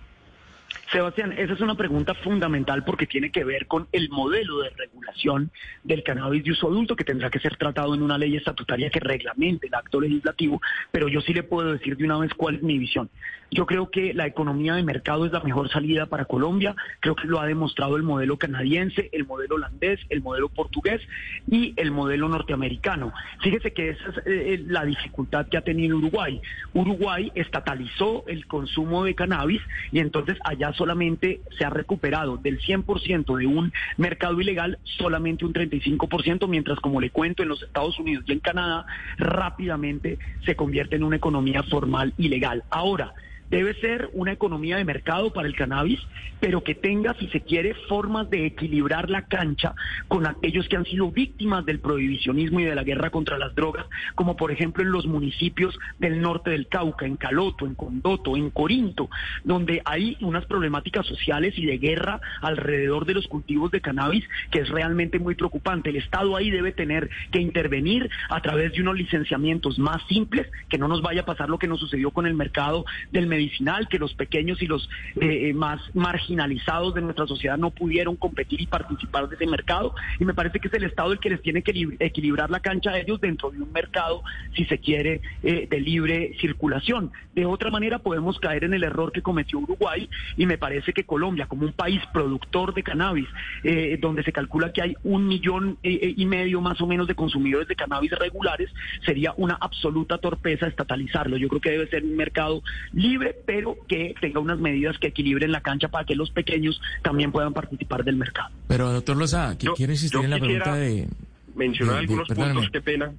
Sebastián, 0.91 1.33
esa 1.37 1.53
es 1.53 1.59
una 1.59 1.75
pregunta 1.75 2.13
fundamental 2.13 2.85
porque 2.85 3.07
tiene 3.07 3.29
que 3.29 3.43
ver 3.43 3.67
con 3.67 3.87
el 3.91 4.09
modelo 4.09 4.59
de 4.59 4.69
regulación 4.69 5.51
del 5.83 6.01
cannabis 6.01 6.45
de 6.45 6.51
uso 6.51 6.67
adulto 6.67 6.95
que 6.95 7.03
tendrá 7.03 7.29
que 7.29 7.39
ser 7.39 7.57
tratado 7.57 7.93
en 7.93 8.01
una 8.01 8.17
ley 8.17 8.37
estatutaria 8.37 8.89
que 8.89 9.01
reglamente 9.01 9.67
el 9.67 9.75
acto 9.75 9.99
legislativo, 9.99 10.61
pero 10.91 11.09
yo 11.09 11.19
sí 11.19 11.33
le 11.33 11.43
puedo 11.43 11.73
decir 11.73 11.97
de 11.97 12.05
una 12.05 12.17
vez 12.17 12.33
cuál 12.33 12.55
es 12.55 12.63
mi 12.63 12.77
visión. 12.77 13.09
Yo 13.49 13.65
creo 13.65 13.89
que 13.89 14.13
la 14.13 14.27
economía 14.27 14.75
de 14.75 14.83
mercado 14.83 15.25
es 15.25 15.31
la 15.31 15.39
mejor 15.39 15.69
salida 15.69 16.07
para 16.07 16.25
Colombia, 16.25 16.75
creo 16.99 17.15
que 17.15 17.27
lo 17.27 17.39
ha 17.39 17.45
demostrado 17.45 17.95
el 17.95 18.03
modelo 18.03 18.37
canadiense, 18.37 19.09
el 19.13 19.25
modelo 19.25 19.55
holandés, 19.55 19.99
el 20.09 20.21
modelo 20.21 20.49
portugués 20.49 21.01
y 21.49 21.73
el 21.77 21.91
modelo 21.91 22.27
norteamericano. 22.27 23.13
Fíjese 23.41 23.71
que 23.71 23.89
esa 23.89 24.09
es 24.09 24.17
eh, 24.17 24.53
eh, 24.53 24.63
la 24.67 24.83
dificultad 24.83 25.47
que 25.47 25.57
ha 25.57 25.61
tenido 25.61 25.97
Uruguay. 25.97 26.41
Uruguay 26.73 27.31
estatalizó 27.35 28.25
el 28.27 28.47
consumo 28.47 29.05
de 29.05 29.15
cannabis 29.15 29.61
y 29.91 29.99
entonces 29.99 30.37
allá 30.43 30.73
solamente 30.77 31.41
se 31.57 31.65
ha 31.65 31.69
recuperado 31.69 32.37
del 32.37 32.59
100% 32.59 33.37
de 33.37 33.47
un 33.47 33.73
mercado 33.97 34.39
ilegal 34.39 34.79
solamente 34.83 35.45
un 35.45 35.53
35%, 35.53 36.47
mientras 36.47 36.79
como 36.79 37.01
le 37.01 37.09
cuento 37.09 37.43
en 37.43 37.49
los 37.49 37.63
Estados 37.63 37.99
Unidos 37.99 38.23
y 38.27 38.33
en 38.33 38.39
Canadá 38.39 38.85
rápidamente 39.17 40.19
se 40.45 40.55
convierte 40.55 40.95
en 40.95 41.03
una 41.03 41.17
economía 41.17 41.63
formal 41.63 42.13
ilegal. 42.17 42.63
Ahora, 42.69 43.13
debe 43.49 43.73
ser 43.75 44.09
una 44.13 44.31
economía 44.31 44.77
de 44.77 44.85
mercado 44.85 45.31
para 45.31 45.47
el 45.47 45.55
cannabis, 45.55 45.99
pero 46.39 46.63
que 46.63 46.75
tenga, 46.75 47.15
si 47.15 47.27
se 47.29 47.41
quiere, 47.41 47.73
formas 47.87 48.29
de 48.29 48.45
equilibrar 48.45 49.09
la 49.09 49.23
cancha 49.23 49.73
con 50.07 50.25
aquellos 50.25 50.67
que 50.67 50.77
han 50.77 50.85
sido 50.85 51.11
víctimas 51.11 51.65
del 51.65 51.79
prohibicionismo 51.79 52.59
y 52.59 52.65
de 52.65 52.75
la 52.75 52.83
guerra 52.83 53.09
contra 53.09 53.37
las 53.37 53.55
drogas, 53.55 53.85
como 54.15 54.35
por 54.35 54.51
ejemplo 54.51 54.83
en 54.83 54.91
los 54.91 55.05
municipios 55.07 55.77
del 55.99 56.21
norte 56.21 56.51
del 56.51 56.67
Cauca, 56.67 57.05
en 57.05 57.17
Caloto, 57.17 57.65
en 57.65 57.75
Condoto, 57.75 58.35
en 58.35 58.49
Corinto, 58.49 59.09
donde 59.43 59.81
hay 59.85 60.17
unas 60.21 60.45
problemáticas 60.45 61.05
sociales 61.05 61.53
y 61.57 61.65
de 61.65 61.77
guerra 61.77 62.21
alrededor 62.41 63.05
de 63.05 63.15
los 63.15 63.27
cultivos 63.27 63.71
de 63.71 63.81
cannabis 63.81 64.25
que 64.51 64.59
es 64.59 64.69
realmente 64.69 65.19
muy 65.19 65.35
preocupante. 65.35 65.89
El 65.89 65.97
Estado 65.97 66.35
ahí 66.35 66.51
debe 66.51 66.71
tener 66.71 67.09
que 67.31 67.39
intervenir 67.39 68.09
a 68.29 68.41
través 68.41 68.73
de 68.73 68.81
unos 68.81 68.97
licenciamientos 68.97 69.79
más 69.79 70.01
simples, 70.07 70.47
que 70.69 70.77
no 70.77 70.87
nos 70.87 71.01
vaya 71.01 71.21
a 71.21 71.25
pasar 71.25 71.49
lo 71.49 71.57
que 71.57 71.67
nos 71.67 71.79
sucedió 71.79 72.11
con 72.11 72.27
el 72.27 72.33
mercado 72.33 72.85
del 73.11 73.27
medicinal, 73.37 73.87
que 73.87 73.99
los 73.99 74.13
pequeños 74.13 74.61
y 74.61 74.67
los 74.67 74.89
eh, 75.21 75.53
más 75.53 75.79
marginalizados 75.93 76.95
de 76.95 77.01
nuestra 77.01 77.27
sociedad 77.27 77.57
no 77.57 77.69
pudieron 77.69 78.15
competir 78.15 78.61
y 78.61 78.65
participar 78.65 79.29
de 79.29 79.35
ese 79.35 79.45
mercado. 79.45 79.93
Y 80.19 80.25
me 80.25 80.33
parece 80.33 80.59
que 80.59 80.67
es 80.67 80.73
el 80.73 80.83
Estado 80.83 81.11
el 81.11 81.19
que 81.19 81.29
les 81.29 81.41
tiene 81.41 81.61
que 81.61 81.71
equilibrar 81.99 82.49
la 82.49 82.59
cancha 82.59 82.91
a 82.91 82.99
ellos 82.99 83.21
dentro 83.21 83.51
de 83.51 83.61
un 83.61 83.71
mercado, 83.71 84.23
si 84.55 84.65
se 84.65 84.79
quiere, 84.79 85.21
eh, 85.43 85.67
de 85.69 85.79
libre 85.79 86.35
circulación. 86.41 87.11
De 87.35 87.45
otra 87.45 87.69
manera, 87.69 87.99
podemos 87.99 88.39
caer 88.39 88.63
en 88.63 88.73
el 88.73 88.83
error 88.83 89.11
que 89.11 89.21
cometió 89.21 89.59
Uruguay 89.59 90.09
y 90.35 90.45
me 90.45 90.57
parece 90.57 90.93
que 90.93 91.03
Colombia, 91.03 91.45
como 91.45 91.65
un 91.65 91.73
país 91.73 92.01
productor 92.11 92.73
de 92.73 92.81
cannabis, 92.81 93.27
eh, 93.63 93.97
donde 94.01 94.23
se 94.23 94.31
calcula 94.31 94.73
que 94.73 94.81
hay 94.81 94.95
un 95.03 95.27
millón 95.27 95.77
y 95.83 96.25
medio 96.25 96.61
más 96.61 96.81
o 96.81 96.87
menos 96.87 97.07
de 97.07 97.15
consumidores 97.15 97.67
de 97.67 97.75
cannabis 97.75 98.11
regulares, 98.11 98.69
sería 99.05 99.33
una 99.37 99.57
absoluta 99.59 100.17
torpeza 100.17 100.67
estatalizarlo. 100.67 101.37
Yo 101.37 101.47
creo 101.47 101.61
que 101.61 101.71
debe 101.71 101.87
ser 101.87 102.03
un 102.03 102.15
mercado 102.15 102.63
libre 102.93 103.26
pero 103.45 103.77
que 103.87 104.15
tenga 104.19 104.39
unas 104.39 104.59
medidas 104.59 104.97
que 104.97 105.07
equilibren 105.07 105.51
la 105.51 105.61
cancha 105.61 105.87
para 105.87 106.05
que 106.05 106.15
los 106.15 106.31
pequeños 106.31 106.81
también 107.01 107.31
puedan 107.31 107.53
participar 107.53 108.03
del 108.03 108.17
mercado. 108.17 108.49
Pero, 108.67 108.91
doctor 108.91 109.17
Loza, 109.17 109.55
quiero 109.57 109.91
insistir 109.91 110.21
en 110.23 110.29
la 110.29 110.39
pregunta 110.39 110.75
de... 110.75 111.07
Mencionar 111.55 111.97
algunos 111.97 112.27
puntos, 112.27 112.69
qué 112.71 112.81
pena. 112.81 113.11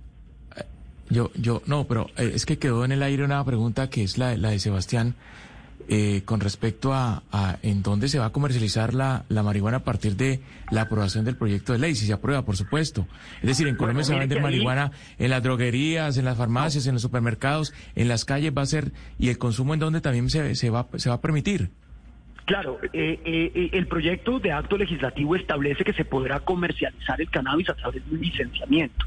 Eh, 0.57 0.63
yo, 1.11 1.31
yo, 1.35 1.63
no, 1.67 1.87
pero 1.89 2.09
eh, 2.17 2.31
es 2.35 2.47
que 2.47 2.59
quedó 2.59 2.85
en 2.85 2.93
el 2.93 3.03
aire 3.03 3.25
una 3.25 3.45
pregunta 3.45 3.91
que 3.91 4.05
es 4.05 4.17
la, 4.17 4.37
la 4.37 4.51
de 4.51 4.61
Sebastián. 4.61 5.17
Eh, 5.91 6.21
con 6.27 6.41
respecto 6.41 6.93
a, 6.93 7.23
en 7.63 7.83
dónde 7.83 8.09
se 8.09 8.19
va 8.19 8.27
a 8.27 8.31
comercializar 8.31 8.93
la, 8.93 9.25
la, 9.31 9.43
marihuana 9.43 9.79
a 9.79 9.85
partir 9.85 10.17
de 10.17 10.43
la 10.71 10.83
aprobación 10.83 11.25
del 11.25 11.35
proyecto 11.35 11.73
de 11.73 11.79
ley, 11.79 11.95
si 11.95 12.05
se 12.05 12.13
aprueba, 12.13 12.45
por 12.45 12.59
supuesto. 12.59 13.07
Es 13.41 13.47
decir, 13.47 13.67
en 13.69 13.77
Colombia 13.77 14.05
se 14.05 14.13
va 14.13 14.19
a 14.19 14.21
vender 14.21 14.43
marihuana 14.43 14.93
en 15.19 15.31
las 15.31 15.43
droguerías, 15.43 16.19
en 16.19 16.27
las 16.27 16.37
farmacias, 16.37 16.87
en 16.87 16.93
los 16.93 17.01
supermercados, 17.01 17.73
en 17.95 18.09
las 18.09 18.27
calles 18.27 18.53
va 18.55 18.61
a 18.61 18.67
ser, 18.67 18.93
y 19.19 19.31
el 19.31 19.39
consumo 19.39 19.73
en 19.73 19.81
donde 19.81 20.03
también 20.03 20.29
se, 20.29 20.55
se, 20.57 20.69
va, 20.69 20.89
se 20.97 21.09
va 21.09 21.15
a 21.15 21.21
permitir. 21.23 21.71
Claro, 22.49 22.79
eh, 22.95 23.21
eh, 23.25 23.71
el 23.73 23.87
proyecto 23.87 24.39
de 24.41 24.53
acto 24.53 24.77
legislativo 24.77 25.37
establece 25.37 25.85
que 25.85 25.93
se 25.95 26.05
podrá 26.05 26.41
comercializar 26.41 27.21
el 27.21 27.31
cannabis 27.31 27.69
a 27.71 27.75
través 27.75 28.03
de 28.07 28.15
un 28.15 28.21
licenciamiento. 28.21 29.07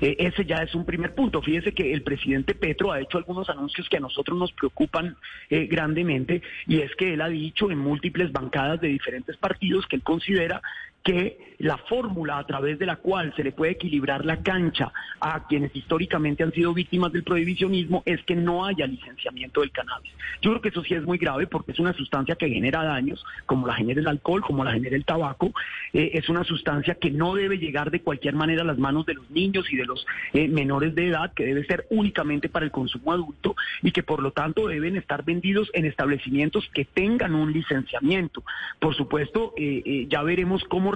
Eh, 0.00 0.16
ese 0.18 0.44
ya 0.44 0.56
es 0.56 0.74
un 0.74 0.84
primer 0.84 1.14
punto. 1.14 1.42
Fíjese 1.42 1.72
que 1.72 1.92
el 1.92 2.02
presidente 2.02 2.54
Petro 2.54 2.92
ha 2.92 3.00
hecho 3.00 3.18
algunos 3.18 3.48
anuncios 3.48 3.88
que 3.88 3.96
a 3.96 4.00
nosotros 4.00 4.38
nos 4.38 4.52
preocupan 4.52 5.16
eh, 5.50 5.66
grandemente 5.66 6.42
y 6.66 6.80
es 6.80 6.94
que 6.96 7.14
él 7.14 7.20
ha 7.20 7.28
dicho 7.28 7.70
en 7.70 7.78
múltiples 7.78 8.32
bancadas 8.32 8.80
de 8.80 8.88
diferentes 8.88 9.36
partidos 9.36 9.86
que 9.86 9.96
él 9.96 10.02
considera 10.02 10.60
que 11.02 11.38
la 11.58 11.76
fórmula 11.76 12.38
a 12.38 12.46
través 12.46 12.78
de 12.78 12.86
la 12.86 12.96
cual 12.96 13.32
se 13.34 13.44
le 13.44 13.52
puede 13.52 13.72
equilibrar 13.72 14.24
la 14.24 14.42
cancha 14.42 14.92
a 15.20 15.46
quienes 15.46 15.74
históricamente 15.74 16.42
han 16.42 16.52
sido 16.52 16.74
víctimas 16.74 17.12
del 17.12 17.24
prohibicionismo 17.24 18.02
es 18.04 18.22
que 18.24 18.36
no 18.36 18.64
haya 18.64 18.86
licenciamiento 18.86 19.60
del 19.60 19.70
cannabis. 19.70 20.12
Yo 20.42 20.50
creo 20.50 20.60
que 20.60 20.68
eso 20.68 20.82
sí 20.84 20.94
es 20.94 21.02
muy 21.02 21.18
grave 21.18 21.46
porque 21.46 21.72
es 21.72 21.78
una 21.78 21.92
sustancia 21.92 22.36
que 22.36 22.48
genera 22.48 22.84
daños, 22.84 23.24
como 23.46 23.66
la 23.66 23.74
genera 23.74 24.00
el 24.00 24.08
alcohol, 24.08 24.42
como 24.42 24.64
la 24.64 24.72
genera 24.72 24.96
el 24.96 25.04
tabaco. 25.04 25.52
Eh, 25.92 26.10
es 26.14 26.28
una 26.28 26.44
sustancia 26.44 26.94
que 26.94 27.10
no 27.10 27.34
debe 27.34 27.58
llegar 27.58 27.90
de 27.90 28.00
cualquier 28.00 28.34
manera 28.34 28.62
a 28.62 28.64
las 28.64 28.78
manos 28.78 29.06
de 29.06 29.14
los 29.14 29.30
niños 29.30 29.66
y 29.72 29.76
de 29.76 29.86
los 29.86 30.06
eh, 30.32 30.48
menores 30.48 30.94
de 30.94 31.08
edad, 31.08 31.32
que 31.32 31.44
debe 31.44 31.64
ser 31.64 31.86
únicamente 31.90 32.48
para 32.48 32.64
el 32.64 32.70
consumo 32.70 33.12
adulto 33.12 33.56
y 33.82 33.92
que 33.92 34.02
por 34.02 34.22
lo 34.22 34.32
tanto 34.32 34.68
deben 34.68 34.96
estar 34.96 35.24
vendidos 35.24 35.70
en 35.72 35.86
establecimientos 35.86 36.68
que 36.74 36.84
tengan 36.84 37.34
un 37.34 37.52
licenciamiento. 37.52 38.42
Por 38.78 38.94
supuesto, 38.94 39.54
eh, 39.56 40.06
ya 40.08 40.22
veremos 40.22 40.64
cómo 40.64 40.92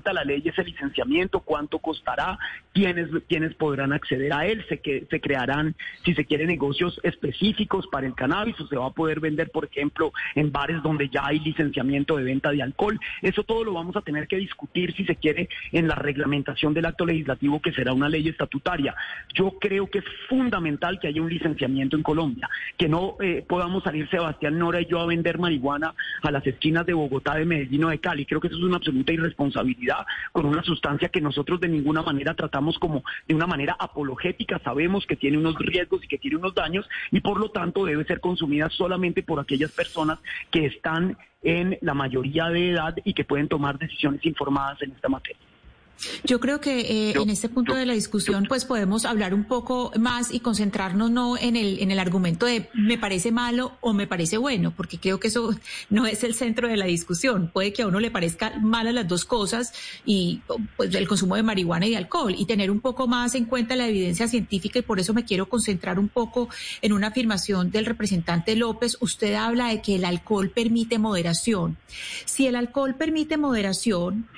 reglamenta 0.00 0.12
la 0.12 0.24
ley 0.24 0.42
ese 0.44 0.64
licenciamiento, 0.64 1.40
cuánto 1.40 1.78
costará, 1.78 2.38
quiénes, 2.72 3.08
quiénes 3.28 3.54
podrán 3.54 3.92
acceder 3.92 4.32
a 4.32 4.46
él, 4.46 4.64
se, 4.68 4.78
que, 4.78 5.06
se 5.10 5.20
crearán, 5.20 5.74
si 6.04 6.14
se 6.14 6.24
quiere, 6.24 6.46
negocios 6.46 6.98
específicos 7.02 7.86
para 7.88 8.06
el 8.06 8.14
cannabis 8.14 8.58
o 8.60 8.66
se 8.66 8.76
va 8.76 8.86
a 8.86 8.90
poder 8.90 9.20
vender, 9.20 9.50
por 9.50 9.66
ejemplo, 9.66 10.12
en 10.34 10.50
bares 10.50 10.82
donde 10.82 11.08
ya 11.08 11.26
hay 11.26 11.40
licenciamiento 11.40 12.16
de 12.16 12.24
venta 12.24 12.50
de 12.50 12.62
alcohol. 12.62 12.98
Eso 13.22 13.44
todo 13.44 13.64
lo 13.64 13.72
vamos 13.72 13.96
a 13.96 14.00
tener 14.00 14.26
que 14.26 14.36
discutir, 14.36 14.94
si 14.94 15.04
se 15.04 15.16
quiere, 15.16 15.48
en 15.72 15.88
la 15.88 15.94
reglamentación 15.94 16.74
del 16.74 16.86
acto 16.86 17.04
legislativo, 17.04 17.60
que 17.60 17.72
será 17.72 17.92
una 17.92 18.08
ley 18.08 18.28
estatutaria. 18.28 18.94
Yo 19.34 19.52
creo 19.60 19.88
que 19.88 19.98
es 19.98 20.04
fundamental 20.28 20.98
que 20.98 21.08
haya 21.08 21.22
un 21.22 21.30
licenciamiento 21.30 21.96
en 21.96 22.02
Colombia, 22.02 22.48
que 22.76 22.88
no 22.88 23.16
eh, 23.20 23.44
podamos 23.46 23.82
salir 23.84 24.08
Sebastián 24.08 24.58
Nora 24.58 24.80
y 24.80 24.86
yo 24.86 25.00
a 25.00 25.06
vender 25.06 25.38
marihuana 25.38 25.94
a 26.22 26.30
las 26.30 26.46
esquinas 26.46 26.86
de 26.86 26.94
Bogotá, 26.94 27.34
de 27.34 27.44
Medellín 27.44 27.84
o 27.84 27.90
de 27.90 27.98
Cali. 27.98 28.26
Creo 28.26 28.40
que 28.40 28.48
eso 28.48 28.56
es 28.56 28.62
una 28.62 28.76
absoluta 28.76 29.12
irresponsabilidad 29.12 29.89
con 30.32 30.46
una 30.46 30.62
sustancia 30.62 31.08
que 31.08 31.20
nosotros 31.20 31.60
de 31.60 31.68
ninguna 31.68 32.02
manera 32.02 32.34
tratamos 32.34 32.78
como 32.78 33.02
de 33.26 33.34
una 33.34 33.46
manera 33.46 33.76
apologética, 33.78 34.60
sabemos 34.62 35.06
que 35.06 35.16
tiene 35.16 35.38
unos 35.38 35.56
riesgos 35.58 36.04
y 36.04 36.08
que 36.08 36.18
tiene 36.18 36.36
unos 36.36 36.54
daños 36.54 36.88
y 37.10 37.20
por 37.20 37.38
lo 37.38 37.50
tanto 37.50 37.84
debe 37.84 38.04
ser 38.04 38.20
consumida 38.20 38.68
solamente 38.70 39.22
por 39.22 39.40
aquellas 39.40 39.72
personas 39.72 40.18
que 40.50 40.66
están 40.66 41.16
en 41.42 41.78
la 41.80 41.94
mayoría 41.94 42.48
de 42.48 42.70
edad 42.70 42.94
y 43.04 43.14
que 43.14 43.24
pueden 43.24 43.48
tomar 43.48 43.78
decisiones 43.78 44.24
informadas 44.26 44.80
en 44.82 44.92
esta 44.92 45.08
materia. 45.08 45.49
Yo 46.24 46.40
creo 46.40 46.60
que 46.60 46.80
eh, 46.80 47.14
en 47.20 47.30
este 47.30 47.48
punto 47.48 47.74
de 47.74 47.86
la 47.86 47.92
discusión, 47.92 48.46
pues 48.48 48.64
podemos 48.64 49.04
hablar 49.04 49.34
un 49.34 49.44
poco 49.44 49.92
más 49.98 50.32
y 50.32 50.40
concentrarnos 50.40 51.10
no 51.10 51.36
en 51.36 51.56
el, 51.56 51.80
en 51.80 51.90
el 51.90 51.98
argumento 51.98 52.46
de 52.46 52.68
me 52.74 52.98
parece 52.98 53.32
malo 53.32 53.72
o 53.80 53.92
me 53.92 54.06
parece 54.06 54.38
bueno, 54.38 54.72
porque 54.76 54.98
creo 54.98 55.20
que 55.20 55.28
eso 55.28 55.54
no 55.90 56.06
es 56.06 56.24
el 56.24 56.34
centro 56.34 56.68
de 56.68 56.76
la 56.76 56.86
discusión. 56.86 57.50
Puede 57.52 57.72
que 57.72 57.82
a 57.82 57.86
uno 57.86 58.00
le 58.00 58.10
parezca 58.10 58.58
malas 58.60 58.94
las 58.94 59.08
dos 59.08 59.24
cosas 59.24 59.72
y 60.04 60.40
pues 60.76 60.94
el 60.94 61.08
consumo 61.08 61.36
de 61.36 61.42
marihuana 61.42 61.86
y 61.86 61.90
de 61.90 61.96
alcohol 61.96 62.34
y 62.36 62.46
tener 62.46 62.70
un 62.70 62.80
poco 62.80 63.06
más 63.06 63.34
en 63.34 63.44
cuenta 63.44 63.76
la 63.76 63.88
evidencia 63.88 64.28
científica 64.28 64.78
y 64.78 64.82
por 64.82 65.00
eso 65.00 65.14
me 65.14 65.24
quiero 65.24 65.48
concentrar 65.48 65.98
un 65.98 66.08
poco 66.08 66.48
en 66.82 66.92
una 66.92 67.08
afirmación 67.08 67.70
del 67.70 67.86
representante 67.86 68.56
López. 68.56 68.96
Usted 69.00 69.34
habla 69.34 69.68
de 69.68 69.82
que 69.82 69.96
el 69.96 70.04
alcohol 70.04 70.50
permite 70.50 70.98
moderación. 70.98 71.76
Si 72.24 72.46
el 72.46 72.56
alcohol 72.56 72.94
permite 72.94 73.36
moderación, 73.36 74.28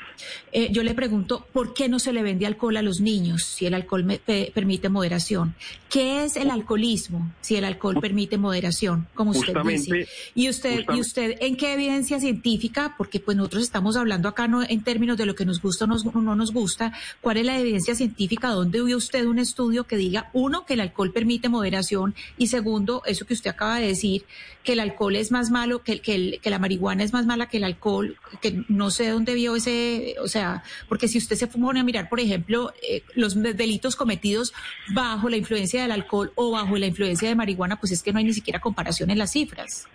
eh, 0.53 0.68
yo 0.70 0.82
le 0.82 0.95
pregunto, 0.95 1.47
¿por 1.53 1.74
qué 1.74 1.88
no 1.88 1.98
se 1.98 2.12
le 2.12 2.22
vende 2.22 2.46
alcohol 2.46 2.76
a 2.76 2.82
los 2.82 3.00
niños 3.00 3.44
si 3.44 3.66
el 3.66 3.74
alcohol 3.74 4.20
permite 4.55 4.88
moderación? 4.88 5.55
¿Qué 5.88 6.24
es 6.24 6.36
el 6.36 6.50
alcoholismo 6.50 7.30
si 7.40 7.57
el 7.57 7.64
alcohol 7.64 7.98
permite 8.00 8.38
moderación, 8.38 9.09
como 9.14 9.32
usted 9.32 9.55
dice? 9.64 10.09
Y 10.34 10.48
usted, 10.48 10.84
y 10.94 11.00
usted, 11.00 11.36
¿en 11.40 11.57
qué 11.57 11.74
evidencia 11.74 12.18
científica? 12.18 12.94
Porque 12.96 13.20
pues 13.20 13.36
nosotros 13.36 13.62
estamos 13.62 13.96
hablando 13.96 14.28
acá 14.28 14.48
no 14.48 14.62
en 14.62 14.82
términos 14.82 15.18
de 15.18 15.26
lo 15.26 15.34
que 15.34 15.44
nos 15.44 15.61
gusta 15.61 15.84
o 15.84 16.20
no 16.20 16.36
nos 16.36 16.53
gusta. 16.53 16.92
¿Cuál 17.20 17.36
es 17.36 17.46
la 17.46 17.59
evidencia 17.59 17.94
científica? 17.94 18.48
¿Dónde 18.48 18.82
vio 18.82 18.96
usted 18.96 19.26
un 19.26 19.38
estudio 19.38 19.84
que 19.84 19.96
diga, 19.96 20.30
uno, 20.32 20.64
que 20.64 20.74
el 20.74 20.80
alcohol 20.80 21.12
permite 21.12 21.48
moderación 21.48 22.14
y 22.38 22.46
segundo, 22.46 23.03
eso 23.07 23.26
que 23.26 23.34
usted 23.34 23.50
acaba 23.50 23.78
de 23.78 23.88
decir, 23.88 24.24
que 24.62 24.72
el 24.72 24.80
alcohol 24.80 25.16
es 25.16 25.30
más 25.30 25.50
malo, 25.50 25.82
que, 25.82 26.00
que, 26.00 26.38
que 26.40 26.50
la 26.50 26.59
marihuana 26.59 27.03
es 27.05 27.12
más 27.12 27.26
mala 27.26 27.48
que 27.48 27.57
el 27.59 27.64
alcohol, 27.64 28.16
que 28.40 28.64
no 28.68 28.90
sé 28.90 29.09
dónde 29.09 29.34
vio 29.34 29.57
ese, 29.57 30.16
o 30.22 30.28
sea, 30.28 30.62
porque 30.88 31.09
si 31.09 31.18
usted 31.18 31.36
se 31.43 31.59
pone 31.59 31.80
a 31.80 31.84
mirar, 31.84 32.09
por 32.09 32.20
ejemplo, 32.20 32.72
eh, 32.88 33.03
los 33.14 33.40
delitos 33.43 33.97
cometidos 33.97 34.53
bajo 34.95 35.28
la 35.28 35.36
influencia 35.36 35.82
del 35.82 35.90
alcohol 35.90 36.30
o 36.36 36.53
bajo 36.53 36.76
la 36.76 36.86
influencia 36.86 37.28
de 37.28 37.34
marihuana, 37.34 37.76
pues 37.76 37.93
es 37.93 38.03
que 38.03 38.12
no 38.12 38.18
hay 38.18 38.24
ni 38.24 38.32
siquiera 38.32 38.61
comparación 38.61 39.11
en 39.11 39.18
las 39.18 39.32
cifras. 39.32 39.88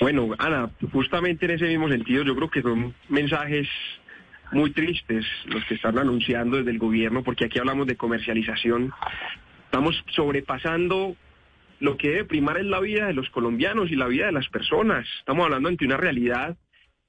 Bueno, 0.00 0.30
Ana, 0.38 0.70
justamente 0.92 1.46
en 1.46 1.52
ese 1.52 1.66
mismo 1.66 1.88
sentido, 1.88 2.24
yo 2.24 2.34
creo 2.34 2.50
que 2.50 2.62
son 2.62 2.94
mensajes 3.08 3.68
muy 4.52 4.72
tristes 4.72 5.24
los 5.46 5.64
que 5.64 5.74
están 5.74 5.98
anunciando 5.98 6.58
desde 6.58 6.70
el 6.70 6.78
gobierno, 6.78 7.22
porque 7.22 7.46
aquí 7.46 7.58
hablamos 7.58 7.86
de 7.86 7.96
comercialización. 7.96 8.92
Estamos 9.66 10.04
sobrepasando 10.14 11.16
lo 11.80 11.96
que 11.96 12.08
debe 12.10 12.24
primar 12.24 12.58
es 12.58 12.66
la 12.66 12.80
vida 12.80 13.06
de 13.06 13.14
los 13.14 13.30
colombianos 13.30 13.90
y 13.90 13.96
la 13.96 14.06
vida 14.06 14.26
de 14.26 14.32
las 14.32 14.48
personas. 14.48 15.06
Estamos 15.18 15.44
hablando 15.44 15.68
ante 15.68 15.84
una 15.84 15.96
realidad 15.96 16.56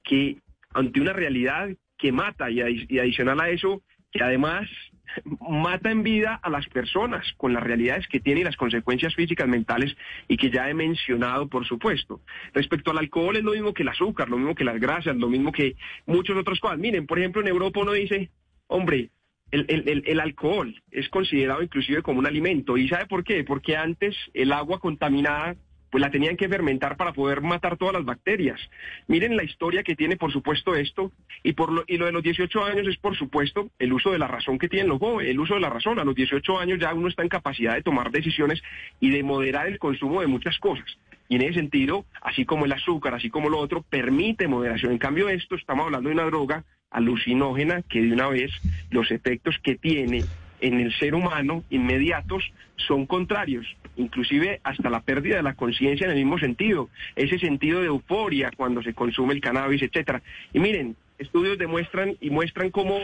que, 0.02 0.38
ante 0.72 1.00
una 1.00 1.12
realidad 1.12 1.68
que 1.98 2.12
mata 2.12 2.50
y, 2.50 2.60
adicional 2.60 3.40
a 3.40 3.50
eso, 3.50 3.82
que 4.12 4.22
además 4.22 4.68
mata 5.48 5.90
en 5.90 6.02
vida 6.02 6.38
a 6.42 6.50
las 6.50 6.66
personas 6.68 7.26
con 7.36 7.52
las 7.52 7.62
realidades 7.62 8.06
que 8.08 8.20
tiene 8.20 8.40
y 8.40 8.44
las 8.44 8.56
consecuencias 8.56 9.14
físicas, 9.14 9.48
mentales 9.48 9.96
y 10.28 10.36
que 10.36 10.50
ya 10.50 10.68
he 10.68 10.74
mencionado, 10.74 11.48
por 11.48 11.66
supuesto. 11.66 12.20
Respecto 12.52 12.90
al 12.90 12.98
alcohol 12.98 13.36
es 13.36 13.44
lo 13.44 13.52
mismo 13.52 13.74
que 13.74 13.82
el 13.82 13.88
azúcar, 13.88 14.28
lo 14.28 14.36
mismo 14.36 14.54
que 14.54 14.64
las 14.64 14.80
grasas, 14.80 15.16
lo 15.16 15.28
mismo 15.28 15.52
que 15.52 15.76
muchos 16.06 16.36
otros 16.36 16.60
cosas. 16.60 16.78
Miren, 16.78 17.06
por 17.06 17.18
ejemplo, 17.18 17.40
en 17.40 17.48
Europa 17.48 17.80
uno 17.80 17.92
dice, 17.92 18.30
hombre, 18.66 19.10
el, 19.50 19.64
el, 19.68 20.02
el, 20.04 20.20
alcohol 20.20 20.74
es 20.90 21.08
considerado 21.08 21.62
inclusive 21.62 22.02
como 22.02 22.18
un 22.18 22.26
alimento. 22.26 22.76
¿Y 22.76 22.88
sabe 22.88 23.06
por 23.06 23.22
qué? 23.22 23.44
Porque 23.44 23.76
antes 23.76 24.16
el 24.34 24.52
agua 24.52 24.80
contaminada 24.80 25.56
pues 25.90 26.00
la 26.02 26.10
tenían 26.10 26.36
que 26.36 26.48
fermentar 26.48 26.96
para 26.96 27.12
poder 27.12 27.40
matar 27.40 27.76
todas 27.76 27.94
las 27.94 28.04
bacterias. 28.04 28.60
Miren 29.06 29.36
la 29.36 29.44
historia 29.44 29.82
que 29.82 29.96
tiene, 29.96 30.16
por 30.16 30.32
supuesto, 30.32 30.74
esto, 30.74 31.12
y, 31.42 31.52
por 31.52 31.72
lo, 31.72 31.84
y 31.86 31.96
lo 31.96 32.06
de 32.06 32.12
los 32.12 32.22
18 32.22 32.64
años 32.64 32.86
es, 32.88 32.96
por 32.96 33.16
supuesto, 33.16 33.70
el 33.78 33.92
uso 33.92 34.10
de 34.10 34.18
la 34.18 34.28
razón 34.28 34.58
que 34.58 34.68
tienen 34.68 34.88
los 34.88 34.98
jóvenes, 34.98 35.30
el 35.30 35.40
uso 35.40 35.54
de 35.54 35.60
la 35.60 35.70
razón. 35.70 35.98
A 35.98 36.04
los 36.04 36.14
18 36.14 36.58
años 36.58 36.78
ya 36.80 36.92
uno 36.92 37.08
está 37.08 37.22
en 37.22 37.28
capacidad 37.28 37.74
de 37.74 37.82
tomar 37.82 38.10
decisiones 38.10 38.62
y 39.00 39.10
de 39.10 39.22
moderar 39.22 39.66
el 39.66 39.78
consumo 39.78 40.20
de 40.20 40.26
muchas 40.26 40.58
cosas. 40.58 40.98
Y 41.28 41.36
en 41.36 41.42
ese 41.42 41.54
sentido, 41.54 42.04
así 42.22 42.44
como 42.44 42.66
el 42.66 42.72
azúcar, 42.72 43.14
así 43.14 43.30
como 43.30 43.48
lo 43.48 43.58
otro, 43.58 43.82
permite 43.82 44.46
moderación. 44.46 44.92
En 44.92 44.98
cambio, 44.98 45.28
esto 45.28 45.56
estamos 45.56 45.86
hablando 45.86 46.08
de 46.08 46.14
una 46.14 46.24
droga 46.24 46.64
alucinógena 46.90 47.82
que 47.82 48.00
de 48.00 48.12
una 48.12 48.28
vez 48.28 48.50
los 48.90 49.10
efectos 49.10 49.56
que 49.62 49.76
tiene 49.76 50.24
en 50.60 50.80
el 50.80 50.94
ser 50.98 51.14
humano 51.14 51.64
inmediatos 51.70 52.52
son 52.76 53.06
contrarios, 53.06 53.66
inclusive 53.96 54.60
hasta 54.62 54.90
la 54.90 55.00
pérdida 55.00 55.36
de 55.36 55.42
la 55.42 55.54
conciencia 55.54 56.04
en 56.04 56.12
el 56.12 56.18
mismo 56.18 56.38
sentido, 56.38 56.88
ese 57.14 57.38
sentido 57.38 57.80
de 57.80 57.86
euforia 57.86 58.50
cuando 58.56 58.82
se 58.82 58.94
consume 58.94 59.34
el 59.34 59.40
cannabis, 59.40 59.82
etcétera. 59.82 60.22
Y 60.52 60.60
miren, 60.60 60.96
estudios 61.18 61.58
demuestran 61.58 62.16
y 62.20 62.30
muestran 62.30 62.70
cómo 62.70 62.98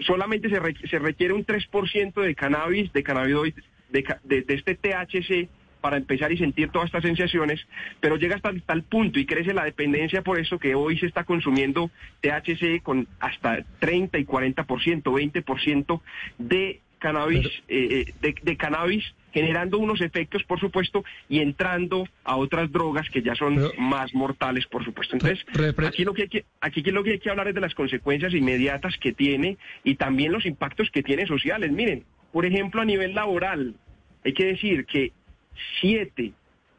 solamente 0.00 0.48
se, 0.48 0.88
se 0.88 0.98
requiere 0.98 1.34
un 1.34 1.44
3% 1.44 2.14
de 2.20 2.34
cannabis, 2.34 2.92
de 2.92 3.02
cannabinoides, 3.02 3.64
de, 3.90 4.02
de 4.24 4.54
este 4.54 4.74
THC 4.74 5.48
para 5.82 5.98
empezar 5.98 6.32
y 6.32 6.38
sentir 6.38 6.70
todas 6.70 6.86
estas 6.86 7.02
sensaciones, 7.02 7.60
pero 8.00 8.16
llega 8.16 8.36
hasta 8.36 8.54
tal 8.64 8.84
punto 8.84 9.18
y 9.18 9.26
crece 9.26 9.52
la 9.52 9.64
dependencia 9.64 10.22
por 10.22 10.38
eso 10.38 10.58
que 10.58 10.74
hoy 10.74 10.96
se 10.98 11.06
está 11.06 11.24
consumiendo 11.24 11.90
THC 12.22 12.82
con 12.82 13.06
hasta 13.20 13.64
30 13.80 14.18
y 14.18 14.24
40%, 14.24 15.02
20% 15.02 16.00
de 16.38 16.80
cannabis, 16.98 17.46
eh, 17.68 18.06
eh, 18.22 18.34
de, 18.42 18.56
cannabis 18.56 19.04
generando 19.32 19.78
unos 19.78 20.00
efectos, 20.00 20.42
por 20.44 20.60
supuesto, 20.60 21.04
y 21.28 21.40
entrando 21.40 22.06
a 22.24 22.36
otras 22.36 22.70
drogas 22.70 23.08
que 23.08 23.22
ya 23.22 23.34
son 23.34 23.58
más 23.78 24.14
mortales, 24.14 24.66
por 24.66 24.84
supuesto. 24.84 25.16
Entonces, 25.16 25.44
aquí 25.78 26.04
lo, 26.04 26.14
que 26.14 26.22
hay 26.22 26.28
que, 26.28 26.44
aquí 26.60 26.82
lo 26.82 27.02
que 27.02 27.12
hay 27.12 27.18
que 27.18 27.30
hablar 27.30 27.48
es 27.48 27.54
de 27.54 27.60
las 27.60 27.74
consecuencias 27.74 28.34
inmediatas 28.34 28.96
que 28.98 29.12
tiene 29.12 29.56
y 29.84 29.94
también 29.94 30.32
los 30.32 30.46
impactos 30.46 30.90
que 30.90 31.02
tiene 31.02 31.26
sociales. 31.26 31.72
Miren, 31.72 32.04
por 32.32 32.46
ejemplo, 32.46 32.80
a 32.80 32.84
nivel 32.84 33.14
laboral, 33.14 33.74
hay 34.24 34.32
que 34.34 34.46
decir 34.46 34.86
que 34.86 35.12
siete 35.80 36.32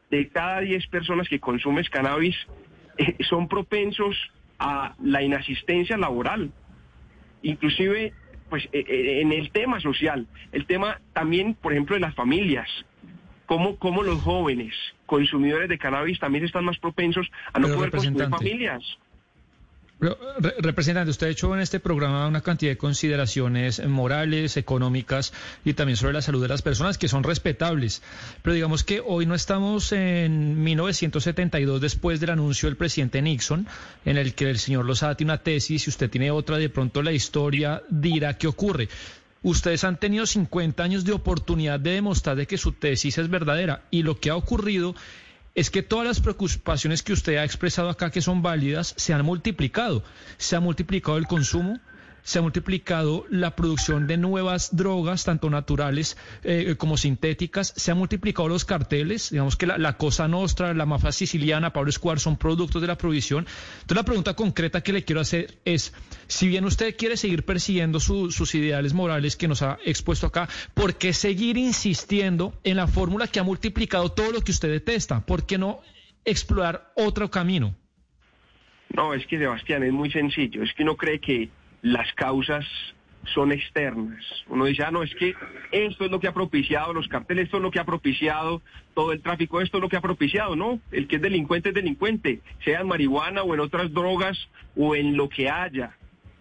de 0.09 0.27
cada 0.29 0.61
diez 0.61 0.85
personas 0.87 1.27
que 1.27 1.39
consumen 1.39 1.83
cannabis 1.89 2.35
eh, 2.97 3.15
son 3.27 3.47
propensos 3.47 4.15
a 4.59 4.95
la 5.01 5.23
inasistencia 5.23 5.97
laboral. 5.97 6.51
Inclusive, 7.41 8.13
pues 8.53 8.65
eh, 8.71 8.85
eh, 8.87 9.21
en 9.21 9.31
el 9.31 9.49
tema 9.49 9.79
social, 9.79 10.27
el 10.51 10.67
tema 10.67 11.01
también, 11.13 11.55
por 11.55 11.71
ejemplo, 11.71 11.95
de 11.95 12.01
las 12.01 12.13
familias, 12.13 12.69
cómo, 13.47 13.77
cómo 13.77 14.03
los 14.03 14.21
jóvenes 14.21 14.75
consumidores 15.07 15.69
de 15.69 15.79
cannabis 15.79 16.19
también 16.19 16.45
están 16.45 16.63
más 16.63 16.77
propensos 16.77 17.31
a 17.51 17.57
no 17.57 17.67
poder 17.69 17.89
construir 17.89 18.29
familias 18.29 18.83
representante, 20.59 21.11
usted 21.11 21.27
ha 21.27 21.29
hecho 21.29 21.53
en 21.53 21.61
este 21.61 21.79
programa 21.79 22.27
una 22.27 22.41
cantidad 22.41 22.71
de 22.71 22.77
consideraciones 22.77 23.85
morales, 23.85 24.57
económicas 24.57 25.33
y 25.63 25.73
también 25.73 25.97
sobre 25.97 26.13
la 26.13 26.21
salud 26.21 26.41
de 26.41 26.47
las 26.47 26.61
personas 26.61 26.97
que 26.97 27.07
son 27.07 27.23
respetables. 27.23 28.01
Pero 28.41 28.53
digamos 28.53 28.83
que 28.83 29.01
hoy 29.05 29.25
no 29.25 29.35
estamos 29.35 29.91
en 29.91 30.63
1972 30.63 31.81
después 31.81 32.19
del 32.19 32.31
anuncio 32.31 32.67
del 32.67 32.77
presidente 32.77 33.21
Nixon, 33.21 33.67
en 34.05 34.17
el 34.17 34.33
que 34.33 34.49
el 34.49 34.59
señor 34.59 34.85
Lozada 34.85 35.15
tiene 35.15 35.33
una 35.33 35.41
tesis 35.41 35.87
y 35.87 35.89
usted 35.89 36.09
tiene 36.09 36.31
otra, 36.31 36.57
de 36.57 36.69
pronto 36.69 37.01
la 37.01 37.11
historia 37.11 37.81
dirá 37.89 38.37
qué 38.37 38.47
ocurre. 38.47 38.89
Ustedes 39.43 39.83
han 39.83 39.99
tenido 39.99 40.25
50 40.25 40.81
años 40.81 41.03
de 41.03 41.11
oportunidad 41.11 41.77
de 41.77 41.91
demostrar 41.91 42.37
de 42.37 42.47
que 42.47 42.57
su 42.57 42.71
tesis 42.71 43.17
es 43.17 43.29
verdadera 43.29 43.83
y 43.91 44.03
lo 44.03 44.17
que 44.17 44.29
ha 44.29 44.37
ocurrido 44.37 44.95
es 45.55 45.69
que 45.69 45.83
todas 45.83 46.07
las 46.07 46.19
preocupaciones 46.19 47.03
que 47.03 47.13
usted 47.13 47.37
ha 47.37 47.43
expresado 47.43 47.89
acá 47.89 48.09
que 48.09 48.21
son 48.21 48.41
válidas 48.41 48.93
se 48.97 49.13
han 49.13 49.23
multiplicado. 49.23 50.03
Se 50.37 50.55
ha 50.55 50.59
multiplicado 50.59 51.17
el 51.17 51.27
consumo, 51.27 51.79
se 52.23 52.39
ha 52.39 52.41
multiplicado 52.41 53.25
la 53.29 53.55
producción 53.55 54.07
de 54.07 54.17
nuevas 54.17 54.75
drogas, 54.75 55.25
tanto 55.25 55.49
naturales 55.49 56.17
eh, 56.43 56.75
como 56.77 56.97
sintéticas, 56.97 57.73
se 57.75 57.91
han 57.91 57.97
multiplicado 57.97 58.47
los 58.47 58.65
carteles, 58.65 59.29
digamos 59.29 59.57
que 59.57 59.67
la, 59.67 59.97
Cosa 59.97 60.27
Nostra, 60.27 60.73
la 60.73 60.85
mafia 60.85 61.11
siciliana, 61.11 61.73
Pablo 61.73 61.89
Escobar 61.89 62.19
son 62.19 62.37
productos 62.37 62.81
de 62.81 62.87
la 62.87 62.97
provisión. 62.97 63.45
Entonces 63.75 63.95
la 63.95 64.03
pregunta 64.03 64.33
concreta 64.35 64.81
que 64.81 64.93
le 64.93 65.03
quiero 65.03 65.21
hacer 65.21 65.59
es, 65.65 65.93
si 66.27 66.47
bien 66.47 66.65
usted 66.65 66.95
quiere 66.95 67.17
seguir 67.17 67.43
persiguiendo 67.43 67.99
sus 67.99 68.55
ideales 68.55 68.93
morales 68.93 69.35
que 69.35 69.47
nos 69.47 69.61
ha 69.61 69.77
expuesto 69.85 70.27
acá, 70.27 70.47
¿por 70.73 70.95
qué 70.95 71.13
seguir 71.13 71.57
insistiendo 71.57 72.53
en 72.63 72.77
la 72.77 72.87
fórmula 72.87 73.27
que 73.27 73.39
ha 73.39 73.43
multiplicado 73.43 74.09
todo 74.09 74.31
lo 74.31 74.41
que 74.41 74.51
usted 74.51 74.69
detesta? 74.69 75.25
¿Por 75.25 75.45
qué 75.45 75.57
no 75.57 75.81
explorar 76.25 76.91
otro 76.95 77.29
camino? 77.29 77.75
No, 78.95 79.13
es 79.13 79.25
que 79.25 79.37
Sebastián, 79.37 79.83
es 79.83 79.91
muy 79.91 80.11
sencillo. 80.11 80.63
Es 80.63 80.73
que 80.73 80.83
uno 80.83 80.95
cree 80.95 81.19
que 81.19 81.49
las 81.83 82.11
causas 82.13 82.65
son 83.33 83.51
externas. 83.51 84.23
Uno 84.47 84.65
dice, 84.65 84.83
ah, 84.83 84.91
no, 84.91 85.03
es 85.03 85.13
que 85.15 85.35
esto 85.71 86.05
es 86.05 86.11
lo 86.11 86.19
que 86.19 86.27
ha 86.27 86.33
propiciado 86.33 86.93
los 86.93 87.07
carteles, 87.07 87.45
esto 87.45 87.57
es 87.57 87.63
lo 87.63 87.71
que 87.71 87.79
ha 87.79 87.85
propiciado 87.85 88.61
todo 88.95 89.11
el 89.11 89.21
tráfico, 89.21 89.61
esto 89.61 89.77
es 89.77 89.81
lo 89.81 89.89
que 89.89 89.97
ha 89.97 90.01
propiciado, 90.01 90.55
¿no? 90.55 90.79
El 90.91 91.07
que 91.07 91.17
es 91.17 91.21
delincuente 91.21 91.69
es 91.69 91.75
delincuente, 91.75 92.41
sea 92.63 92.81
en 92.81 92.87
marihuana 92.87 93.43
o 93.43 93.53
en 93.53 93.59
otras 93.59 93.93
drogas 93.93 94.49
o 94.75 94.95
en 94.95 95.15
lo 95.15 95.29
que 95.29 95.49
haya. 95.49 95.95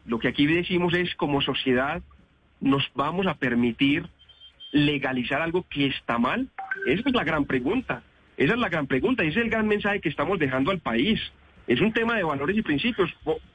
Lo 0.06 0.18
que 0.18 0.28
aquí 0.28 0.46
decimos 0.46 0.94
es, 0.94 1.14
como 1.14 1.42
sociedad, 1.42 2.02
nos 2.60 2.88
vamos 2.94 3.26
a 3.26 3.34
permitir 3.34 4.08
legalizar 4.72 5.42
algo 5.42 5.66
que 5.68 5.86
está 5.86 6.18
mal. 6.18 6.48
Esa 6.86 7.08
es 7.08 7.14
la 7.14 7.24
gran 7.24 7.44
pregunta. 7.44 8.02
Esa 8.36 8.54
es 8.54 8.58
la 8.58 8.68
gran 8.68 8.86
pregunta 8.86 9.22
ese 9.22 9.38
es 9.38 9.44
el 9.44 9.50
gran 9.50 9.68
mensaje 9.68 10.00
que 10.00 10.08
estamos 10.08 10.38
dejando 10.38 10.70
al 10.70 10.80
país. 10.80 11.20
Es 11.66 11.80
un 11.80 11.92
tema 11.92 12.16
de 12.16 12.24
valores 12.24 12.56
y 12.56 12.62
principios, 12.62 13.10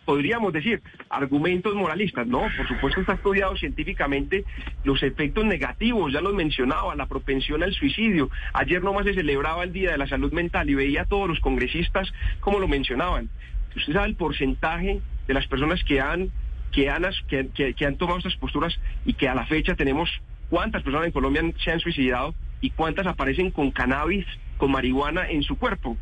podríamos 0.06 0.54
decir, 0.54 0.82
argumentos 1.10 1.76
moralistas. 1.76 2.26
No, 2.26 2.48
por 2.56 2.68
supuesto 2.68 3.02
está 3.02 3.14
estudiado 3.14 3.56
científicamente 3.58 4.46
los 4.86 5.04
efectos 5.04 5.44
negativos, 5.44 6.14
ya 6.14 6.22
los 6.22 6.34
mencionaba, 6.34 6.96
la 6.96 7.06
propensión 7.06 7.64
al 7.64 7.74
suicidio. 7.74 8.30
Ayer 8.54 8.82
nomás 8.82 9.06
se 9.06 9.14
celebraba 9.14 9.64
el 9.64 9.74
Día 9.74 9.92
de 9.92 9.98
la 9.98 10.08
Salud 10.08 10.32
Mental 10.32 10.70
y 10.70 10.76
veía 10.76 11.02
a 11.02 11.06
todos 11.06 11.28
los 11.28 11.40
congresistas 11.42 12.12
como 12.40 12.60
lo 12.60 12.68
mencionaban. 12.68 13.30
Usted 13.76 13.94
sabe 13.94 14.08
el 14.08 14.16
porcentaje 14.16 15.02
de 15.28 15.34
las 15.34 15.46
personas 15.48 15.84
que 15.84 16.00
han, 16.00 16.32
que 16.72 16.90
han, 16.90 17.04
que, 17.28 17.86
han 17.86 17.98
tomado 17.98 18.20
estas 18.20 18.38
posturas 18.38 18.80
y 19.06 19.14
que 19.14 19.28
a 19.28 19.36
la 19.36 19.46
fecha 19.46 19.76
tenemos 19.76 20.10
cuántas 20.50 20.82
personas 20.82 21.08
en 21.08 21.12
Colombia 21.12 21.44
se 21.64 21.72
han 21.72 21.80
suicidado 21.80 22.34
y 22.62 22.72
cuántas 22.72 23.06
aparecen 23.06 23.52
con 23.52 23.72
cannabis, 23.72 24.26
con 24.58 24.72
marihuana 24.72 25.30
en 25.30 25.44
su 25.44 25.58
cuerpo. 25.58 25.98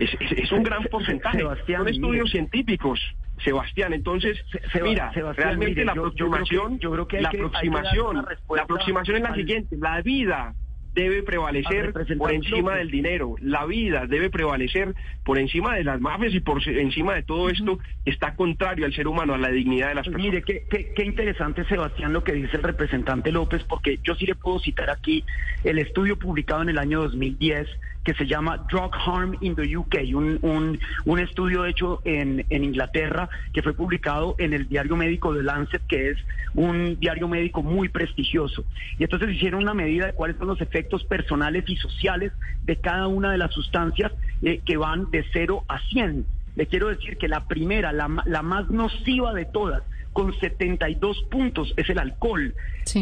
Es, 0.00 0.50
un 0.52 0.62
gran 0.62 0.84
porcentaje. 0.84 1.40
Son 1.66 1.88
estudios 1.88 2.30
científicos. 2.30 3.00
Sebastián. 3.44 3.94
Entonces, 3.94 4.38
mira, 4.82 5.10
realmente 5.34 5.82
la 5.82 5.92
aproximación, 5.92 6.78
yo 6.78 6.90
creo 6.90 7.08
que, 7.08 7.22
la 7.22 7.30
aproximación, 7.30 8.26
la 8.54 8.62
aproximación 8.62 9.16
es 9.16 9.22
la 9.22 9.34
siguiente, 9.34 9.76
la 9.78 10.02
vida 10.02 10.54
debe 10.94 11.22
prevalecer 11.22 11.92
por 12.18 12.32
encima 12.32 12.74
del 12.76 12.90
dinero, 12.90 13.36
la 13.40 13.64
vida 13.64 14.06
debe 14.06 14.28
prevalecer 14.28 14.94
por 15.24 15.38
encima 15.38 15.74
de 15.76 15.84
las 15.84 16.00
mafias 16.00 16.34
y 16.34 16.40
por 16.40 16.66
encima 16.66 17.14
de 17.14 17.22
todo 17.22 17.48
esto 17.48 17.78
que 18.04 18.10
está 18.10 18.34
contrario 18.34 18.86
al 18.86 18.92
ser 18.92 19.06
humano, 19.06 19.34
a 19.34 19.38
la 19.38 19.50
dignidad 19.50 19.88
de 19.88 19.94
las 19.94 20.06
pues 20.06 20.16
personas. 20.16 20.44
Mire, 20.46 20.64
qué, 20.68 20.92
qué, 20.94 21.04
interesante, 21.04 21.64
Sebastián, 21.64 22.12
lo 22.12 22.24
que 22.24 22.32
dice 22.32 22.56
el 22.56 22.62
representante 22.62 23.30
López, 23.30 23.62
porque 23.64 24.00
yo 24.02 24.14
sí 24.16 24.26
le 24.26 24.34
puedo 24.34 24.58
citar 24.58 24.90
aquí 24.90 25.24
el 25.64 25.78
estudio 25.78 26.18
publicado 26.18 26.62
en 26.62 26.70
el 26.70 26.78
año 26.78 27.02
2010 27.02 27.68
que 28.10 28.24
se 28.24 28.26
llama 28.26 28.66
Drug 28.68 28.90
Harm 29.06 29.36
in 29.40 29.54
the 29.54 29.76
UK, 29.76 29.98
un, 30.16 30.40
un, 30.42 30.80
un 31.04 31.18
estudio 31.20 31.64
hecho 31.64 32.00
en, 32.04 32.44
en, 32.50 32.64
Inglaterra 32.64 33.28
que 33.52 33.62
fue 33.62 33.72
publicado 33.72 34.34
en 34.38 34.52
el 34.52 34.68
diario 34.68 34.96
médico 34.96 35.32
de 35.32 35.44
Lancet, 35.44 35.80
que 35.86 36.10
es 36.10 36.18
un 36.54 36.98
diario 36.98 37.28
médico 37.28 37.62
muy 37.62 37.88
prestigioso. 37.88 38.64
Y 38.98 39.04
entonces 39.04 39.30
hicieron 39.30 39.62
una 39.62 39.74
medida 39.74 40.06
de 40.06 40.12
cuáles 40.12 40.38
son 40.38 40.48
los 40.48 40.60
efectos 40.60 41.04
personales 41.04 41.62
y 41.68 41.76
sociales 41.76 42.32
de 42.64 42.74
cada 42.76 43.06
una 43.06 43.30
de 43.30 43.38
las 43.38 43.54
sustancias 43.54 44.10
eh, 44.42 44.60
que 44.66 44.76
van 44.76 45.08
de 45.12 45.24
0 45.32 45.64
a 45.68 45.78
100. 45.78 46.26
Le 46.56 46.66
quiero 46.66 46.88
decir 46.88 47.16
que 47.16 47.28
la 47.28 47.46
primera, 47.46 47.92
la, 47.92 48.10
la 48.26 48.42
más 48.42 48.70
nociva 48.70 49.32
de 49.34 49.44
todas, 49.44 49.84
con 50.12 50.36
72 50.36 51.26
puntos, 51.30 51.72
es 51.76 51.88
el 51.88 52.00
alcohol. 52.00 52.56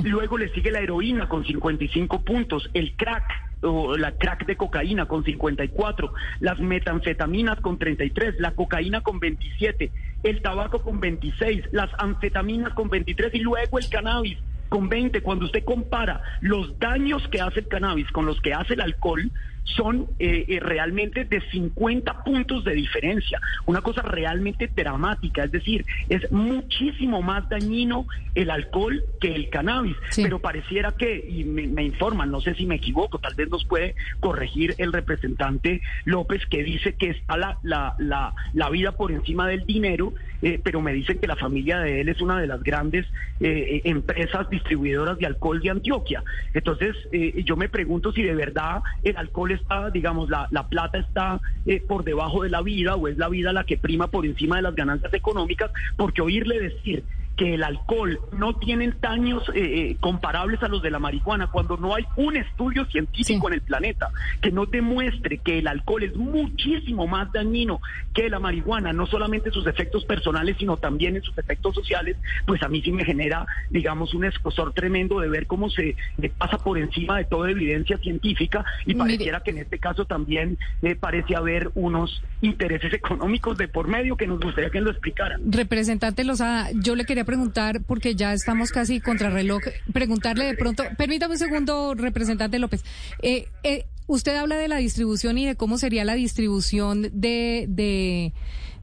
Luego 0.05 0.37
le 0.37 0.53
sigue 0.53 0.71
la 0.71 0.81
heroína 0.81 1.31
con 1.31 1.47
55 1.47 2.21
puntos, 2.21 2.69
el 2.75 2.93
crack 2.95 3.48
o 3.63 3.97
la 3.97 4.13
crack 4.13 4.47
de 4.47 4.57
cocaína 4.57 5.07
con 5.07 5.25
54, 5.25 6.13
las 6.41 6.59
metanfetaminas 6.61 7.61
con 7.61 7.79
33, 7.79 8.37
la 8.39 8.53
cocaína 8.53 9.01
con 9.01 9.19
27, 9.19 9.91
el 10.23 10.43
tabaco 10.43 10.83
con 10.83 11.01
26, 11.01 11.65
las 11.73 11.91
anfetaminas 11.99 12.73
con 12.75 12.89
23 12.89 13.35
y 13.35 13.41
luego 13.41 13.79
el 13.79 13.89
cannabis 13.89 14.39
con 14.69 14.89
20. 14.89 15.23
Cuando 15.23 15.47
usted 15.47 15.65
compara 15.65 16.23
los 16.41 16.79
daños 16.79 17.27
que 17.29 17.41
hace 17.41 17.61
el 17.61 17.69
cannabis 17.69 18.11
con 18.13 18.27
los 18.27 18.41
que 18.41 18.55
hace 18.55 18.75
el 18.75 18.81
alcohol, 18.81 19.31
son 19.77 20.09
eh, 20.19 20.45
eh, 20.49 20.61
realmente 20.61 21.25
de 21.25 21.41
50 21.51 22.25
puntos 22.25 22.65
de 22.65 22.75
diferencia. 22.75 23.41
Una 23.67 23.81
cosa 23.81 24.03
realmente 24.03 24.71
dramática, 24.75 25.45
es 25.45 25.53
decir, 25.53 25.85
es 26.09 26.31
muchísimo 26.33 27.23
más 27.23 27.49
dañino 27.49 28.07
el 28.35 28.51
alcohol 28.51 29.03
que 29.21 29.35
el 29.35 29.51
cannabis. 29.51 29.97
Pero 30.17 30.39
pareciera 30.39 30.93
que, 30.93 31.25
y 31.29 31.45
me, 31.45 31.83
informan, 31.83 32.31
no 32.31 32.41
sé 32.41 32.55
si 32.55 32.67
me 32.67 32.77
equivoco, 32.77 33.19
tal 33.19 33.35
vez 33.35 33.49
nos 33.51 33.65
puede 33.65 33.95
corregir 34.21 34.75
el 34.79 34.93
representante 34.93 35.81
López 36.05 36.47
que 36.47 36.63
dice 36.63 36.95
que 36.95 37.11
está 37.11 37.37
la, 37.37 37.59
la, 37.63 37.95
la, 37.99 38.35
la 38.55 38.71
vida 38.71 38.93
por 38.93 39.13
encima 39.13 39.47
del 39.47 39.67
dinero, 39.67 40.13
eh, 40.43 40.61
pero 40.63 40.81
me 40.81 40.93
dicen 40.93 41.19
que 41.19 41.27
la 41.27 41.37
familia 41.37 41.81
de 41.81 42.01
él 42.01 42.09
es 42.09 42.21
una 42.21 42.41
de 42.41 42.47
las 42.47 42.63
grandes 42.63 43.07
empresas 43.41 44.51
distribuidoras 44.51 45.19
de 45.19 45.27
alcohol 45.27 45.61
de 45.61 45.71
Antioquia. 45.71 46.25
Entonces, 46.55 46.97
yo 47.45 47.57
me 47.57 47.69
pregunto 47.69 48.13
si 48.13 48.23
de 48.23 48.35
verdad 48.35 48.83
el 49.05 49.17
alcohol 49.17 49.53
es 49.53 49.58
está, 49.59 49.91
digamos, 49.91 50.29
la, 50.31 50.49
la 50.51 50.67
plata 50.67 50.99
está 50.99 51.41
eh, 51.67 51.81
por 51.87 52.05
debajo 52.05 52.43
de 52.43 52.51
la 52.51 52.63
vida 52.63 52.97
o 52.97 53.09
es 53.09 53.19
la 53.19 53.29
vida 53.29 53.53
la 53.53 53.65
que 53.65 53.77
prima 53.77 54.09
por 54.09 54.27
encima 54.27 54.57
de 54.57 54.63
las 54.63 54.75
ganancias 54.75 55.13
económicas, 55.15 55.71
porque 55.97 56.23
oírle 56.23 56.59
decir 56.61 57.05
que 57.39 57.55
el 57.55 57.63
alcohol 57.63 58.19
no 58.37 58.57
tiene 58.57 58.93
daños 59.01 59.49
eh, 59.55 59.61
eh, 59.63 59.97
comparables 60.01 60.61
a 60.63 60.69
los 60.69 60.83
de 60.83 60.91
la 60.91 60.99
marihuana, 60.99 61.47
cuando 61.47 61.77
no 61.77 61.95
hay 61.95 62.05
un 62.17 62.37
estudio 62.37 62.85
científico 62.87 63.47
en 63.49 63.55
el 63.55 63.63
planeta 63.63 64.11
que 64.43 64.51
no 64.51 64.67
demuestre 64.67 65.39
que 65.39 65.59
el 65.59 65.69
alcohol 65.69 66.03
es 66.03 66.17
muchísimo 66.17 67.07
más 67.07 67.33
dañino 67.33 67.81
que 68.13 68.29
la 68.29 68.41
marihuana, 68.41 68.93
no 68.93 69.07
solamente 69.07 69.51
en 69.51 69.55
sus 69.55 69.67
efectos 69.69 70.05
personales, 70.05 70.57
sino 70.59 70.77
también 70.77 71.15
en 71.15 71.23
sus 71.23 71.39
efectos 71.39 71.77
sociales, 71.77 72.17
pues 72.45 72.61
a 72.65 72.69
mí 72.69 72.83
sí 72.83 72.91
me 72.91 73.05
genera, 73.05 73.47
digamos, 73.71 74.15
un 74.15 74.25
escosor 74.25 74.73
tremendo 74.73 75.21
de 75.21 75.29
ver 75.29 75.47
cómo 75.47 75.71
se 75.71 75.95
pasa 76.37 76.59
por 76.59 76.77
encima 76.77 77.19
de 77.19 77.25
toda 77.25 77.51
evidencia 77.51 77.99
científica 77.99 78.65
y 78.85 78.95
pareciera 78.95 79.41
que 79.45 79.53
en 79.53 79.59
este 79.59 79.79
caso 79.79 80.05
también 80.07 80.59
eh, 80.83 80.97
parece 80.97 81.37
haber 81.37 81.71
unos 81.77 82.21
intereses 82.41 82.93
económicos 82.93 83.57
de 83.59 83.69
por 83.69 83.87
medio 83.87 84.17
que 84.17 84.27
nos 84.27 84.41
gustaría 84.41 84.71
que 84.71 84.81
lo 84.81 84.91
explicaran. 84.91 85.41
Representante 85.53 86.25
Lozada, 86.25 86.71
yo 86.75 86.97
le 86.97 87.05
quería 87.05 87.25
preguntar, 87.29 87.83
porque 87.83 88.15
ya 88.15 88.33
estamos 88.33 88.73
casi 88.73 89.01
contra 89.01 89.29
reloj, 89.29 89.61
preguntarle 89.93 90.47
de 90.47 90.55
pronto, 90.55 90.83
permítame 90.97 91.35
un 91.35 91.39
segundo, 91.39 91.95
representante 91.95 92.59
López. 92.59 92.83
Eh, 93.21 93.49
eh, 93.65 93.85
usted 94.07 94.35
habla 94.35 94.57
de 94.57 94.67
la 94.67 94.79
distribución 94.79 95.37
y 95.37 95.45
de 95.45 95.55
cómo 95.55 95.77
sería 95.77 96.07
la 96.07 96.15
distribución 96.15 97.03
de, 97.13 97.67
de, 97.69 98.33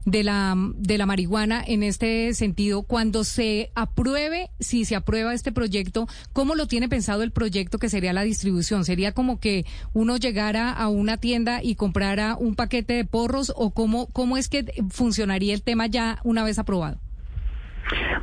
de, 0.04 0.22
la, 0.22 0.54
de 0.76 0.96
la 0.96 1.06
marihuana 1.06 1.60
en 1.66 1.82
este 1.82 2.34
sentido. 2.34 2.84
Cuando 2.84 3.24
se 3.24 3.72
apruebe, 3.74 4.50
si 4.60 4.84
se 4.84 4.94
aprueba 4.94 5.34
este 5.34 5.50
proyecto, 5.50 6.06
¿cómo 6.32 6.54
lo 6.54 6.68
tiene 6.68 6.88
pensado 6.88 7.24
el 7.24 7.32
proyecto 7.32 7.78
que 7.78 7.88
sería 7.88 8.12
la 8.12 8.22
distribución? 8.22 8.84
¿Sería 8.84 9.10
como 9.10 9.40
que 9.40 9.66
uno 9.92 10.18
llegara 10.18 10.70
a 10.70 10.86
una 10.86 11.16
tienda 11.16 11.64
y 11.64 11.74
comprara 11.74 12.36
un 12.38 12.54
paquete 12.54 12.92
de 12.92 13.04
porros 13.04 13.52
o 13.56 13.72
cómo, 13.72 14.06
cómo 14.06 14.36
es 14.36 14.48
que 14.48 14.66
funcionaría 14.90 15.52
el 15.52 15.62
tema 15.62 15.88
ya 15.88 16.20
una 16.22 16.44
vez 16.44 16.60
aprobado? 16.60 17.00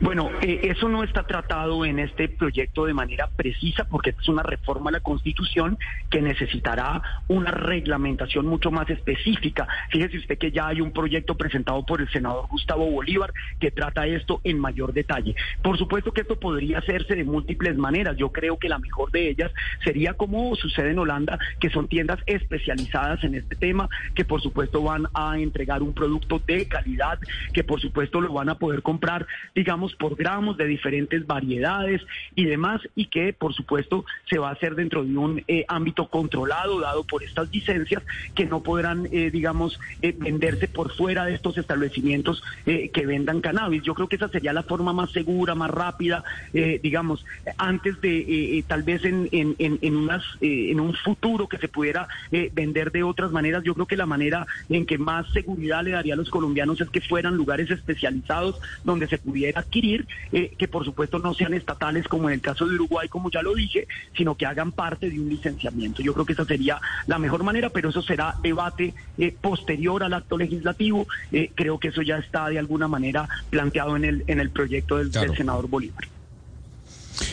Bueno, 0.01 0.29
eh, 0.41 0.59
eso 0.63 0.89
no 0.89 1.03
está 1.03 1.23
tratado 1.23 1.85
en 1.85 1.99
este 1.99 2.27
proyecto 2.27 2.85
de 2.85 2.93
manera 2.93 3.29
precisa 3.35 3.85
porque 3.85 4.09
es 4.09 4.27
una 4.27 4.43
reforma 4.43 4.89
a 4.89 4.93
la 4.93 4.99
Constitución 4.99 5.77
que 6.09 6.21
necesitará 6.21 7.01
una 7.27 7.51
reglamentación 7.51 8.45
mucho 8.45 8.71
más 8.71 8.89
específica. 8.89 9.67
Fíjese 9.89 10.17
usted 10.17 10.37
que 10.37 10.51
ya 10.51 10.67
hay 10.67 10.81
un 10.81 10.91
proyecto 10.91 11.35
presentado 11.35 11.85
por 11.85 12.01
el 12.01 12.09
senador 12.09 12.47
Gustavo 12.47 12.89
Bolívar 12.89 13.33
que 13.59 13.71
trata 13.71 14.05
esto 14.05 14.41
en 14.43 14.59
mayor 14.59 14.93
detalle. 14.93 15.35
Por 15.61 15.77
supuesto 15.77 16.11
que 16.11 16.21
esto 16.21 16.39
podría 16.39 16.79
hacerse 16.79 17.15
de 17.15 17.23
múltiples 17.23 17.77
maneras. 17.77 18.17
Yo 18.17 18.31
creo 18.31 18.57
que 18.57 18.69
la 18.69 18.79
mejor 18.79 19.11
de 19.11 19.29
ellas 19.29 19.51
sería 19.83 20.13
como 20.13 20.55
sucede 20.55 20.91
en 20.91 20.99
Holanda, 20.99 21.39
que 21.59 21.69
son 21.69 21.87
tiendas 21.87 22.19
especializadas 22.25 23.23
en 23.23 23.35
este 23.35 23.55
tema, 23.55 23.89
que 24.15 24.25
por 24.25 24.41
supuesto 24.41 24.81
van 24.83 25.07
a 25.13 25.37
entregar 25.39 25.81
un 25.81 25.93
producto 25.93 26.41
de 26.45 26.67
calidad, 26.67 27.19
que 27.53 27.63
por 27.63 27.79
supuesto 27.79 28.19
lo 28.19 28.33
van 28.33 28.49
a 28.49 28.55
poder 28.55 28.81
comprar 28.81 29.25
digamos, 29.55 29.95
por 29.95 30.15
gramos 30.15 30.57
de 30.57 30.65
diferentes 30.65 31.25
variedades 31.27 32.01
y 32.35 32.45
demás, 32.45 32.81
y 32.95 33.05
que 33.05 33.33
por 33.33 33.53
supuesto 33.53 34.05
se 34.29 34.39
va 34.39 34.49
a 34.49 34.53
hacer 34.53 34.75
dentro 34.75 35.03
de 35.03 35.15
un 35.15 35.43
eh, 35.47 35.65
ámbito 35.67 36.07
controlado, 36.07 36.79
dado 36.79 37.03
por 37.03 37.23
estas 37.23 37.51
licencias, 37.51 38.03
que 38.33 38.45
no 38.45 38.63
podrán, 38.63 39.07
eh, 39.11 39.29
digamos, 39.31 39.79
eh, 40.01 40.15
venderse 40.17 40.67
por 40.67 40.91
fuera 40.95 41.25
de 41.25 41.35
estos 41.35 41.57
establecimientos 41.57 42.43
que 42.65 43.05
vendan 43.05 43.41
cannabis. 43.41 43.83
Yo 43.83 43.93
creo 43.93 44.07
que 44.07 44.15
esa 44.15 44.29
sería 44.29 44.53
la 44.53 44.63
forma 44.63 44.93
más 44.93 45.11
segura, 45.11 45.55
más 45.55 45.69
rápida, 45.69 46.23
digamos, 46.51 47.25
antes 47.57 47.99
de 48.01 48.63
tal 48.67 48.83
vez 48.83 49.03
en, 49.05 49.27
en, 49.31 49.55
en, 49.59 49.77
en 50.41 50.79
un 50.79 50.93
futuro 50.93 51.47
que 51.47 51.57
se 51.57 51.67
pudiera 51.67 52.07
vender 52.53 52.91
de 52.91 53.03
otras 53.03 53.31
maneras. 53.31 53.63
Yo 53.63 53.73
creo 53.73 53.85
que 53.85 53.97
la 53.97 54.05
manera 54.05 54.45
en 54.69 54.85
que 54.85 54.97
más 54.97 55.29
seguridad 55.31 55.83
le 55.83 55.91
daría 55.91 56.13
a 56.13 56.17
los 56.17 56.29
colombianos 56.29 56.79
es 56.81 56.89
que 56.89 57.01
fueran 57.01 57.35
lugares 57.35 57.69
especializados 57.69 58.59
donde 58.83 59.07
se 59.07 59.17
pudiera 59.17 59.42
adquirir, 59.49 60.07
eh, 60.31 60.53
que 60.57 60.67
por 60.67 60.85
supuesto 60.85 61.19
no 61.19 61.33
sean 61.33 61.53
estatales 61.53 62.07
como 62.07 62.29
en 62.29 62.35
el 62.35 62.41
caso 62.41 62.67
de 62.67 62.75
Uruguay, 62.75 63.07
como 63.09 63.29
ya 63.29 63.41
lo 63.41 63.53
dije, 63.53 63.87
sino 64.15 64.35
que 64.35 64.45
hagan 64.45 64.71
parte 64.71 65.09
de 65.09 65.19
un 65.19 65.29
licenciamiento. 65.29 66.01
Yo 66.01 66.13
creo 66.13 66.25
que 66.25 66.33
esa 66.33 66.45
sería 66.45 66.79
la 67.07 67.19
mejor 67.19 67.43
manera, 67.43 67.69
pero 67.69 67.89
eso 67.89 68.01
será 68.01 68.35
debate 68.41 68.93
eh, 69.17 69.35
posterior 69.39 70.03
al 70.03 70.13
acto 70.13 70.37
legislativo. 70.37 71.07
Eh, 71.31 71.51
creo 71.55 71.79
que 71.79 71.89
eso 71.89 72.01
ya 72.01 72.17
está 72.17 72.49
de 72.49 72.59
alguna 72.59 72.87
manera 72.87 73.27
planteado 73.49 73.95
en 73.95 74.05
el, 74.05 74.23
en 74.27 74.39
el 74.39 74.49
proyecto 74.49 74.97
del, 74.97 75.11
del 75.11 75.35
senador 75.35 75.67
Bolívar. 75.67 76.07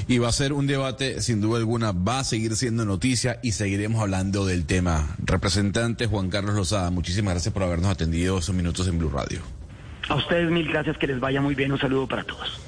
Y 0.08 0.18
va 0.18 0.28
a 0.28 0.32
ser 0.32 0.52
un 0.52 0.66
debate, 0.66 1.22
sin 1.22 1.40
duda 1.40 1.58
alguna, 1.58 1.92
va 1.92 2.20
a 2.20 2.24
seguir 2.24 2.56
siendo 2.56 2.84
noticia 2.84 3.38
y 3.42 3.52
seguiremos 3.52 4.02
hablando 4.02 4.44
del 4.44 4.66
tema. 4.66 5.16
Representante 5.24 6.06
Juan 6.06 6.30
Carlos 6.30 6.54
Lozada, 6.54 6.90
muchísimas 6.90 7.34
gracias 7.34 7.54
por 7.54 7.62
habernos 7.62 7.90
atendido 7.90 8.38
esos 8.38 8.54
minutos 8.54 8.86
en 8.88 8.98
Blue 8.98 9.10
Radio. 9.10 9.40
A 10.10 10.16
ustedes 10.16 10.50
mil 10.50 10.66
gracias, 10.66 10.98
que 10.98 11.06
les 11.06 11.20
vaya 11.20 11.40
muy 11.40 11.54
bien. 11.54 11.70
Un 11.70 11.78
saludo 11.78 12.08
para 12.08 12.24
todos. 12.24 12.60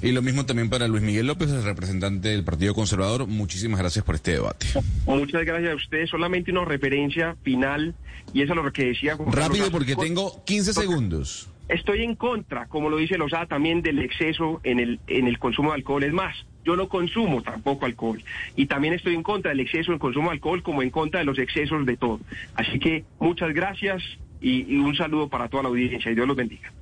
Y 0.00 0.12
lo 0.12 0.22
mismo 0.22 0.46
también 0.46 0.70
para 0.70 0.86
Luis 0.86 1.02
Miguel 1.02 1.26
López, 1.26 1.50
el 1.50 1.64
representante 1.64 2.28
del 2.28 2.44
Partido 2.44 2.72
Conservador. 2.72 3.26
Muchísimas 3.26 3.80
gracias 3.80 4.04
por 4.04 4.14
este 4.14 4.34
debate. 4.34 4.66
Muchas 5.06 5.44
gracias 5.44 5.72
a 5.72 5.74
ustedes. 5.74 6.08
Solamente 6.08 6.52
una 6.52 6.64
referencia 6.64 7.36
final, 7.42 7.96
y 8.32 8.42
eso 8.42 8.52
es 8.52 8.64
lo 8.64 8.72
que 8.72 8.86
decía. 8.86 9.16
Rápido, 9.26 9.72
porque 9.72 9.96
tengo 9.96 10.44
15 10.44 10.72
segundos. 10.72 11.48
Estoy 11.68 12.04
en 12.04 12.14
contra, 12.14 12.66
como 12.66 12.90
lo 12.90 12.96
dice 12.96 13.18
Lozada, 13.18 13.46
también 13.46 13.82
del 13.82 13.98
exceso 13.98 14.60
en 14.62 14.78
el, 14.78 15.00
en 15.08 15.26
el 15.26 15.40
consumo 15.40 15.70
de 15.70 15.78
alcohol. 15.78 16.04
Es 16.04 16.12
más, 16.12 16.36
yo 16.64 16.76
no 16.76 16.88
consumo 16.88 17.42
tampoco 17.42 17.86
alcohol. 17.86 18.22
Y 18.54 18.66
también 18.66 18.94
estoy 18.94 19.16
en 19.16 19.24
contra 19.24 19.50
del 19.50 19.60
exceso 19.60 19.92
en 19.92 19.98
consumo 19.98 20.30
de 20.30 20.34
alcohol, 20.34 20.62
como 20.62 20.82
en 20.82 20.90
contra 20.90 21.18
de 21.18 21.26
los 21.26 21.40
excesos 21.40 21.84
de 21.86 21.96
todo. 21.96 22.20
Así 22.54 22.78
que 22.78 23.04
muchas 23.18 23.52
gracias 23.52 24.00
y, 24.40 24.76
un 24.76 24.94
saludo 24.96 25.28
para 25.28 25.48
toda 25.48 25.64
la 25.64 25.68
audiencia 25.68 26.10
y 26.10 26.14
Dios 26.14 26.26
los 26.26 26.36
bendiga. 26.36 26.72